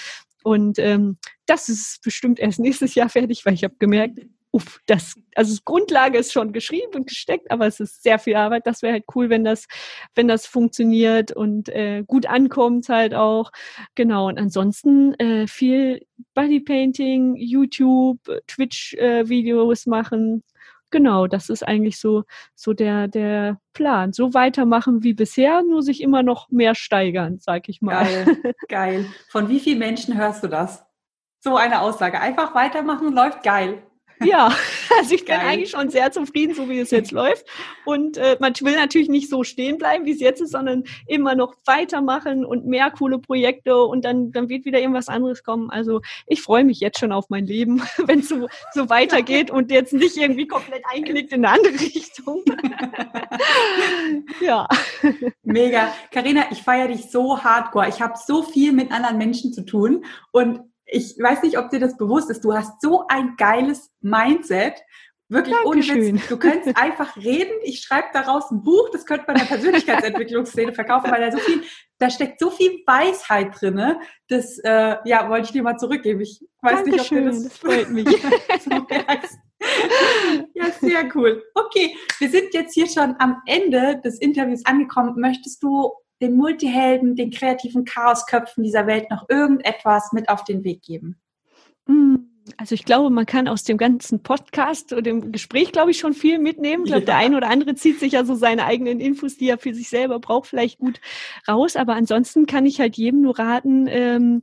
Und 0.44 0.80
ähm, 0.80 1.18
das 1.46 1.70
ist 1.70 2.02
bestimmt 2.04 2.39
erst 2.39 2.60
nächstes 2.60 2.96
Jahr 2.96 3.10
fertig, 3.10 3.46
weil 3.46 3.54
ich 3.54 3.64
habe 3.64 3.76
gemerkt, 3.80 4.20
uff, 4.52 4.80
das, 4.86 5.16
also 5.36 5.58
Grundlage 5.64 6.18
ist 6.18 6.34
schon 6.34 6.52
geschrieben 6.52 6.94
und 6.96 7.08
gesteckt, 7.08 7.50
aber 7.52 7.68
es 7.68 7.80
ist 7.80 8.04
sehr 8.04 8.20
viel 8.20 8.36
Arbeit. 8.36 8.68
Das 8.68 8.82
wäre 8.82 8.94
halt 8.94 9.06
cool, 9.16 9.30
wenn 9.30 9.44
das, 9.44 9.68
wenn 10.14 10.28
das 10.28 10.46
funktioniert 10.46 11.32
und 11.32 11.70
äh, 11.70 12.04
gut 12.06 12.26
ankommt 12.26 12.89
halt 12.89 13.14
auch. 13.14 13.52
Genau. 13.96 14.28
Und 14.28 14.38
ansonsten 14.38 15.14
äh, 15.16 15.48
viel 15.48 16.06
Bodypainting, 16.34 17.36
YouTube, 17.38 18.20
Twitch-Videos 18.48 19.88
äh, 19.88 19.89
machen. 19.89 20.44
Genau, 20.92 21.28
das 21.28 21.50
ist 21.50 21.68
eigentlich 21.68 22.00
so, 22.00 22.24
so 22.54 22.74
der, 22.74 23.08
der 23.08 23.60
Plan. 23.74 24.14
So 24.14 24.34
weitermachen 24.34 25.04
wie 25.04 25.14
bisher, 25.14 25.64
nur 25.64 25.82
sich 25.82 26.02
immer 26.02 26.22
noch 26.22 26.50
mehr 26.50 26.76
steigern, 26.76 27.39
sag 27.39 27.70
ich 27.70 27.82
mal. 27.82 28.04
Geil, 28.04 28.56
geil. 28.68 29.06
Von 29.30 29.50
wie 29.50 29.60
vielen 29.60 29.80
Menschen 29.80 30.18
hörst 30.18 30.44
du 30.44 30.48
das? 30.48 30.86
So 31.39 31.56
eine 31.56 31.82
Aussage. 31.82 32.20
Einfach 32.20 32.54
weitermachen, 32.54 33.14
läuft 33.14 33.42
geil. 33.42 33.82
Ja, 34.24 34.47
also 34.99 35.15
ich 35.15 35.26
bin 35.26 35.36
Geil. 35.36 35.47
eigentlich 35.47 35.72
schon 35.72 35.89
sehr 35.89 36.11
zufrieden, 36.11 36.53
so 36.53 36.69
wie 36.69 36.80
es 36.80 36.91
jetzt 36.91 37.11
läuft. 37.11 37.45
Und 37.86 38.17
äh, 38.17 38.38
man 38.39 38.53
will 38.61 38.76
natürlich 38.76 39.09
nicht 39.09 39.30
so 39.30 39.43
stehen 39.43 39.78
bleiben, 39.78 40.05
wie 40.05 40.11
es 40.11 40.19
jetzt 40.19 40.41
ist, 40.41 40.51
sondern 40.51 40.84
immer 41.07 41.36
noch 41.36 41.55
weitermachen 41.65 42.45
und 42.45 42.65
mehr 42.65 42.91
coole 42.91 43.19
Projekte 43.19 43.78
und 43.78 44.05
dann, 44.05 44.32
dann 44.32 44.49
wird 44.49 44.65
wieder 44.65 44.80
irgendwas 44.80 45.09
anderes 45.09 45.43
kommen. 45.43 45.69
Also 45.69 46.01
ich 46.28 46.41
freue 46.41 46.63
mich 46.63 46.80
jetzt 46.80 46.99
schon 46.99 47.11
auf 47.11 47.30
mein 47.30 47.45
Leben, 47.45 47.82
wenn 48.05 48.19
es 48.19 48.30
so, 48.30 48.47
so 48.74 48.89
weitergeht 48.89 49.51
und 49.51 49.72
jetzt 49.72 49.93
nicht 49.93 50.17
irgendwie 50.17 50.47
komplett 50.47 50.84
einknickt 50.91 51.32
in 51.34 51.45
eine 51.45 51.57
andere 51.57 51.74
Richtung. 51.80 52.43
ja. 54.41 54.67
Mega. 55.43 55.93
Karina, 56.11 56.45
ich 56.51 56.61
feiere 56.61 56.88
dich 56.88 57.09
so 57.09 57.43
hardcore. 57.43 57.89
Ich 57.89 58.01
habe 58.01 58.13
so 58.17 58.43
viel 58.43 58.72
mit 58.72 58.91
anderen 58.91 59.17
Menschen 59.17 59.53
zu 59.53 59.65
tun 59.65 60.05
und 60.32 60.70
ich 60.92 61.18
weiß 61.18 61.42
nicht, 61.44 61.58
ob 61.58 61.70
dir 61.70 61.80
das 61.80 61.96
bewusst 61.98 62.30
ist, 62.30 62.44
du 62.44 62.54
hast 62.54 62.82
so 62.82 63.06
ein 63.08 63.36
geiles 63.38 63.89
Mindset. 64.02 64.84
Wirklich 65.30 65.56
Dankeschön. 65.64 66.02
ohne 66.02 66.14
Witz. 66.16 66.28
Du 66.28 66.38
könntest 66.38 66.78
einfach 66.78 67.16
reden. 67.16 67.54
Ich 67.64 67.80
schreibe 67.80 68.10
daraus 68.12 68.52
ein 68.52 68.64
Buch, 68.64 68.89
das 68.92 69.06
könnte 69.06 69.24
man 69.28 69.38
in 69.38 69.44
der 69.44 69.48
Persönlichkeitsentwicklungsszene 69.48 70.74
verkaufen, 70.74 71.10
weil 71.10 71.22
da 71.22 71.32
so 71.32 71.38
viel, 71.38 71.64
da 72.00 72.10
steckt 72.10 72.42
so 72.42 72.52
viel 72.52 72.84
Weisheit 72.86 73.62
drinne. 73.62 74.02
Das, 74.28 74.60
äh, 74.60 74.98
ja, 75.06 75.30
wollte 75.30 75.46
ich 75.46 75.52
dir 75.54 75.64
mal 75.64 75.78
zurückgeben. 75.78 76.20
Ich 76.20 76.42
weiß 76.62 76.84
Dankeschön, 76.84 77.30
nicht, 77.30 77.38
ob 77.38 77.42
dir 77.42 77.44
das, 77.44 77.44
das 77.44 77.58
freut 77.58 77.89
mich. 77.89 78.08
ja, 80.54 80.66
sehr 80.82 81.10
cool. 81.16 81.42
Okay, 81.56 81.96
wir 82.20 82.30
sind 82.30 82.54
jetzt 82.54 82.74
hier 82.74 82.89
schon 82.89 83.16
am 83.20 83.42
Ende 83.46 84.02
des 84.04 84.20
Interviews 84.20 84.66
angekommen. 84.66 85.18
Möchtest 85.18 85.64
du 85.64 85.94
den 86.22 86.36
Multihelden, 86.36 87.15
den 87.15 87.32
kreativen 87.32 87.86
Chaosköpfen 87.86 88.63
dieser 88.63 88.88
Welt 88.88 89.09
noch 89.09 89.28
irgendetwas 89.30 90.13
mit 90.13 90.30
auf 90.30 90.43
den 90.43 90.63
Weg 90.63 90.82
geben? 90.84 91.17
Mm. 91.88 92.15
Also 92.57 92.74
ich 92.74 92.86
glaube, 92.86 93.11
man 93.11 93.28
kann 93.28 93.47
aus 93.47 93.63
dem 93.63 93.78
ganzen 93.78 94.24
Podcast 94.24 94.93
und 94.93 95.05
dem 95.05 95.32
Gespräch, 95.32 95.72
glaube 95.72 95.91
ich, 95.91 95.99
schon 95.99 96.13
viel 96.13 96.39
mitnehmen. 96.39 96.84
Ich 96.84 96.91
glaube, 96.91 97.05
ja. 97.05 97.05
der 97.05 97.17
eine 97.17 97.38
oder 97.38 97.49
andere 97.49 97.76
zieht 97.76 97.99
sich 97.99 98.13
ja 98.13 98.26
so 98.26 98.36
seine 98.36 98.65
eigenen 98.65 98.99
Infos, 98.99 99.38
die 99.38 99.47
er 99.47 99.59
für 99.59 99.74
sich 99.76 99.89
selber 99.89 100.19
braucht, 100.19 100.47
vielleicht 100.47 100.80
gut 100.80 100.99
raus. 101.47 101.76
Aber 101.76 101.93
ansonsten 101.93 102.47
kann 102.47 102.65
ich 102.65 102.80
halt 102.80 102.97
jedem 102.97 103.22
nur 103.22 103.38
raten, 103.38 103.86
ähm, 103.88 104.41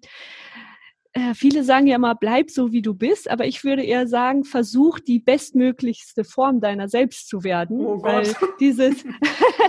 äh, 1.13 1.35
viele 1.35 1.65
sagen 1.65 1.87
ja 1.87 1.97
immer, 1.97 2.15
bleib 2.15 2.51
so 2.51 2.71
wie 2.71 2.83
du 2.83 2.95
bist, 2.95 3.31
aber 3.31 3.47
ich 3.47 3.65
würde 3.65 3.83
eher 3.83 4.07
sagen, 4.07 4.45
versuch 4.45 4.99
die 4.99 5.19
bestmöglichste 5.19 6.23
Form 6.23 6.61
deiner 6.61 6.89
selbst 6.89 7.29
zu 7.29 7.45
werden. 7.45 7.81
Oh 7.81 8.03
weil 8.03 8.35
Gott. 8.35 8.51
dieses 8.61 9.05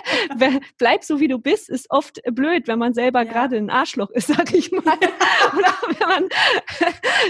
bleib 0.77 1.03
so 1.03 1.19
wie 1.19 1.27
du 1.29 1.39
bist 1.39 1.69
ist 1.69 1.87
oft 1.89 2.21
blöd, 2.31 2.67
wenn 2.67 2.79
man 2.79 2.93
selber 2.93 3.23
ja. 3.23 3.31
gerade 3.31 3.57
ein 3.57 3.69
Arschloch 3.69 4.09
ist, 4.11 4.27
sag 4.27 4.53
ich 4.53 4.71
mal. 4.71 4.81
Oder 5.57 5.73
wenn 5.87 6.07
man, 6.07 6.29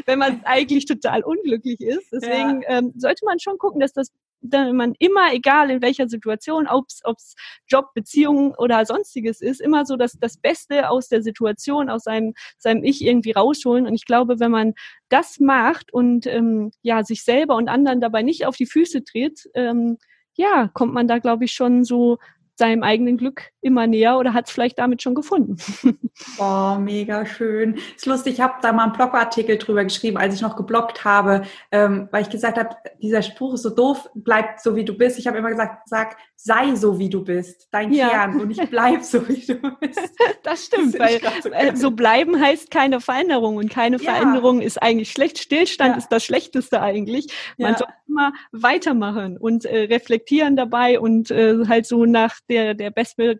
wenn 0.06 0.20
man 0.20 0.44
eigentlich 0.44 0.86
total 0.86 1.24
unglücklich 1.24 1.80
ist. 1.80 2.12
Deswegen 2.12 2.64
ja. 2.64 2.80
ähm, 2.80 2.94
sollte 2.98 3.26
man 3.26 3.40
schon 3.40 3.58
gucken, 3.58 3.80
dass 3.80 3.94
das 3.94 4.12
man 4.42 4.94
immer, 5.00 5.34
egal 5.34 5.70
in 5.70 5.82
welcher 5.82 6.08
Situation, 6.08 6.68
ob 6.68 6.86
es 6.88 7.36
Job, 7.68 7.94
Beziehung 7.94 8.54
oder 8.56 8.86
sonstiges 8.86 9.42
ist, 9.42 9.62
immer 9.62 9.86
so 9.86 9.96
das, 9.96 10.14
das 10.20 10.38
Beste 10.38 10.90
aus 10.90 11.08
der 11.10 11.22
Situation, 11.22 11.90
aus 11.90 12.04
seinem, 12.04 12.34
seinem 12.58 12.84
Ich 12.84 13.04
irgendwie 13.04 13.32
rausholen. 13.32 13.86
Und 13.86 13.94
ich 13.94 14.06
glaube, 14.06 14.40
wenn 14.40 14.52
man 14.52 14.74
das 15.10 15.40
macht 15.40 15.94
und 15.94 16.26
ähm, 16.28 16.72
ja, 16.82 17.04
sich 17.04 17.24
selber 17.24 17.56
und 17.56 17.70
anderen 17.70 18.02
dabei 18.02 18.22
nicht 18.22 18.46
auf 18.46 18.56
die 18.56 18.66
Füße 18.66 19.04
tritt, 19.04 19.50
ähm, 19.54 19.98
ja, 20.36 20.70
kommt 20.74 20.94
man 20.94 21.08
da, 21.08 21.20
glaube 21.20 21.46
ich, 21.46 21.52
schon 21.52 21.84
so 21.84 22.18
seinem 22.56 22.84
eigenen 22.84 23.18
Glück 23.18 23.52
immer 23.62 23.88
näher 23.88 24.18
oder 24.18 24.34
hat 24.34 24.48
es 24.48 24.52
vielleicht 24.52 24.80
damit 24.80 25.02
schon 25.02 25.16
gefunden. 25.16 25.58
Oh, 26.38 26.76
mega 26.78 27.26
schön. 27.26 27.76
Ist 27.96 28.06
lustig, 28.06 28.34
ich 28.34 28.42
habe 28.42 28.56
da 28.62 28.74
mal 28.74 28.84
einen 28.84 28.92
Blogartikel 28.92 29.58
drüber 29.58 29.86
geschrieben, 29.86 30.18
als 30.18 30.36
ich 30.36 30.42
noch 30.42 30.58
geblockt 30.58 31.06
habe, 31.06 31.44
ähm, 31.72 32.10
weil 32.12 32.24
ich 32.24 32.30
gesagt 32.30 32.58
habe, 32.58 32.76
dieser 33.02 33.22
Spruch 33.22 33.54
ist 33.54 33.62
so 33.62 33.70
doof, 33.70 34.10
bleib 34.16 34.60
so 34.60 34.76
wie 34.76 34.84
du 34.84 34.98
bist. 34.98 35.18
Ich 35.18 35.28
habe 35.28 35.38
immer 35.38 35.50
gesagt, 35.50 35.88
sag, 35.88 36.18
sei 36.36 36.76
so 36.76 37.00
wie 37.00 37.10
du 37.10 37.24
bist, 37.24 37.68
dein 37.72 37.92
ja. 37.92 38.10
Kern 38.10 38.40
und 38.40 38.52
ich 38.52 38.70
bleib 38.70 39.04
so 39.04 39.28
wie 39.28 39.46
du 39.46 39.56
bist. 39.80 40.00
Das 40.44 40.66
stimmt, 40.66 40.96
das 40.96 41.02
weil 41.02 41.20
so, 41.42 41.50
äh, 41.50 41.76
so, 41.76 41.92
bleiben 41.92 42.40
heißt 42.40 42.72
keine 42.72 43.02
Veränderung 43.02 43.58
und 43.58 43.70
keine 43.70 43.98
ja. 43.98 44.14
Veränderung 44.14 44.62
ist 44.62 44.82
eigentlich 44.82 45.12
schlecht. 45.12 45.38
Stillstand 45.38 45.92
ja. 45.92 45.98
ist 45.98 46.10
das 46.10 46.24
Schlechteste 46.24 46.82
eigentlich. 46.82 47.28
Man 47.58 47.76
soll 47.76 47.88
immer 48.08 48.32
weitermachen 48.52 49.38
und 49.38 49.66
äh, 49.66 49.82
reflektieren 49.84 50.56
dabei 50.56 51.00
und 51.00 51.30
äh, 51.30 51.66
halt 51.68 51.86
so 51.86 52.06
nach 52.06 52.40
der, 52.50 52.74
der 52.74 52.92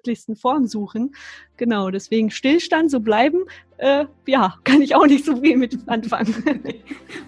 bestmöglichsten 0.10 0.36
Form 0.36 0.68
suchen. 0.68 1.12
Genau, 1.58 1.92
deswegen 1.92 2.32
Stillstand, 2.32 2.90
so 2.90 3.00
bleiben, 3.00 3.44
äh, 3.80 4.06
ja, 4.26 4.56
kann 4.66 4.82
ich 4.82 4.94
auch 4.94 5.06
nicht 5.06 5.24
so 5.24 5.38
viel 5.38 5.58
mit 5.58 5.78
anfangen. 5.88 6.36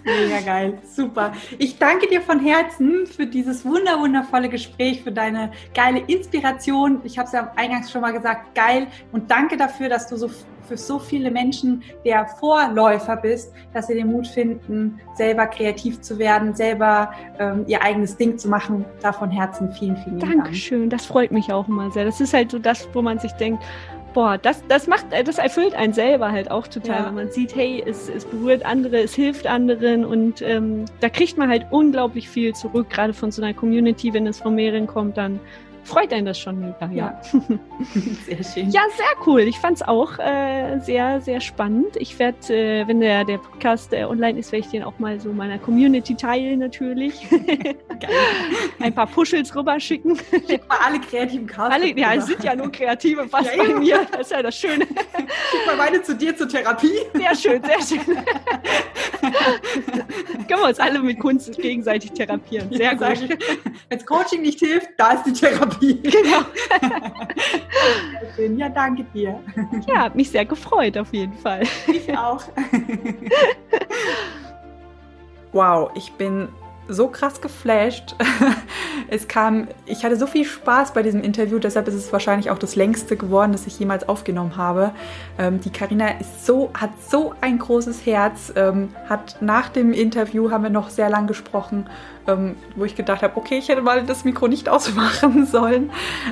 Mega 0.04 0.40
geil, 0.44 0.78
super. 0.84 1.32
Ich 1.58 1.78
danke 1.78 2.06
dir 2.08 2.20
von 2.20 2.40
Herzen 2.40 3.06
für 3.06 3.26
dieses 3.26 3.64
wunder 3.64 3.98
wundervolle 3.98 4.50
Gespräch, 4.50 5.02
für 5.02 5.12
deine 5.12 5.50
geile 5.74 6.00
Inspiration. 6.00 7.00
Ich 7.04 7.18
habe 7.18 7.26
es 7.26 7.32
ja 7.32 7.50
eingangs 7.56 7.90
schon 7.90 8.02
mal 8.02 8.12
gesagt, 8.12 8.54
geil. 8.54 8.86
Und 9.12 9.30
danke 9.30 9.56
dafür, 9.56 9.88
dass 9.88 10.08
du 10.08 10.16
so 10.16 10.30
für 10.68 10.76
so 10.76 10.98
viele 10.98 11.30
Menschen 11.30 11.82
der 12.04 12.26
Vorläufer 12.26 13.16
bist, 13.16 13.52
dass 13.72 13.88
sie 13.88 13.94
den 13.94 14.08
Mut 14.12 14.26
finden, 14.26 15.00
selber 15.14 15.46
kreativ 15.46 16.00
zu 16.00 16.18
werden, 16.18 16.54
selber 16.54 17.12
ähm, 17.38 17.64
ihr 17.66 17.82
eigenes 17.82 18.16
Ding 18.16 18.38
zu 18.38 18.48
machen. 18.48 18.84
Da 19.00 19.12
von 19.12 19.30
Herzen 19.30 19.72
vielen, 19.72 19.96
vielen 19.96 20.18
Dank. 20.18 20.32
Dankeschön, 20.34 20.90
das 20.90 21.06
freut 21.06 21.32
mich 21.32 21.52
auch 21.52 21.66
immer 21.66 21.90
sehr. 21.90 22.04
Das 22.04 22.20
ist 22.20 22.32
halt 22.32 22.50
so 22.50 22.58
das, 22.58 22.88
wo 22.92 23.02
man 23.02 23.18
sich 23.18 23.32
denkt, 23.32 23.62
boah, 24.12 24.38
das, 24.38 24.62
das 24.68 24.86
macht, 24.86 25.06
das 25.12 25.38
erfüllt 25.38 25.74
einen 25.74 25.92
selber 25.92 26.30
halt 26.30 26.50
auch 26.50 26.66
total, 26.66 27.00
ja. 27.00 27.06
wenn 27.06 27.14
man 27.14 27.30
sieht, 27.30 27.54
hey, 27.54 27.82
es, 27.84 28.08
es 28.08 28.24
berührt 28.24 28.64
andere, 28.64 29.00
es 29.02 29.14
hilft 29.14 29.46
anderen 29.46 30.04
und 30.04 30.42
ähm, 30.42 30.84
da 31.00 31.08
kriegt 31.08 31.38
man 31.38 31.48
halt 31.48 31.66
unglaublich 31.70 32.28
viel 32.28 32.54
zurück, 32.54 32.90
gerade 32.90 33.14
von 33.14 33.30
so 33.30 33.42
einer 33.42 33.54
Community, 33.54 34.12
wenn 34.12 34.26
es 34.26 34.40
von 34.40 34.54
mehreren 34.54 34.86
kommt, 34.86 35.16
dann 35.16 35.40
freut 35.84 36.12
einen 36.12 36.26
das 36.26 36.38
schon 36.38 36.60
mega, 36.60 36.90
ja. 36.92 37.20
sehr 38.26 38.42
schön. 38.44 38.70
Ja, 38.70 38.82
sehr 38.96 39.26
cool. 39.26 39.40
Ich 39.40 39.58
fand 39.58 39.76
es 39.76 39.82
auch 39.82 40.18
äh, 40.18 40.78
sehr, 40.80 41.20
sehr 41.20 41.40
spannend. 41.40 41.96
Ich 41.96 42.18
werde, 42.18 42.54
äh, 42.54 42.86
wenn 42.86 43.00
der, 43.00 43.24
der 43.24 43.38
Podcast 43.38 43.92
äh, 43.92 44.04
online 44.04 44.38
ist, 44.38 44.52
werde 44.52 44.64
ich 44.64 44.70
den 44.70 44.84
auch 44.84 44.98
mal 44.98 45.18
so 45.20 45.32
meiner 45.32 45.58
Community 45.58 46.14
teilen 46.14 46.60
natürlich. 46.60 47.26
Ein 48.80 48.94
paar 48.94 49.06
Puschels 49.06 49.54
rüberschicken. 49.54 50.18
Schick 50.46 50.68
mal 50.68 50.78
alle 50.84 51.00
kreativen 51.00 51.46
Karten. 51.46 51.72
Alle, 51.72 51.98
ja, 51.98 52.14
es 52.14 52.26
sind 52.26 52.42
ja 52.44 52.54
nur 52.54 52.70
Kreative 52.70 53.28
fast 53.28 53.54
ja, 53.54 53.62
bei 53.62 53.74
mir. 53.74 54.06
Das 54.10 54.22
ist 54.22 54.30
ja 54.30 54.42
das 54.42 54.56
Schöne. 54.56 54.86
Schick 54.86 55.66
mal 55.66 55.76
meine 55.76 56.02
zu 56.02 56.14
dir 56.14 56.36
zur 56.36 56.48
Therapie. 56.48 57.00
Sehr 57.14 57.34
schön, 57.34 57.62
sehr 57.62 57.80
schön. 57.80 58.16
Können 60.48 60.60
wir 60.60 60.68
uns 60.68 60.80
alle 60.80 60.98
mit 61.00 61.18
Kunst 61.20 61.56
gegenseitig 61.58 62.12
therapieren. 62.12 62.68
Sehr 62.72 62.94
ja, 62.94 63.14
gut. 63.14 63.38
Wenn 63.88 64.04
Coaching 64.04 64.42
nicht 64.42 64.58
hilft, 64.58 64.88
da 64.96 65.12
ist 65.12 65.24
die 65.24 65.32
Therapie. 65.32 66.00
Genau. 66.02 66.44
schön. 68.36 68.58
Ja, 68.58 68.68
danke 68.68 69.04
dir. 69.14 69.40
Ja, 69.86 70.02
hat 70.02 70.14
mich 70.14 70.30
sehr 70.30 70.44
gefreut, 70.44 70.96
auf 70.98 71.12
jeden 71.12 71.36
Fall. 71.38 71.62
Ich 71.86 72.16
auch. 72.16 72.42
Wow, 75.52 75.90
ich 75.94 76.10
bin 76.12 76.48
so 76.92 77.08
krass 77.08 77.40
geflasht. 77.40 78.14
es 79.08 79.28
kam, 79.28 79.68
ich 79.86 80.04
hatte 80.04 80.16
so 80.16 80.26
viel 80.26 80.44
Spaß 80.44 80.92
bei 80.92 81.02
diesem 81.02 81.22
Interview, 81.22 81.58
deshalb 81.58 81.88
ist 81.88 81.94
es 81.94 82.12
wahrscheinlich 82.12 82.50
auch 82.50 82.58
das 82.58 82.76
längste 82.76 83.16
geworden, 83.16 83.52
das 83.52 83.66
ich 83.66 83.78
jemals 83.78 84.08
aufgenommen 84.08 84.56
habe. 84.56 84.92
Ähm, 85.38 85.60
die 85.60 85.70
Karina 85.70 86.08
ist 86.20 86.46
so, 86.46 86.70
hat 86.74 86.90
so 87.08 87.34
ein 87.40 87.58
großes 87.58 88.06
Herz, 88.06 88.52
ähm, 88.56 88.90
hat 89.08 89.36
nach 89.40 89.68
dem 89.68 89.92
Interview 89.92 90.50
haben 90.50 90.62
wir 90.62 90.70
noch 90.70 90.90
sehr 90.90 91.10
lang 91.10 91.26
gesprochen, 91.26 91.88
ähm, 92.26 92.56
wo 92.76 92.84
ich 92.84 92.94
gedacht 92.94 93.22
habe, 93.22 93.36
okay, 93.36 93.58
ich 93.58 93.68
hätte 93.68 93.82
mal 93.82 94.04
das 94.04 94.24
Mikro 94.24 94.48
nicht 94.48 94.68
ausmachen 94.68 95.46
sollen. 95.46 95.90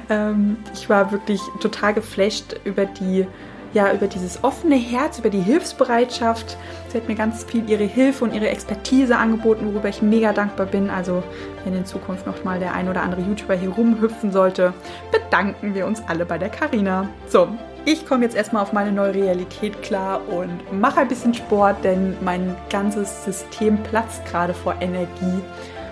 Ähm, 0.09 0.57
ich 0.75 0.89
war 0.89 1.13
wirklich 1.13 1.41
total 1.61 1.95
geflasht 1.95 2.57
über 2.65 2.87
die 2.87 3.27
ja, 3.73 3.93
über 3.93 4.09
dieses 4.09 4.43
offene 4.43 4.77
Herz, 4.77 5.19
über 5.19 5.31
die 5.31 5.41
Hilfsbereitschaft. 5.41 6.57
Sie 6.89 6.99
hat 6.99 7.09
mir 7.09 7.15
ganz 7.15 7.45
viel 7.45 7.69
ihre 7.69 7.85
Hilfe 7.85 8.25
und 8.25 8.35
ihre 8.35 8.49
Expertise 8.49 9.17
angeboten, 9.17 9.73
worüber 9.73 9.89
ich 9.89 10.03
mega 10.03 10.33
dankbar 10.33 10.67
bin. 10.67 10.91
Also, 10.91 11.23
wenn 11.65 11.77
in 11.77 11.87
Zukunft 11.87 12.27
noch 12.27 12.43
mal 12.43 12.59
der 12.59 12.75
ein 12.75 12.89
oder 12.89 13.03
andere 13.03 13.21
YouTuber 13.21 13.55
hier 13.55 13.71
rumhüpfen 13.71 14.33
sollte, 14.33 14.73
bedanken 15.13 15.75
wir 15.75 15.87
uns 15.87 16.03
alle 16.09 16.27
bei 16.27 16.39
der 16.39 16.49
Karina. 16.49 17.09
So, 17.29 17.49
ich 17.85 18.07
komme 18.07 18.25
jetzt 18.25 18.37
erstmal 18.37 18.63
auf 18.63 18.73
meine 18.73 18.93
neue 18.93 19.15
Realität 19.15 19.81
klar 19.83 20.21
und 20.29 20.79
mache 20.79 21.01
ein 21.01 21.09
bisschen 21.09 21.33
Sport, 21.33 21.85
denn 21.85 22.17
mein 22.21 22.57
ganzes 22.69 23.25
System 23.25 23.79
platzt 23.85 24.25
gerade 24.27 24.53
vor 24.53 24.75
Energie. 24.81 25.43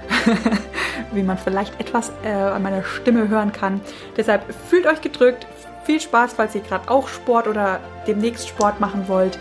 Wie 1.13 1.23
man 1.23 1.39
vielleicht 1.39 1.79
etwas 1.81 2.13
äh, 2.25 2.31
an 2.31 2.63
meiner 2.63 2.83
Stimme 2.83 3.29
hören 3.29 3.53
kann. 3.53 3.81
Deshalb 4.17 4.43
fühlt 4.69 4.87
euch 4.87 5.01
gedrückt, 5.01 5.47
viel 5.89 6.01
Spaß, 6.03 6.35
falls 6.35 6.55
ihr 6.55 6.61
gerade 6.61 6.91
auch 6.91 7.09
Sport 7.09 7.49
oder 7.49 7.81
demnächst 8.07 8.47
Sport 8.47 8.79
machen 8.79 9.09
wollt. 9.09 9.39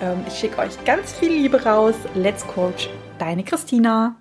Ähm, 0.00 0.24
ich 0.26 0.38
schicke 0.38 0.58
euch 0.58 0.82
ganz 0.86 1.12
viel 1.12 1.30
Liebe 1.30 1.62
raus. 1.62 1.94
Let's 2.14 2.46
Coach, 2.46 2.88
deine 3.18 3.44
Christina. 3.44 4.16